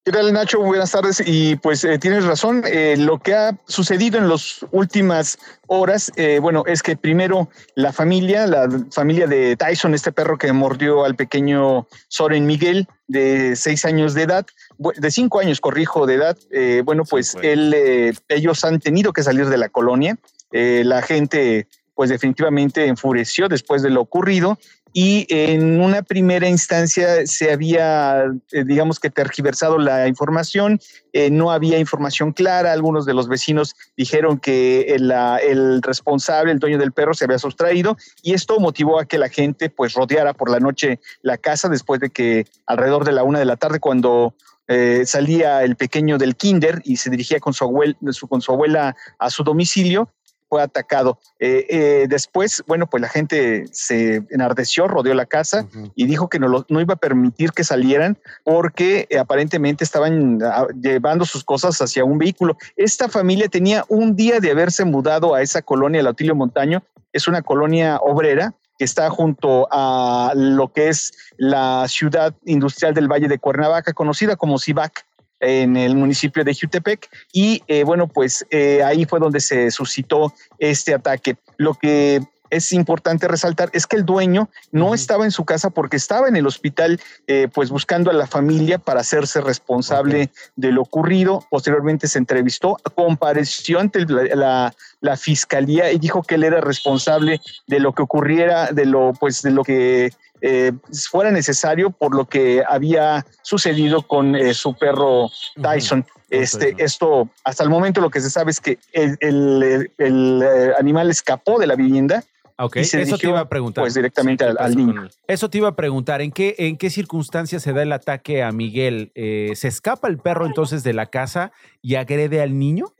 ¿Qué 0.03 0.13
tal, 0.13 0.33
Nacho? 0.33 0.61
Buenas 0.61 0.93
tardes. 0.93 1.23
Y 1.27 1.57
pues 1.57 1.85
eh, 1.85 1.99
tienes 1.99 2.25
razón. 2.25 2.63
eh, 2.67 2.97
lo 2.97 3.19
que 3.19 3.35
ha 3.35 3.59
sucedido 3.67 4.17
en 4.17 4.31
las 4.31 4.65
últimas 4.71 5.37
horas, 5.67 6.11
eh, 6.17 6.39
bueno, 6.41 6.65
es 6.67 6.83
que 6.83 6.97
primero 6.97 7.51
la 7.75 7.93
familia, 7.93 8.47
la 8.47 8.67
familia 8.91 9.27
de 9.27 9.57
Tyson, 9.57 9.93
este 9.93 10.11
perro 10.11 10.39
que 10.39 10.55
mordió 10.55 11.05
al 11.05 11.17
pequeño 11.17 11.87
Soren 12.09 12.47
Miguel, 12.47 12.89
de 13.09 13.55
seis 13.57 13.85
años 13.85 14.15
de 14.15 14.23
edad, 14.23 14.47
de 14.79 15.11
cinco 15.11 15.39
años, 15.39 15.61
corrijo, 15.61 16.07
de 16.07 16.15
edad, 16.15 16.39
bueno, 16.85 17.05
pues 17.05 17.37
él, 17.43 18.15
ellos 18.29 18.65
han 18.65 18.81
tenido 18.81 19.13
que 19.13 19.23
salir 19.23 19.51
de 19.51 19.59
la 19.59 19.69
colonia. 19.69 20.17
La 20.53 21.03
gente 21.03 21.67
pues 21.95 22.09
definitivamente 22.09 22.87
enfureció 22.87 23.49
después 23.49 23.83
de 23.83 23.91
lo 23.91 24.01
ocurrido 24.01 24.59
y 24.93 25.27
en 25.29 25.81
una 25.81 26.03
primera 26.03 26.49
instancia 26.49 27.27
se 27.27 27.53
había, 27.53 28.25
eh, 28.53 28.65
digamos 28.65 28.99
que 28.99 29.11
tergiversado 29.11 29.79
la 29.79 30.09
información, 30.09 30.81
eh, 31.13 31.31
no 31.31 31.51
había 31.51 31.79
información 31.79 32.33
clara, 32.33 32.73
algunos 32.73 33.07
de 33.07 33.15
los 33.15 33.29
vecinos 33.29 33.75
dijeron 33.97 34.39
que 34.39 34.95
el, 34.95 35.13
el, 35.43 35.83
responsable, 35.83 36.53
el 36.53 36.59
dueño 36.59 36.79
del 36.79 36.93
perro 36.93 37.15
se 37.15 37.25
había 37.25 37.39
sustraído 37.39 37.97
y 38.23 38.35
esto 38.35 38.59
motivó 38.59 38.99
a 38.99 39.05
que 39.05 39.19
la 39.19 39.29
gente 39.29 39.71
pues 39.71 39.95
rodeara 39.95 40.35
por 40.35 40.51
la 40.51 40.61
noche 40.61 41.01
la 41.23 41.37
casa 41.37 41.69
después 41.69 42.01
de 42.01 42.11
que 42.11 42.47
alrededor 42.67 43.05
de 43.05 43.13
la 43.13 43.23
una 43.23 43.39
de 43.39 43.45
la 43.45 43.57
tarde 43.57 43.81
cuando 43.81 44.35
eh, 44.73 45.05
salía 45.05 45.65
el 45.65 45.75
pequeño 45.75 46.17
del 46.17 46.37
kinder 46.37 46.81
y 46.85 46.97
se 46.97 47.11
dirigía 47.11 47.41
con 47.41 47.53
su, 47.53 47.65
abuela, 47.65 47.97
con 48.29 48.41
su 48.41 48.53
abuela 48.53 48.95
a 49.19 49.29
su 49.29 49.43
domicilio, 49.43 50.13
fue 50.51 50.63
atacado. 50.63 51.19
Eh, 51.39 51.67
eh, 51.71 52.07
después, 52.09 52.63
bueno, 52.67 52.89
pues 52.89 53.01
la 53.01 53.09
gente 53.09 53.65
se 53.71 54.25
enardeció, 54.31 54.89
rodeó 54.89 55.15
la 55.15 55.25
casa 55.25 55.67
y 55.95 56.07
dijo 56.07 56.29
que 56.29 56.41
no, 56.41 56.67
no, 56.69 56.81
iba 56.81 56.95
a 56.95 56.99
permitir 56.99 57.53
que 57.53 57.63
salieran 57.63 58.19
porque 58.45 59.09
aparentemente 59.19 59.85
estaban 59.85 60.41
ah, 60.43 60.67
llevando 60.83 61.25
sus 61.25 61.45
cosas 61.45 61.81
hacia 61.81 62.05
un 62.05 62.19
vehículo. 62.19 62.59
Esta 62.77 63.09
familia 63.09 63.49
tenía 63.49 63.85
un 63.89 64.17
día 64.17 64.41
de 64.41 64.51
haberse 64.51 64.85
mudado 64.85 65.35
a 65.35 65.41
esa 65.41 65.63
colonia, 65.63 66.01
el 66.01 66.09
Autilio 66.09 66.35
Montaño, 66.35 66.83
es 67.13 67.29
una 67.29 67.43
colonia 67.43 67.99
obrera 67.99 68.55
que 68.81 68.85
está 68.85 69.11
junto 69.11 69.69
a 69.71 70.33
lo 70.35 70.73
que 70.73 70.89
es 70.89 71.13
la 71.37 71.87
ciudad 71.87 72.35
industrial 72.47 72.95
del 72.95 73.09
Valle 73.09 73.29
de 73.29 73.39
Cuernavaca, 73.39 73.93
conocida 73.93 74.37
como 74.37 74.59
Cibac 74.59 75.05
en 75.41 75.77
el 75.77 75.97
municipio 75.97 76.45
de 76.45 76.55
Jutepec 76.55 77.09
y 77.33 77.63
eh, 77.67 77.83
bueno 77.85 78.07
pues 78.07 78.47
eh, 78.51 78.83
ahí 78.83 79.07
fue 79.07 79.19
donde 79.19 79.41
se 79.41 79.71
suscitó 79.71 80.33
este 80.59 80.95
ataque. 80.95 81.37
Lo 81.57 81.75
que 81.75 82.21
es 82.51 82.73
importante 82.73 83.29
resaltar 83.29 83.71
es 83.73 83.87
que 83.87 83.97
el 83.97 84.05
dueñño 84.05 84.49
no 84.73 84.95
estaba 84.95 85.25
en 85.25 85.31
su 85.31 85.45
casa 85.45 85.71
porque 85.71 85.97
estaba 85.97 86.29
en 86.29 86.37
el 86.37 86.47
hospital 86.47 87.01
eh, 87.27 87.49
pues 87.53 87.71
buscando 87.71 88.11
a 88.11 88.15
la 88.15 88.27
familia 88.27 88.79
para 88.79 89.01
hacerse 89.01 89.41
responsable 89.41 90.31
de 90.57 90.73
lo 90.73 90.83
ocurrido. 90.83 91.45
Posteriormente 91.51 92.09
se 92.09 92.19
entrevistó, 92.19 92.77
compareció 92.95 93.81
ante 93.81 94.05
la, 94.07 94.75
la, 95.01 95.17
fiscalía 95.17 95.93
y 95.93 95.99
dijo 95.99 96.23
que 96.23 96.37
él 96.37 96.45
era 96.45 96.61
responsable 96.61 97.41
de 97.67 97.81
lo 97.81 97.93
que 97.93 98.03
ocurriera, 98.03 98.73
de 98.73 98.87
lo 98.87 99.13
pues 99.19 99.43
de 99.43 99.51
lo 99.51 99.65
que 99.65 100.13
eh, 100.43 100.73
fuera 101.11 101.31
necesario 101.31 101.91
por 101.91 102.15
lo 102.15 102.27
que 102.27 102.63
había 102.67 103.27
sucedido 103.43 104.03
con 104.03 104.35
eh, 104.35 104.55
su 104.55 104.75
perro 104.75 105.31
Tyson. 105.61 106.05
Este, 106.31 106.77
esto, 106.79 107.29
hasta 107.43 107.65
el 107.65 107.71
momento 107.71 108.01
lo 108.01 108.11
que 108.11 108.21
se 108.21 108.31
sabe 108.31 108.53
es 108.53 108.61
que 108.61 108.79
el, 108.93 109.19
el, 109.21 109.91
el 109.99 110.75
animal 110.79 111.11
escapó 111.11 111.59
de 111.59 111.67
la 111.67 111.75
vivienda 111.75 112.23
Ok, 112.63 112.77
eso 112.77 113.17
te 113.17 113.29
iba 113.29 113.41
a 113.41 113.49
preguntar. 113.49 113.83
Pues 113.83 113.95
directamente 113.95 114.45
al, 114.45 114.77
niño. 114.77 115.09
Eso 115.27 115.49
te 115.49 115.59
iba 115.59 115.69
a 115.69 115.77
preguntar, 115.77 116.21
¿en 116.21 116.31
qué, 116.31 116.55
en 116.59 116.77
qué 116.77 116.91
circunstancias 116.91 117.63
se 117.63 117.73
da 117.73 117.83
el 117.83 117.93
ataque 117.93 118.43
a 118.43 118.53
Miguel? 118.53 119.13
Eh, 119.15 119.53
¿Se 119.55 119.69
escapa 119.69 120.09
el 120.09 120.19
perro 120.19 120.47
entonces 120.47 120.83
de 120.83 120.93
la 120.93 121.07
casa 121.07 121.53
y 121.81 121.95
agrede 121.95 122.43
al 122.43 122.59
niño? 122.59 122.93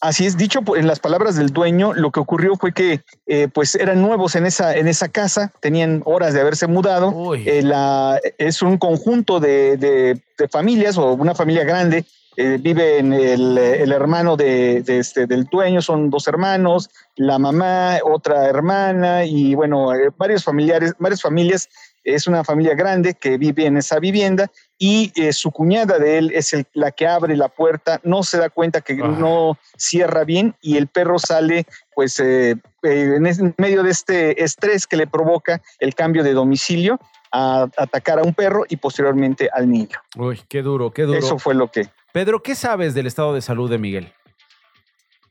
Así 0.00 0.26
es, 0.26 0.36
dicho 0.36 0.60
en 0.76 0.86
las 0.86 1.00
palabras 1.00 1.34
del 1.34 1.48
dueño, 1.48 1.92
lo 1.92 2.12
que 2.12 2.20
ocurrió 2.20 2.54
fue 2.54 2.72
que 2.72 3.00
eh, 3.26 3.48
pues 3.52 3.74
eran 3.74 4.00
nuevos 4.00 4.36
en 4.36 4.46
esa, 4.46 4.76
en 4.76 4.86
esa 4.86 5.08
casa, 5.08 5.52
tenían 5.58 6.02
horas 6.04 6.34
de 6.34 6.40
haberse 6.40 6.68
mudado. 6.68 7.34
Eh, 7.34 7.62
la, 7.62 8.20
es 8.38 8.62
un 8.62 8.78
conjunto 8.78 9.40
de, 9.40 9.76
de, 9.76 10.20
familias 10.50 10.96
o 10.98 11.14
una 11.14 11.34
familia 11.34 11.64
grande 11.64 12.04
eh, 12.40 12.56
vive 12.56 12.98
en 12.98 13.12
el, 13.12 13.58
el 13.58 13.90
hermano 13.90 14.36
de, 14.36 14.84
este, 14.86 15.26
del 15.26 15.46
dueño, 15.46 15.82
son 15.82 16.08
dos 16.08 16.28
hermanos, 16.28 16.88
la 17.16 17.36
mamá, 17.36 17.98
otra 18.04 18.46
hermana 18.46 19.24
y 19.24 19.56
bueno, 19.56 19.92
eh, 19.92 20.10
varios 20.16 20.44
familiares, 20.44 20.94
varias 21.00 21.20
familias. 21.20 21.68
Es 22.04 22.28
una 22.28 22.44
familia 22.44 22.76
grande 22.76 23.14
que 23.14 23.38
vive 23.38 23.66
en 23.66 23.76
esa 23.76 23.98
vivienda 23.98 24.52
y 24.78 25.10
eh, 25.16 25.32
su 25.32 25.50
cuñada 25.50 25.98
de 25.98 26.18
él 26.18 26.30
es 26.32 26.52
el, 26.52 26.64
la 26.74 26.92
que 26.92 27.08
abre 27.08 27.36
la 27.36 27.48
puerta, 27.48 28.00
no 28.04 28.22
se 28.22 28.38
da 28.38 28.50
cuenta 28.50 28.82
que 28.82 28.94
no 28.94 29.58
cierra 29.76 30.22
bien 30.22 30.54
y 30.62 30.76
el 30.76 30.86
perro 30.86 31.18
sale 31.18 31.66
pues 31.92 32.20
en 32.20 33.54
medio 33.58 33.82
de 33.82 33.90
este 33.90 34.44
estrés 34.44 34.86
que 34.86 34.96
le 34.96 35.08
provoca 35.08 35.60
el 35.80 35.96
cambio 35.96 36.22
de 36.22 36.34
domicilio 36.34 37.00
a 37.32 37.66
atacar 37.76 38.20
a 38.20 38.22
un 38.22 38.32
perro 38.32 38.64
y 38.68 38.76
posteriormente 38.76 39.50
al 39.52 39.68
niño. 39.68 39.98
Uy, 40.16 40.40
qué 40.48 40.62
duro, 40.62 40.92
qué 40.92 41.02
duro. 41.02 41.18
Eso 41.18 41.38
fue 41.40 41.54
lo 41.54 41.68
que 41.72 41.88
Pedro, 42.12 42.42
¿qué 42.42 42.54
sabes 42.54 42.94
del 42.94 43.06
estado 43.06 43.34
de 43.34 43.42
salud 43.42 43.70
de 43.70 43.78
Miguel? 43.78 44.12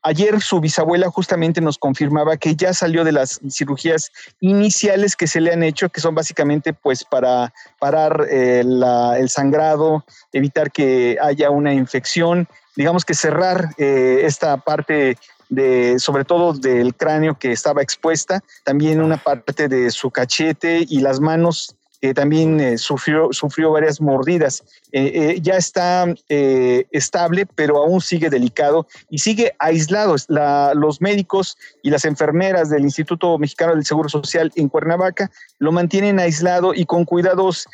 Ayer 0.04 0.40
su 0.42 0.62
bisabuela 0.62 1.10
justamente 1.10 1.60
nos 1.60 1.78
confirmaba 1.78 2.38
que 2.38 2.56
ya 2.56 2.74
salió 2.74 3.04
de 3.04 3.12
las 3.12 3.42
cirugías 3.50 4.12
iniciales 4.40 5.16
que 5.16 5.28
se 5.28 5.42
le 5.42 5.52
han 5.52 5.64
hecho, 5.64 5.90
que 5.90 6.00
son 6.00 6.16
básicamente 6.16 6.72
pues 6.72 7.04
para 7.04 7.52
parar 7.80 8.26
eh, 8.30 8.60
el 8.62 9.30
sangrado, 9.30 10.06
evitar 10.32 10.72
que 10.72 11.18
haya 11.22 11.50
una 11.50 11.74
infección, 11.74 12.48
digamos 12.76 13.04
que 13.04 13.16
cerrar 13.16 13.74
eh, 13.78 14.22
esta 14.24 14.56
parte 14.58 15.18
de, 15.50 16.00
sobre 16.00 16.26
todo 16.26 16.54
del 16.54 16.96
cráneo 16.96 17.38
que 17.38 17.52
estaba 17.52 17.82
expuesta, 17.82 18.42
también 18.64 19.02
una 19.02 19.18
parte 19.18 19.68
de 19.68 19.90
su 19.92 20.12
cachete 20.12 20.86
y 20.88 21.00
las 21.00 21.20
manos 21.20 21.76
que 22.02 22.14
también 22.14 22.60
eh, 22.60 22.78
sufrió, 22.78 23.30
sufrió 23.32 23.72
varias 23.72 24.00
mordidas. 24.00 24.64
Eh, 24.92 25.12
eh, 25.14 25.40
ya 25.42 25.56
está 25.56 26.06
estable, 26.30 27.46
pero 27.56 27.78
aún 27.78 28.02
sigue 28.02 28.30
delicado 28.30 28.88
y 29.10 29.20
sigue 29.20 29.54
aislado. 29.60 30.16
los 30.76 31.02
médicos 31.02 31.58
y 31.84 31.90
las 31.90 32.06
enfermeras 32.06 32.70
del 32.70 32.84
Instituto 32.84 33.38
Mexicano 33.38 33.76
del 33.76 33.86
Seguro 33.86 34.10
Social 34.10 34.52
en 34.56 34.70
Cuernavaca 34.70 35.30
lo 35.60 35.72
mantienen 35.72 36.20
aislado 36.20 36.74
y 36.74 36.86
con 36.86 37.06
cuidados, 37.06 37.68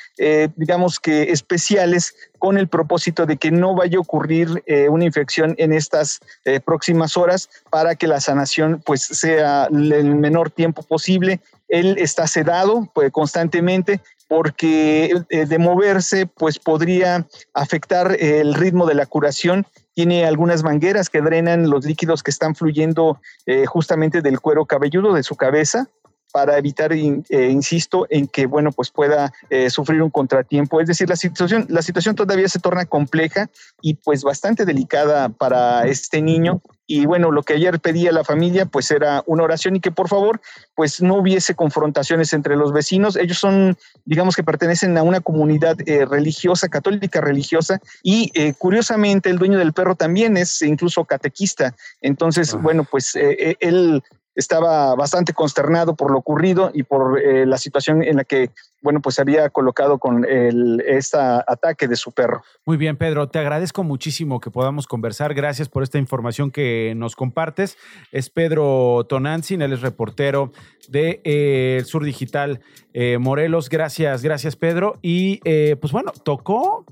digamos 0.55 0.99
que 0.99 1.32
especiales, 1.32 2.15
con 2.39 2.57
el 2.57 2.67
propósito 2.67 3.26
de 3.26 3.38
que 3.38 3.51
no 3.51 3.76
vaya 3.76 3.97
a 3.97 4.01
ocurrir 4.01 4.63
una 4.89 5.05
infección 5.05 5.55
en 5.57 5.74
estas 5.74 6.19
próximas 6.65 7.17
horas 7.17 7.49
para 7.69 7.95
que 7.95 8.07
la 8.07 8.19
sanación 8.19 8.82
pues 8.86 9.01
sea 9.01 9.67
el 9.71 10.15
menor 10.15 10.49
tiempo 10.49 10.84
posible 10.84 11.41
él 11.74 11.95
está 11.97 12.28
sedado 12.28 12.88
pues, 12.93 13.11
constantemente 13.11 13.99
porque 14.36 15.14
eh, 15.30 15.46
de 15.46 15.60
moverse 15.60 16.26
pues 16.26 16.58
podría 16.58 17.28
afectar 17.54 18.18
el 18.20 18.56
ritmo 18.56 18.88
de 18.88 18.96
la 18.96 19.06
curación. 19.06 19.68
Tiene 19.94 20.26
algunas 20.26 20.64
mangueras 20.64 21.12
que 21.12 21.22
drenan 21.22 21.70
los 21.70 21.86
líquidos 21.86 22.24
que 22.24 22.32
están 22.32 22.56
fluyendo 22.56 23.20
eh, 23.46 23.68
justamente 23.68 24.24
del 24.24 24.40
cuero 24.40 24.66
cabelludo 24.66 25.14
de 25.14 25.22
su 25.22 25.36
cabeza 25.36 25.88
para 26.34 26.58
evitar, 26.58 26.92
eh, 26.92 27.50
insisto, 27.52 28.08
en 28.10 28.28
que, 28.28 28.48
bueno, 28.48 28.72
pues 28.72 28.90
pueda 28.90 29.32
eh, 29.52 29.70
sufrir 29.70 30.02
un 30.02 30.10
contratiempo. 30.10 30.82
Es 30.82 30.88
decir, 30.88 31.08
la 31.08 31.16
situación, 31.16 31.68
la 31.70 31.84
situación 31.84 32.16
todavía 32.16 32.50
se 32.50 32.58
torna 32.58 32.88
compleja 32.88 33.52
y 33.84 33.94
pues 33.94 34.24
bastante 34.24 34.66
delicada 34.66 35.30
para 35.30 35.86
este 35.86 36.24
niño. 36.24 36.60
Y 36.88 37.06
bueno, 37.06 37.30
lo 37.32 37.44
que 37.44 37.54
ayer 37.54 37.80
pedía 37.80 38.12
la 38.12 38.24
familia, 38.24 38.66
pues 38.66 38.90
era 38.90 39.24
una 39.28 39.44
oración 39.44 39.76
y 39.76 39.80
que 39.80 39.92
por 39.92 40.10
favor, 40.10 40.42
pues 40.74 41.04
no 41.04 41.18
hubiese 41.18 41.54
confrontaciones 41.54 42.34
entre 42.34 42.56
los 42.56 42.74
vecinos. 42.74 43.16
Ellos 43.16 43.38
son, 43.38 43.78
digamos 44.04 44.36
que 44.36 44.44
pertenecen 44.44 44.98
a 44.98 45.04
una 45.04 45.22
comunidad 45.22 45.78
eh, 45.86 46.04
religiosa, 46.06 46.68
católica 46.68 47.22
religiosa, 47.22 47.80
y 48.02 48.32
curiosamente 48.58 49.30
el 49.30 49.38
dueño 49.38 49.60
del 49.60 49.74
perro 49.74 49.94
también 49.96 50.36
es 50.36 50.64
incluso 50.64 51.06
catequista. 51.06 51.76
Entonces, 52.02 52.56
bueno, 52.56 52.88
pues 52.90 53.16
él 53.16 54.04
estaba 54.36 54.96
bastante 54.96 55.34
consternado 55.34 55.96
por 55.96 56.12
lo 56.12 56.20
ocurrido 56.20 56.72
y 56.74 56.84
por 56.84 57.20
eh, 57.20 57.46
la 57.46 57.58
situación 57.58 58.04
en 58.04 58.18
la 58.18 58.24
que, 58.24 58.50
bueno, 58.82 59.02
pues 59.02 59.16
se 59.16 59.22
había 59.22 59.50
colocado 59.50 60.00
con 60.00 60.26
el, 60.26 60.82
este 60.88 61.18
ataque 61.18 61.88
de 61.88 61.96
su 61.96 62.12
perro. 62.12 62.44
Muy 62.66 62.78
bien, 62.78 62.98
Pedro, 62.98 63.30
te 63.30 63.40
agradezco 63.40 63.84
muchísimo 63.84 64.40
que 64.40 64.50
podamos 64.50 64.88
conversar. 64.88 65.34
Gracias 65.34 65.70
por 65.70 65.84
esta 65.84 65.98
información 65.98 66.52
que 66.52 66.94
nos 66.96 67.16
compartes. 67.16 67.78
Es 68.12 68.30
Pedro 68.30 69.06
Tonantzin, 69.08 69.62
él 69.62 69.74
es 69.74 69.82
reportero 69.82 70.52
de 70.90 71.22
eh, 71.24 71.84
Sur 71.86 72.04
Digital 72.04 72.62
eh, 72.94 73.18
Morelos. 73.20 73.70
Gracias, 73.70 74.24
gracias, 74.24 74.56
Pedro. 74.56 74.98
Y 75.02 75.40
pues 75.76 75.92
bueno, 75.92 76.12
tocó 76.24 76.86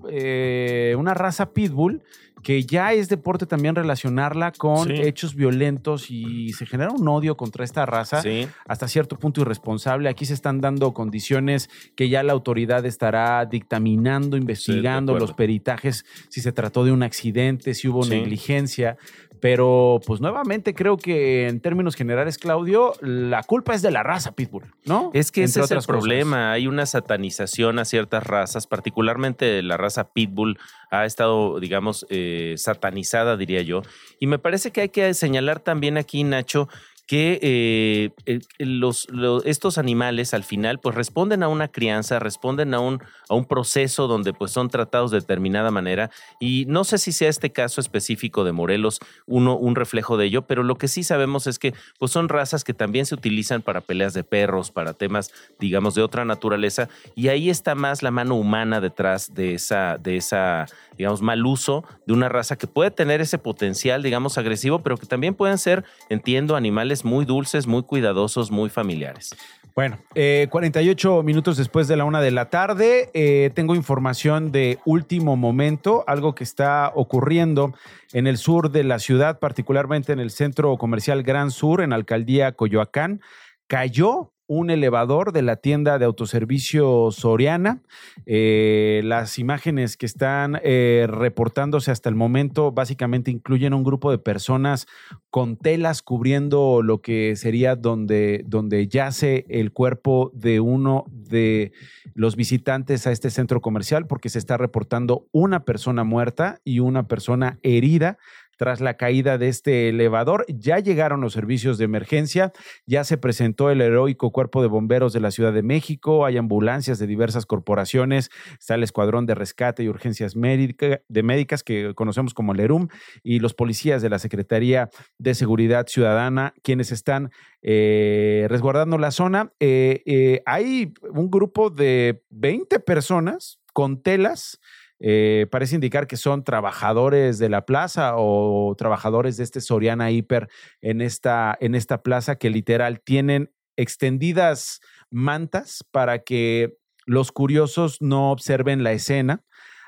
una 0.98 1.14
raza 1.14 1.52
pitbull 1.54 2.04
que 2.42 2.64
ya 2.64 2.94
es 2.94 3.10
deporte 3.10 3.46
también 3.46 3.76
relacionarla 3.76 4.52
con 4.52 4.92
hechos 4.92 5.36
violentos 5.36 6.10
y 6.10 6.54
se 6.54 6.66
genera 6.66 6.92
un 6.92 7.08
odio 7.08 7.38
contra 7.38 7.64
esta 7.64 7.86
raza 7.86 8.22
hasta 8.68 8.88
cierto 8.88 9.18
punto 9.18 9.42
irresponsable. 9.42 10.10
Aquí 10.10 10.26
se 10.26 10.34
están 10.34 10.62
dando 10.62 10.94
condiciones 10.94 11.70
que 11.96 12.10
ya 12.10 12.24
la 12.24 12.34
autoridad 12.34 12.86
estará 12.86 13.46
dictaminando, 13.46 14.38
investigando 14.38 15.18
los 15.18 15.34
peritajes, 15.34 16.06
si 16.30 16.42
se 16.42 16.52
trató 16.52 16.84
de 16.84 16.92
un 16.92 17.04
accidente, 17.04 17.74
si 17.74 17.88
hubo 17.88 18.06
negligencia. 18.06 18.98
Pero 19.42 20.00
pues 20.06 20.22
nuevamente 20.22 20.76
creo 20.76 20.98
que 20.98 21.48
en 21.48 21.60
términos 21.60 21.96
generales, 21.96 22.38
Claudio, 22.38 22.94
la 23.02 23.42
culpa 23.42 23.74
es 23.74 23.82
de 23.82 23.89
la 23.89 24.04
raza 24.04 24.34
Pitbull, 24.34 24.72
¿no? 24.86 25.10
Es 25.14 25.32
que 25.32 25.44
ese 25.44 25.62
es 25.62 25.72
el 25.72 25.82
problema. 25.82 26.52
Hay 26.52 26.68
una 26.68 26.86
satanización 26.86 27.80
a 27.80 27.86
ciertas 27.86 28.24
razas, 28.24 28.68
particularmente 28.68 29.64
la 29.64 29.78
raza 29.78 30.14
Pitbull 30.14 30.60
ha 30.92 31.06
estado, 31.06 31.60
digamos, 31.60 32.06
eh, 32.10 32.54
satanizada, 32.58 33.36
diría 33.36 33.64
yo. 33.64 33.82
Y 34.20 34.28
me 34.28 34.38
parece 34.38 34.72
que 34.72 34.82
hay 34.82 34.89
que 34.89 35.14
señalar 35.16 35.60
también 35.60 35.98
aquí, 35.98 36.24
Nacho, 36.24 36.70
que 37.08 37.39
eh, 37.41 38.39
los, 38.60 39.08
estos 39.45 39.78
animales 39.78 40.34
al 40.34 40.43
final 40.43 40.80
pues 40.80 40.95
responden 40.95 41.43
a 41.43 41.47
una 41.47 41.68
crianza, 41.68 42.20
responden 42.20 42.74
a 42.74 42.80
un, 42.80 43.02
a 43.30 43.36
un 43.36 43.45
proceso 43.45 44.08
donde 44.08 44.34
pues 44.34 44.52
son 44.52 44.70
tratados 44.70 45.12
de 45.12 45.20
determinada 45.20 45.72
manera. 45.72 46.10
Y 46.39 46.66
no 46.68 46.84
sé 46.84 46.97
si 46.97 47.12
sea 47.12 47.30
este 47.30 47.52
caso 47.52 47.82
específico 47.82 48.43
de 48.43 48.52
Morelos 48.52 48.99
uno, 49.26 49.58
un 49.58 49.76
reflejo 49.76 50.18
de 50.18 50.26
ello, 50.26 50.43
pero 50.43 50.64
lo 50.64 50.76
que 50.76 50.88
sí 50.88 51.04
sabemos 51.04 51.47
es 51.47 51.60
que 51.60 51.74
pues 51.99 52.12
son 52.12 52.30
razas 52.30 52.64
que 52.64 52.74
también 52.74 53.06
se 53.06 53.16
utilizan 53.16 53.62
para 53.62 53.82
peleas 53.82 54.14
de 54.14 54.24
perros, 54.24 54.72
para 54.72 54.93
temas 54.93 55.32
digamos 55.60 55.95
de 55.95 56.04
otra 56.04 56.26
naturaleza. 56.26 56.89
Y 57.16 57.28
ahí 57.28 57.49
está 57.49 57.76
más 57.76 58.04
la 58.04 58.12
mano 58.12 58.36
humana 58.36 58.80
detrás 58.80 59.34
de 59.34 59.54
esa, 59.54 59.97
de 59.97 60.18
esa 60.18 60.66
digamos, 60.98 61.22
mal 61.22 61.46
uso 61.46 61.84
de 62.06 62.14
una 62.14 62.30
raza 62.30 62.58
que 62.58 62.68
puede 62.68 62.92
tener 62.92 63.22
ese 63.22 63.38
potencial, 63.38 64.04
digamos, 64.04 64.38
agresivo, 64.38 64.80
pero 64.80 64.98
que 64.98 65.06
también 65.06 65.34
pueden 65.34 65.58
ser, 65.58 65.84
entiendo, 66.10 66.56
animales 66.56 67.06
muy 67.06 67.26
dulces, 67.26 67.68
muy 67.68 67.84
cuidadosos, 67.84 68.52
muy 68.52 68.70
familiares. 68.70 69.36
Bueno, 69.74 70.00
48 70.14 71.20
eh, 71.20 71.24
minutos 71.24 71.56
después 71.56 71.88
de 71.88 71.96
la 71.96 72.04
una 72.04 72.20
de 72.20 72.32
la 72.32 72.50
tarde, 72.50 73.10
eh, 73.14 73.52
tengo 73.54 73.74
información 73.74 74.52
de 74.52 74.80
último 74.86 75.38
momento, 75.38 76.04
algo 76.08 76.36
que 76.36 76.44
está 76.44 76.92
ocurriendo 76.94 77.74
en 78.12 78.28
el 78.28 78.38
sur 78.38 78.72
de 78.72 78.84
la 78.84 79.00
ciudad, 79.00 79.39
particularmente 79.39 80.12
en 80.12 80.20
el 80.20 80.30
centro 80.32 80.76
comercial 80.78 81.24
Gran 81.24 81.52
Sur, 81.52 81.82
en 81.82 81.94
Alcaldía 81.94 82.52
Coyoacán. 82.52 83.22
Cayó 83.68 84.34
un 84.54 84.70
elevador 84.70 85.32
de 85.32 85.43
la 85.43 85.56
tienda 85.56 85.97
de 85.97 86.04
autoservicio 86.04 87.10
Soriana. 87.12 87.82
Eh, 88.26 88.99
las 89.06 89.39
imágenes 89.39 89.95
que 89.95 90.06
están 90.06 90.60
eh, 90.62 91.08
reportándose 91.10 91.89
hasta 91.89 92.10
el 92.10 92.16
momento 92.16 92.74
básicamente 92.74 93.32
incluyen 93.32 93.74
un 93.74 93.86
grupo 93.86 94.12
de 94.12 94.18
personas 94.18 94.88
con 95.30 95.56
telas 95.56 96.02
cubriendo 96.02 96.82
lo 96.84 97.02
que 97.02 97.38
sería 97.38 97.78
donde, 97.78 98.43
donde 98.45 98.89
yace 98.89 99.45
el 99.47 99.72
cuerpo 99.72 100.32
de 100.34 100.60
uno 100.60 101.06
de 101.08 101.72
los 102.14 102.36
visitantes 102.36 103.08
a 103.08 103.14
este 103.14 103.30
centro 103.30 103.62
comercial 103.62 104.06
porque 104.06 104.28
se 104.28 104.39
está 104.39 104.58
reportando 104.58 105.28
una 105.32 105.64
persona 105.64 106.04
muerta 106.04 106.60
y 106.66 106.80
una 106.80 107.08
persona 107.08 107.58
herida 107.64 108.18
tras 108.62 108.80
la 108.80 108.93
caída 108.93 109.39
de 109.39 109.47
este 109.47 109.89
elevador. 109.89 110.45
Ya 110.47 110.78
llegaron 110.78 111.20
los 111.20 111.34
servicios 111.34 111.80
de 111.80 111.86
emergencia, 111.86 112.53
ya 112.86 113.03
se 113.03 113.18
presentó 113.18 113.72
el 113.72 113.82
heroico 113.82 114.32
cuerpo 114.32 114.62
de 114.62 114.68
bomberos 114.68 115.14
de 115.14 115.20
la 115.20 115.32
Ciudad 115.32 115.51
de 115.51 115.64
México, 115.64 116.28
hay 116.28 116.38
ambulancias 116.38 116.99
de 116.99 117.07
diversas 117.07 117.47
corporaciones, 117.47 118.30
está 118.59 118.76
el 118.76 118.84
Escuadrón 118.84 119.26
de 119.26 119.34
Rescate 119.34 119.82
y 119.82 119.89
Urgencias 119.89 120.36
de 120.36 121.24
Médicas 121.24 121.64
que 121.64 121.95
conocemos 121.95 122.36
como 122.36 122.53
el 122.53 122.59
ERUM 122.59 122.89
y 123.24 123.39
los 123.39 123.55
policías 123.55 124.03
de 124.03 124.12
la 124.12 124.20
Secretaría 124.20 124.91
de 125.18 125.34
Seguridad 125.34 125.88
Ciudadana, 125.88 126.53
quienes 126.62 126.91
están 126.91 127.32
eh, 127.64 128.45
resguardando 128.47 128.99
la 128.99 129.09
zona. 129.09 129.53
Eh, 129.59 130.03
eh, 130.05 130.43
hay 130.45 130.93
un 131.09 131.32
grupo 131.32 131.72
de 131.72 132.22
20 132.30 132.80
personas 132.82 133.59
con 133.74 134.03
telas 134.03 134.59
eh, 135.04 135.47
parece 135.49 135.76
indicar 135.76 136.06
que 136.06 136.16
son 136.16 136.43
trabajadores 136.43 137.39
de 137.39 137.49
la 137.49 137.66
plaza 137.66 138.14
o 138.18 138.76
trabajadores 138.78 139.36
de 139.36 139.43
este 139.43 139.60
Soriana 139.60 140.12
Hiper 140.12 140.47
en 140.80 141.02
esta, 141.02 141.58
en 141.60 141.74
esta 141.74 142.04
plaza 142.04 142.36
que 142.36 142.52
literal 142.52 143.02
tienen 143.02 143.52
extendidas 143.78 144.80
mantas 145.10 145.84
para 145.91 146.20
que 146.20 146.78
los 147.08 147.32
curiosos 147.32 147.97
no 147.99 148.32
observen 148.32 148.84
la 148.84 148.91
escena. 148.91 149.43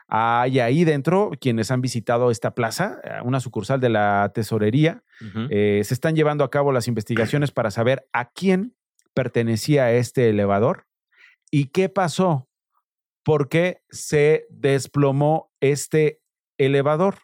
Hay 0.07 0.59
ahí 0.59 0.83
dentro 0.83 1.31
quienes 1.39 1.69
han 1.69 1.81
visitado 1.81 2.31
esta 2.31 2.55
plaza, 2.55 2.99
eh, 3.03 3.19
una 3.23 3.39
sucursal 3.39 3.79
de 3.79 3.89
la 3.89 4.31
tesorería. 4.33 5.03
Eh, 5.49 5.81
se 5.85 5.93
están 5.93 6.15
llevando 6.15 6.43
a 6.43 6.49
cabo 6.49 6.71
las 6.71 6.87
investigaciones 6.87 7.51
para 7.51 7.71
saber 7.71 8.07
a 8.11 8.29
quién 8.31 8.75
pertenecía 9.13 9.93
este 9.93 10.29
elevador 10.29 10.87
y 11.49 11.67
qué 11.67 11.87
pasó 11.87 12.49
por 13.23 13.49
qué 13.49 13.81
se 13.89 14.45
desplomó 14.49 15.51
este 15.59 16.21
elevador. 16.57 17.15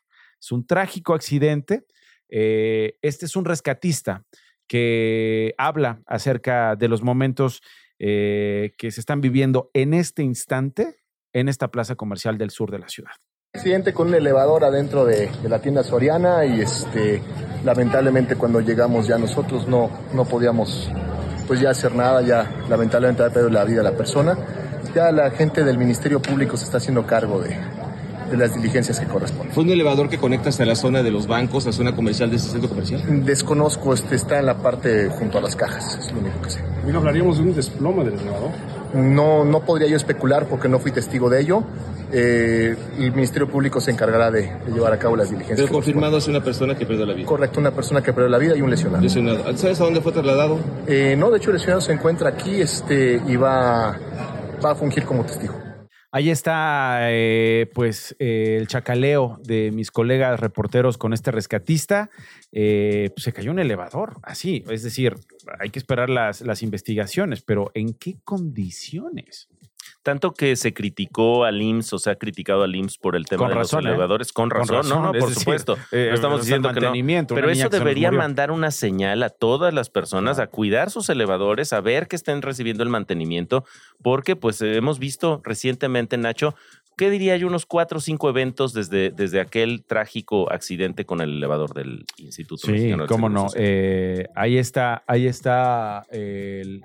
Es 0.42 0.52
un 0.52 0.66
trágico 0.66 1.14
accidente. 1.14 1.86
Eh, 2.30 2.98
este 3.02 3.26
es 3.26 3.36
un 3.36 3.46
rescatista 3.46 4.24
que 4.68 5.54
habla 5.58 6.02
acerca 6.06 6.76
de 6.76 6.88
los 6.88 7.02
momentos 7.02 7.62
eh, 7.98 8.74
que 8.78 8.92
se 8.92 9.00
están 9.02 9.20
viviendo 9.20 9.72
en 9.74 9.94
este 9.94 10.24
instante 10.24 10.98
en 11.34 11.50
esta 11.50 11.70
plaza 11.70 11.96
comercial 11.96 12.38
del 12.38 12.50
sur 12.50 12.72
de 12.72 12.80
la 12.80 12.88
ciudad. 12.88 13.12
Accidente 13.54 13.94
con 13.94 14.10
un 14.10 14.16
elevador 14.16 14.64
adentro 14.64 15.06
de, 15.06 15.30
la 15.44 15.60
tienda 15.60 15.84
Soriana 15.84 16.46
y 16.46 16.62
este, 16.62 17.22
lamentablemente 17.64 18.36
cuando 18.36 18.62
llegamos 18.62 19.08
ya 19.08 19.18
nosotros 19.18 19.68
no, 19.68 19.90
no 20.14 20.26
podíamos 20.26 20.90
pues 21.48 21.60
ya 21.60 21.72
hacer 21.72 21.96
nada, 21.96 22.22
ya 22.22 22.50
lamentablemente 22.70 23.24
ha 23.24 23.30
perdido 23.30 23.50
la 23.50 23.66
vida 23.66 23.78
de 23.78 23.84
la 23.84 23.98
persona 23.98 24.38
ya 24.94 25.12
la 25.12 25.32
gente 25.32 25.64
del 25.64 25.78
Ministerio 25.78 26.22
Público 26.22 26.58
se 26.58 26.66
está 26.66 26.78
haciendo 26.78 27.06
cargo 27.06 27.42
de, 27.42 27.58
las 28.38 28.54
diligencias 28.54 29.00
que 29.00 29.08
corresponden. 29.08 29.52
¿Fue 29.54 29.64
un 29.64 29.72
elevador 29.72 30.08
que 30.08 30.18
conecta 30.18 30.50
hasta 30.50 30.64
la 30.64 30.76
zona 30.76 31.02
de 31.02 31.10
los 31.10 31.26
bancos, 31.26 31.66
a 31.66 31.70
la 31.70 31.74
zona 31.74 31.96
comercial 31.96 32.30
de 32.30 32.36
este 32.36 32.52
centro 32.52 32.70
comercial? 32.70 33.02
Desconozco, 33.26 33.94
este 33.94 34.16
está 34.16 34.40
en 34.40 34.46
la 34.46 34.58
parte 34.58 35.10
junto 35.10 35.40
a 35.40 35.42
las 35.42 35.56
cajas, 35.56 35.98
es 36.00 36.12
lo 36.12 36.20
único 36.20 36.40
que 36.42 36.52
sé. 36.52 36.60
¿Y 36.88 36.96
hablaríamos 36.96 37.38
de 37.38 37.44
un 37.44 37.56
desplome 37.56 38.04
del 38.04 38.20
elevador? 38.20 38.52
No, 38.94 39.46
no 39.46 39.62
podría 39.62 39.88
yo 39.88 39.96
especular 39.96 40.48
porque 40.48 40.68
no 40.68 40.80
fui 40.80 40.92
testigo 40.92 41.30
de 41.30 41.42
ello. 41.42 41.64
Eh, 42.12 42.76
el 42.98 43.12
Ministerio 43.12 43.48
Público 43.48 43.80
se 43.80 43.92
encargará 43.92 44.32
de, 44.32 44.52
llevar 44.74 44.94
a 44.94 44.98
cabo 44.98 45.16
las 45.16 45.30
diligencias. 45.30 45.60
Pero 45.60 45.72
confirmado 45.72 46.18
es 46.18 46.28
una 46.28 46.44
persona 46.44 46.76
que 46.76 46.86
perdió 46.86 47.06
la 47.06 47.14
vida. 47.14 47.28
Correcto, 47.28 47.60
una 47.60 47.72
persona 47.72 48.02
que 48.02 48.14
perdió 48.14 48.30
la 48.30 48.40
vida 48.40 48.56
y 48.56 48.62
un 48.62 48.70
lesionado. 48.70 49.04
lesionado. 49.04 49.58
¿Sabes 49.58 49.80
a 49.80 49.84
dónde 49.84 50.02
fue 50.02 50.12
trasladado? 50.12 50.60
Eh, 50.88 51.16
no, 51.18 51.30
de 51.30 51.38
hecho 51.38 51.52
el 51.52 51.58
lesionado 51.58 51.82
se 51.82 51.94
encuentra 51.94 52.30
aquí 52.30 52.62
este, 52.62 53.22
y 53.28 53.36
va 53.36 53.96
va 54.64 54.72
a 54.72 54.76
fungir 54.76 55.06
como 55.06 55.26
testigo. 55.26 55.56
Ahí 56.12 56.32
está, 56.32 57.12
eh, 57.12 57.70
pues, 57.76 58.16
eh, 58.18 58.58
el 58.60 58.68
chacaleo 58.68 59.40
de 59.44 59.70
mis 59.72 59.92
colegas 59.92 60.40
reporteros 60.40 60.98
con 60.98 61.14
este 61.14 61.30
rescatista. 61.30 62.10
Eh, 62.52 63.12
pues, 63.14 63.24
se 63.26 63.32
cayó 63.32 63.52
un 63.52 63.60
elevador, 63.60 64.18
así. 64.24 64.64
Es 64.70 64.82
decir, 64.82 65.16
hay 65.60 65.70
que 65.70 65.78
esperar 65.78 66.10
las, 66.10 66.42
las 66.42 66.64
investigaciones, 66.64 67.44
pero 67.44 67.70
¿en 67.76 67.94
qué 67.94 68.18
condiciones? 68.24 69.50
Tanto 70.04 70.34
que 70.34 70.56
se 70.56 70.74
criticó 70.74 71.44
al 71.44 71.62
IMSS 71.62 71.94
o 71.94 72.00
se 72.00 72.10
ha 72.10 72.16
criticado 72.16 72.64
al 72.64 72.76
IMSS 72.76 72.98
por 72.98 73.16
el 73.16 73.26
tema 73.26 73.50
de 73.50 73.56
los 73.56 73.74
¿eh? 73.74 73.78
elevadores, 73.80 74.32
con, 74.32 74.50
razón, 74.50 74.88
no, 74.88 75.02
no, 75.02 75.12
por 75.12 75.34
supuesto. 75.34 75.78
Eh, 75.92 76.12
estamos 76.14 76.42
diciendo 76.42 76.74
que 76.74 76.80
no. 76.80 76.94
Pero 77.28 77.50
eso 77.50 77.70
debería 77.70 78.12
mandar 78.12 78.52
una 78.52 78.72
señal 78.72 79.24
a 79.24 79.30
todas 79.30 79.74
las 79.74 79.90
personas 79.90 80.40
a 80.40 80.48
cuidar 80.48 80.90
sus 80.90 81.10
elevadores, 81.10 81.74
a 81.74 81.82
ver 81.82 82.08
que 82.08 82.16
estén 82.16 82.42
recibiendo 82.42 82.84
el 82.84 82.90
mantenimiento, 82.90 83.66
porque 84.02 84.36
pues 84.36 84.62
hemos 84.62 85.00
visto 85.00 85.42
recientemente, 85.44 86.18
Nacho, 86.18 86.56
¿qué 87.00 87.10
diría 87.10 87.38
yo? 87.38 87.48
Unos 87.48 87.66
cuatro 87.66 88.00
o 88.00 88.02
cinco 88.02 88.30
eventos 88.30 88.74
desde, 88.74 89.12
desde 89.12 89.40
aquel 89.40 89.84
trágico 89.86 90.52
accidente 90.52 91.06
con 91.06 91.22
el 91.22 91.38
elevador 91.38 91.74
del 91.74 92.06
Instituto 92.18 92.68
sí, 92.68 92.94
cómo 93.08 93.30
no. 93.30 93.48
Eh, 93.56 94.28
ahí 94.36 94.58
está, 94.58 95.04
ahí 95.08 95.26
está 95.26 96.04
el, 96.12 96.84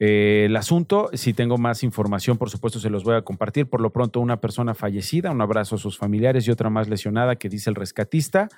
eh, 0.00 0.44
el 0.46 0.56
asunto, 0.56 1.10
si 1.14 1.32
tengo 1.32 1.56
más 1.58 1.82
información, 1.82 2.36
por 2.36 2.50
supuesto, 2.50 2.80
se 2.80 2.90
los 2.90 3.04
voy 3.04 3.14
a 3.14 3.22
compartir. 3.22 3.66
Por 3.66 3.80
lo 3.80 3.92
pronto, 3.92 4.20
una 4.20 4.40
persona 4.40 4.74
fallecida, 4.74 5.30
un 5.30 5.40
abrazo 5.40 5.76
a 5.76 5.78
sus 5.78 5.98
familiares 5.98 6.46
y 6.46 6.50
otra 6.50 6.70
más 6.70 6.88
lesionada 6.88 7.36
que 7.36 7.48
dice 7.48 7.70
el 7.70 7.76
rescatista, 7.76 8.48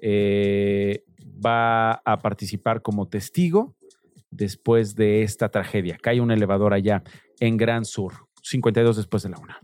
eh, 0.00 1.04
va 1.44 1.92
a 1.92 2.18
participar 2.18 2.82
como 2.82 3.08
testigo 3.08 3.76
después 4.30 4.94
de 4.94 5.22
esta 5.22 5.50
tragedia. 5.50 5.98
Cae 6.00 6.20
un 6.20 6.30
elevador 6.30 6.72
allá 6.72 7.02
en 7.40 7.56
Gran 7.56 7.84
Sur, 7.84 8.26
52 8.42 8.96
después 8.96 9.22
de 9.22 9.28
la 9.30 9.38
una. 9.38 9.60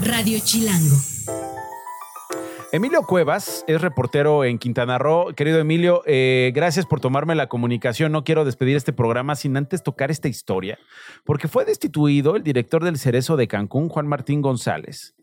Radio 0.00 0.38
Chilango. 0.42 0.96
Emilio 2.74 3.02
Cuevas 3.02 3.66
es 3.68 3.82
reportero 3.82 4.44
en 4.44 4.58
Quintana 4.58 4.96
Roo. 4.96 5.34
Querido 5.34 5.58
Emilio, 5.58 6.02
eh, 6.06 6.52
gracias 6.54 6.86
por 6.86 7.00
tomarme 7.00 7.34
la 7.34 7.46
comunicación. 7.46 8.12
No 8.12 8.24
quiero 8.24 8.46
despedir 8.46 8.76
este 8.76 8.94
programa 8.94 9.34
sin 9.34 9.58
antes 9.58 9.82
tocar 9.82 10.10
esta 10.10 10.28
historia, 10.28 10.78
porque 11.26 11.48
fue 11.48 11.66
destituido 11.66 12.34
el 12.34 12.42
director 12.42 12.82
del 12.82 12.96
Cerezo 12.96 13.36
de 13.36 13.46
Cancún, 13.46 13.90
Juan 13.90 14.06
Martín 14.06 14.40
González. 14.40 15.14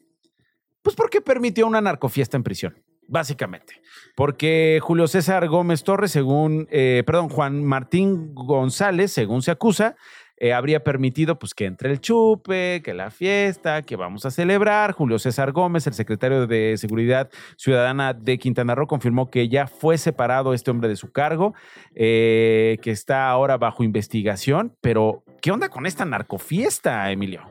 Pues 0.83 0.95
porque 0.95 1.21
permitió 1.21 1.65
una 1.65 1.81
narcofiesta 1.81 2.37
en 2.37 2.43
prisión, 2.43 2.83
básicamente. 3.07 3.81
Porque 4.15 4.77
Julio 4.79 5.07
César 5.07 5.47
Gómez 5.47 5.83
Torres, 5.83 6.11
según, 6.11 6.67
eh, 6.69 7.01
perdón, 7.03 7.29
Juan 7.29 7.63
Martín 7.63 8.35
González, 8.35 9.11
según 9.11 9.41
se 9.41 9.49
acusa, 9.49 9.95
eh, 10.41 10.53
habría 10.53 10.83
permitido 10.85 11.37
pues 11.37 11.53
que 11.53 11.65
entre 11.65 11.91
el 11.91 11.99
chupe, 11.99 12.81
que 12.81 12.93
la 12.93 13.11
fiesta, 13.11 13.81
que 13.81 13.97
vamos 13.97 14.25
a 14.25 14.31
celebrar. 14.31 14.93
Julio 14.93 15.19
César 15.19 15.51
Gómez, 15.51 15.85
el 15.85 15.93
secretario 15.93 16.47
de 16.47 16.75
Seguridad 16.77 17.29
Ciudadana 17.57 18.13
de 18.13 18.39
Quintana 18.39 18.73
Roo, 18.73 18.87
confirmó 18.87 19.29
que 19.29 19.49
ya 19.49 19.67
fue 19.67 19.97
separado 19.97 20.53
este 20.53 20.71
hombre 20.71 20.87
de 20.87 20.95
su 20.95 21.11
cargo, 21.11 21.53
eh, 21.93 22.77
que 22.81 22.91
está 22.91 23.29
ahora 23.29 23.57
bajo 23.57 23.83
investigación. 23.83 24.77
Pero, 24.79 25.23
¿qué 25.41 25.51
onda 25.51 25.67
con 25.67 25.85
esta 25.85 26.05
narcofiesta, 26.05 27.11
Emilio? 27.11 27.41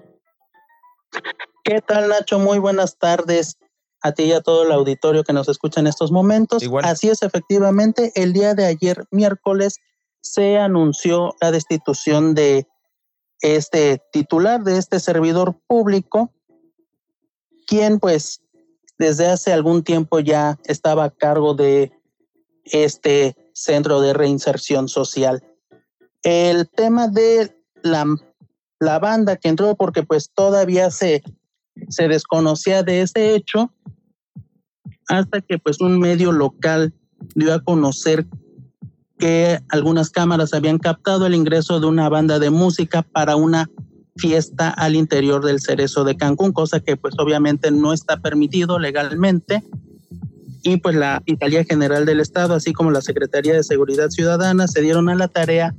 ¿Qué 1.65 1.83
tal, 1.83 2.09
Nacho? 2.09 2.39
Muy 2.39 2.59
buenas 2.59 2.97
tardes. 2.99 3.59
a 4.01 4.13
ti 4.13 4.23
y 4.23 4.33
a 4.33 4.41
todo 4.41 4.63
el 4.63 4.71
auditorio 4.71 5.25
que 5.25 5.33
nos 5.33 5.49
escucha 5.49 5.81
en 5.81 5.89
estos 5.89 6.13
momentos. 6.13 6.63
Así 6.85 7.09
es, 7.09 7.23
efectivamente, 7.23 8.13
el 8.15 8.33
día 8.33 8.55
de 8.55 8.65
ayer, 8.65 9.05
miércoles, 9.11 9.81
se 10.21 10.57
anunció 10.57 11.35
la 11.41 11.51
destitución 11.51 12.35
de 12.35 12.67
este 13.41 14.03
titular, 14.13 14.63
de 14.63 14.79
este 14.79 15.01
servidor 15.01 15.59
público, 15.67 16.33
quien 17.67 18.01
pues 18.01 18.43
desde 18.99 19.27
hace 19.27 19.53
algún 19.53 19.85
tiempo 19.85 20.21
ya 20.21 20.59
estaba 20.65 21.05
a 21.05 21.11
cargo 21.11 21.55
de 21.55 21.93
este 22.65 23.37
centro 23.53 24.01
de 24.01 24.13
reinserción 24.13 24.89
social. 24.89 25.43
El 26.23 26.69
tema 26.69 27.09
de 27.09 27.57
la, 27.83 28.05
la 28.81 28.99
banda 28.99 29.37
que 29.37 29.49
entró, 29.49 29.77
porque 29.77 30.03
pues 30.03 30.31
todavía 30.35 30.91
se, 30.91 31.23
se 31.89 32.09
desconocía 32.09 32.83
de 32.83 33.03
ese 33.03 33.35
hecho, 33.35 33.73
hasta 35.09 35.41
que 35.41 35.59
pues 35.59 35.81
un 35.81 35.99
medio 35.99 36.33
local 36.33 36.93
dio 37.35 37.55
a 37.55 37.63
conocer 37.63 38.27
que 39.19 39.61
algunas 39.69 40.11
cámaras 40.11 40.55
habían 40.55 40.79
captado 40.79 41.27
el 41.27 41.35
ingreso 41.35 41.81
de 41.81 41.87
una 41.87 42.09
banda 42.09 42.39
de 42.39 42.51
música 42.51 43.03
para 43.03 43.37
una 43.37 43.69
fiesta 44.17 44.71
al 44.71 44.97
interior 44.97 45.45
del 45.45 45.61
cerezo 45.61 46.05
de 46.05 46.17
Cancún, 46.17 46.53
cosa 46.53 46.81
que 46.81 46.97
pues 46.97 47.15
obviamente 47.19 47.71
no 47.71 47.93
está 47.93 48.21
permitido 48.21 48.79
legalmente. 48.79 49.63
Y 50.63 50.79
pues 50.79 50.97
la 50.97 51.23
Italia 51.27 51.65
General 51.65 52.05
del 52.05 52.21
Estado, 52.21 52.55
así 52.55 52.73
como 52.73 52.91
la 52.91 53.01
Secretaría 53.01 53.55
de 53.55 53.63
Seguridad 53.63 54.11
Ciudadana, 54.11 54.67
se 54.67 54.83
dieron 54.83 55.09
a 55.09 55.15
la 55.15 55.29
tarea 55.29 55.75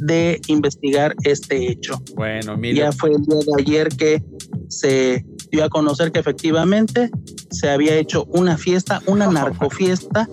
de 0.00 0.40
investigar 0.48 1.14
este 1.22 1.70
hecho. 1.70 2.02
Bueno, 2.14 2.60
Ya 2.60 2.90
fue 2.92 3.10
el 3.10 3.22
día 3.22 3.38
de 3.46 3.62
ayer 3.62 3.88
que 3.88 4.22
se 4.68 5.24
dio 5.50 5.64
a 5.64 5.68
conocer 5.68 6.10
que 6.12 6.20
efectivamente 6.20 7.10
se 7.50 7.70
había 7.70 7.96
hecho 7.96 8.24
una 8.30 8.56
fiesta, 8.56 9.02
una 9.06 9.26
narcofiesta 9.30 10.28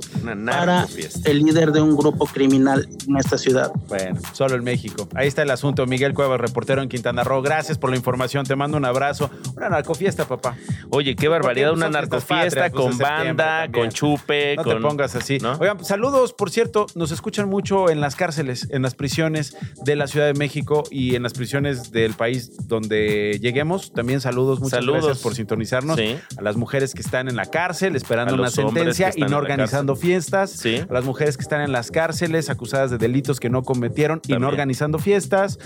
para 0.45 0.87
el 1.25 1.39
líder 1.39 1.71
de 1.71 1.81
un 1.81 1.95
grupo 1.95 2.25
criminal 2.25 2.87
en 3.07 3.17
esta 3.17 3.37
ciudad. 3.37 3.71
Bueno, 3.87 4.19
solo 4.33 4.55
en 4.55 4.63
México. 4.63 5.07
Ahí 5.15 5.27
está 5.27 5.41
el 5.41 5.51
asunto. 5.51 5.85
Miguel 5.85 6.13
Cuevas, 6.13 6.39
reportero 6.39 6.81
en 6.81 6.89
Quintana 6.89 7.23
Roo. 7.23 7.41
Gracias 7.41 7.77
por 7.77 7.89
la 7.89 7.95
información. 7.95 8.45
Te 8.45 8.55
mando 8.55 8.77
un 8.77 8.85
abrazo. 8.85 9.29
Una 9.55 9.69
narcofiesta, 9.69 10.27
papá. 10.27 10.55
Oye, 10.89 11.15
qué 11.15 11.27
barbaridad. 11.27 11.73
Una 11.73 11.89
narcofiesta 11.89 12.69
pues, 12.69 12.71
con 12.71 12.97
banda, 12.97 13.69
con 13.71 13.89
chupe. 13.89 14.55
No 14.55 14.63
te 14.63 14.75
pongas 14.77 15.15
así. 15.15 15.37
Oigan, 15.59 15.83
saludos, 15.83 16.33
por 16.33 16.51
cierto. 16.51 16.87
Nos 16.95 17.11
escuchan 17.11 17.49
mucho 17.49 17.89
en 17.89 18.01
las 18.01 18.15
cárceles, 18.15 18.67
en 18.71 18.81
las 18.81 18.95
prisiones 18.95 19.55
de 19.83 19.95
la 19.95 20.07
Ciudad 20.07 20.27
de 20.27 20.33
México 20.33 20.83
y 20.91 21.15
en 21.15 21.23
las 21.23 21.33
prisiones 21.33 21.91
del 21.91 22.13
país 22.13 22.67
donde 22.67 23.39
lleguemos. 23.41 23.93
También 23.93 24.21
saludos, 24.21 24.59
muchas 24.59 24.85
gracias 24.85 25.19
por 25.19 25.35
sintonizarnos. 25.35 25.99
A 26.37 26.41
las 26.41 26.55
mujeres 26.55 26.93
que 26.93 27.01
están 27.07 27.29
en 27.29 27.35
la 27.35 27.45
cárcel 27.45 27.95
esperando 27.95 28.35
una 28.35 28.51
sentencia 28.51 29.11
y 29.15 29.21
no 29.21 29.37
organizando 29.37 29.95
fiestas. 29.95 30.63
A 30.65 30.93
las 30.93 31.05
mujeres 31.05 31.37
que 31.37 31.41
están 31.41 31.61
en 31.61 31.71
las 31.71 31.89
cárceles 31.89 32.49
acusadas 32.49 32.91
de 32.91 32.97
delitos 32.97 33.39
que 33.39 33.49
no 33.49 33.63
cometieron 33.63 34.21
y 34.27 34.33
no 34.33 34.47
organizando 34.47 34.99
fiestas. 34.99 35.57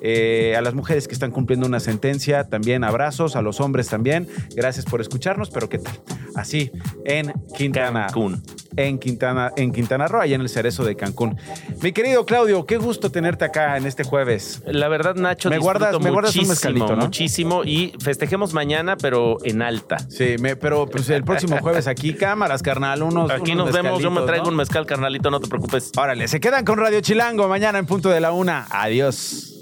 Eh, 0.00 0.54
a 0.56 0.60
las 0.60 0.74
mujeres 0.74 1.08
que 1.08 1.14
están 1.14 1.30
cumpliendo 1.30 1.66
una 1.66 1.80
sentencia, 1.80 2.44
también 2.44 2.84
abrazos. 2.84 3.34
A 3.34 3.42
los 3.42 3.60
hombres 3.60 3.88
también. 3.88 4.28
Gracias 4.54 4.84
por 4.84 5.00
escucharnos, 5.00 5.50
pero 5.50 5.68
¿qué 5.68 5.78
tal? 5.78 5.98
Así, 6.34 6.70
en 7.04 7.32
Quintana. 7.56 8.06
Cancún. 8.06 8.42
En 8.76 8.98
Quintana, 8.98 9.50
en 9.56 9.72
Quintana 9.72 10.06
Roo, 10.06 10.20
allá 10.20 10.36
en 10.36 10.42
el 10.42 10.48
cerezo 10.48 10.84
de 10.84 10.94
Cancún. 10.94 11.36
Mi 11.82 11.92
querido 11.92 12.24
Claudio, 12.24 12.66
qué 12.66 12.76
gusto 12.76 13.10
tenerte 13.10 13.44
acá 13.44 13.76
en 13.76 13.84
este 13.84 14.04
jueves. 14.04 14.62
La 14.64 14.88
verdad, 14.88 15.16
Nacho, 15.16 15.50
me 15.50 15.58
guardas, 15.58 15.98
me 16.00 16.10
guardas 16.10 16.36
un 16.36 16.46
mezcalito, 16.48 16.96
Muchísimo 16.96 17.64
y 17.64 17.92
festejemos 18.00 18.54
mañana, 18.54 18.96
pero 18.96 19.38
en 19.44 19.62
alta. 19.62 19.98
Sí, 20.08 20.36
pero 20.60 20.86
pues 20.90 21.08
el 21.10 21.24
próximo 21.24 21.58
jueves 21.58 21.86
aquí, 21.86 22.14
cámaras, 22.14 22.62
carnal, 22.62 23.02
unos 23.02 23.30
Aquí 23.30 23.54
nos 23.54 23.72
vemos, 23.72 24.00
yo 24.02 24.10
me 24.10 24.22
traigo 24.22 24.48
un 24.48 24.56
mezcal, 24.56 24.86
carnalito, 24.86 25.30
no 25.30 25.40
te 25.40 25.48
preocupes. 25.48 25.90
Órale, 25.96 26.28
se 26.28 26.40
quedan 26.40 26.64
con 26.64 26.78
Radio 26.78 27.00
Chilango 27.00 27.48
mañana 27.48 27.78
en 27.78 27.86
punto 27.86 28.08
de 28.10 28.20
la 28.20 28.32
una. 28.32 28.66
Adiós. 28.70 29.54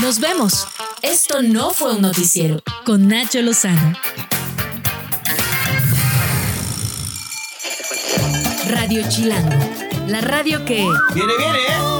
Nos 0.00 0.20
vemos. 0.20 0.66
Esto 1.02 1.42
no 1.42 1.70
fue 1.70 1.94
un 1.94 2.02
noticiero 2.02 2.62
con 2.84 3.08
Nacho 3.08 3.40
Lozano. 3.42 3.94
Radio 8.70 9.02
Chilango, 9.08 9.58
la 10.08 10.20
radio 10.20 10.64
que... 10.64 10.86
Viene, 11.14 11.32
viene, 11.38 11.58
¿eh? 11.58 11.99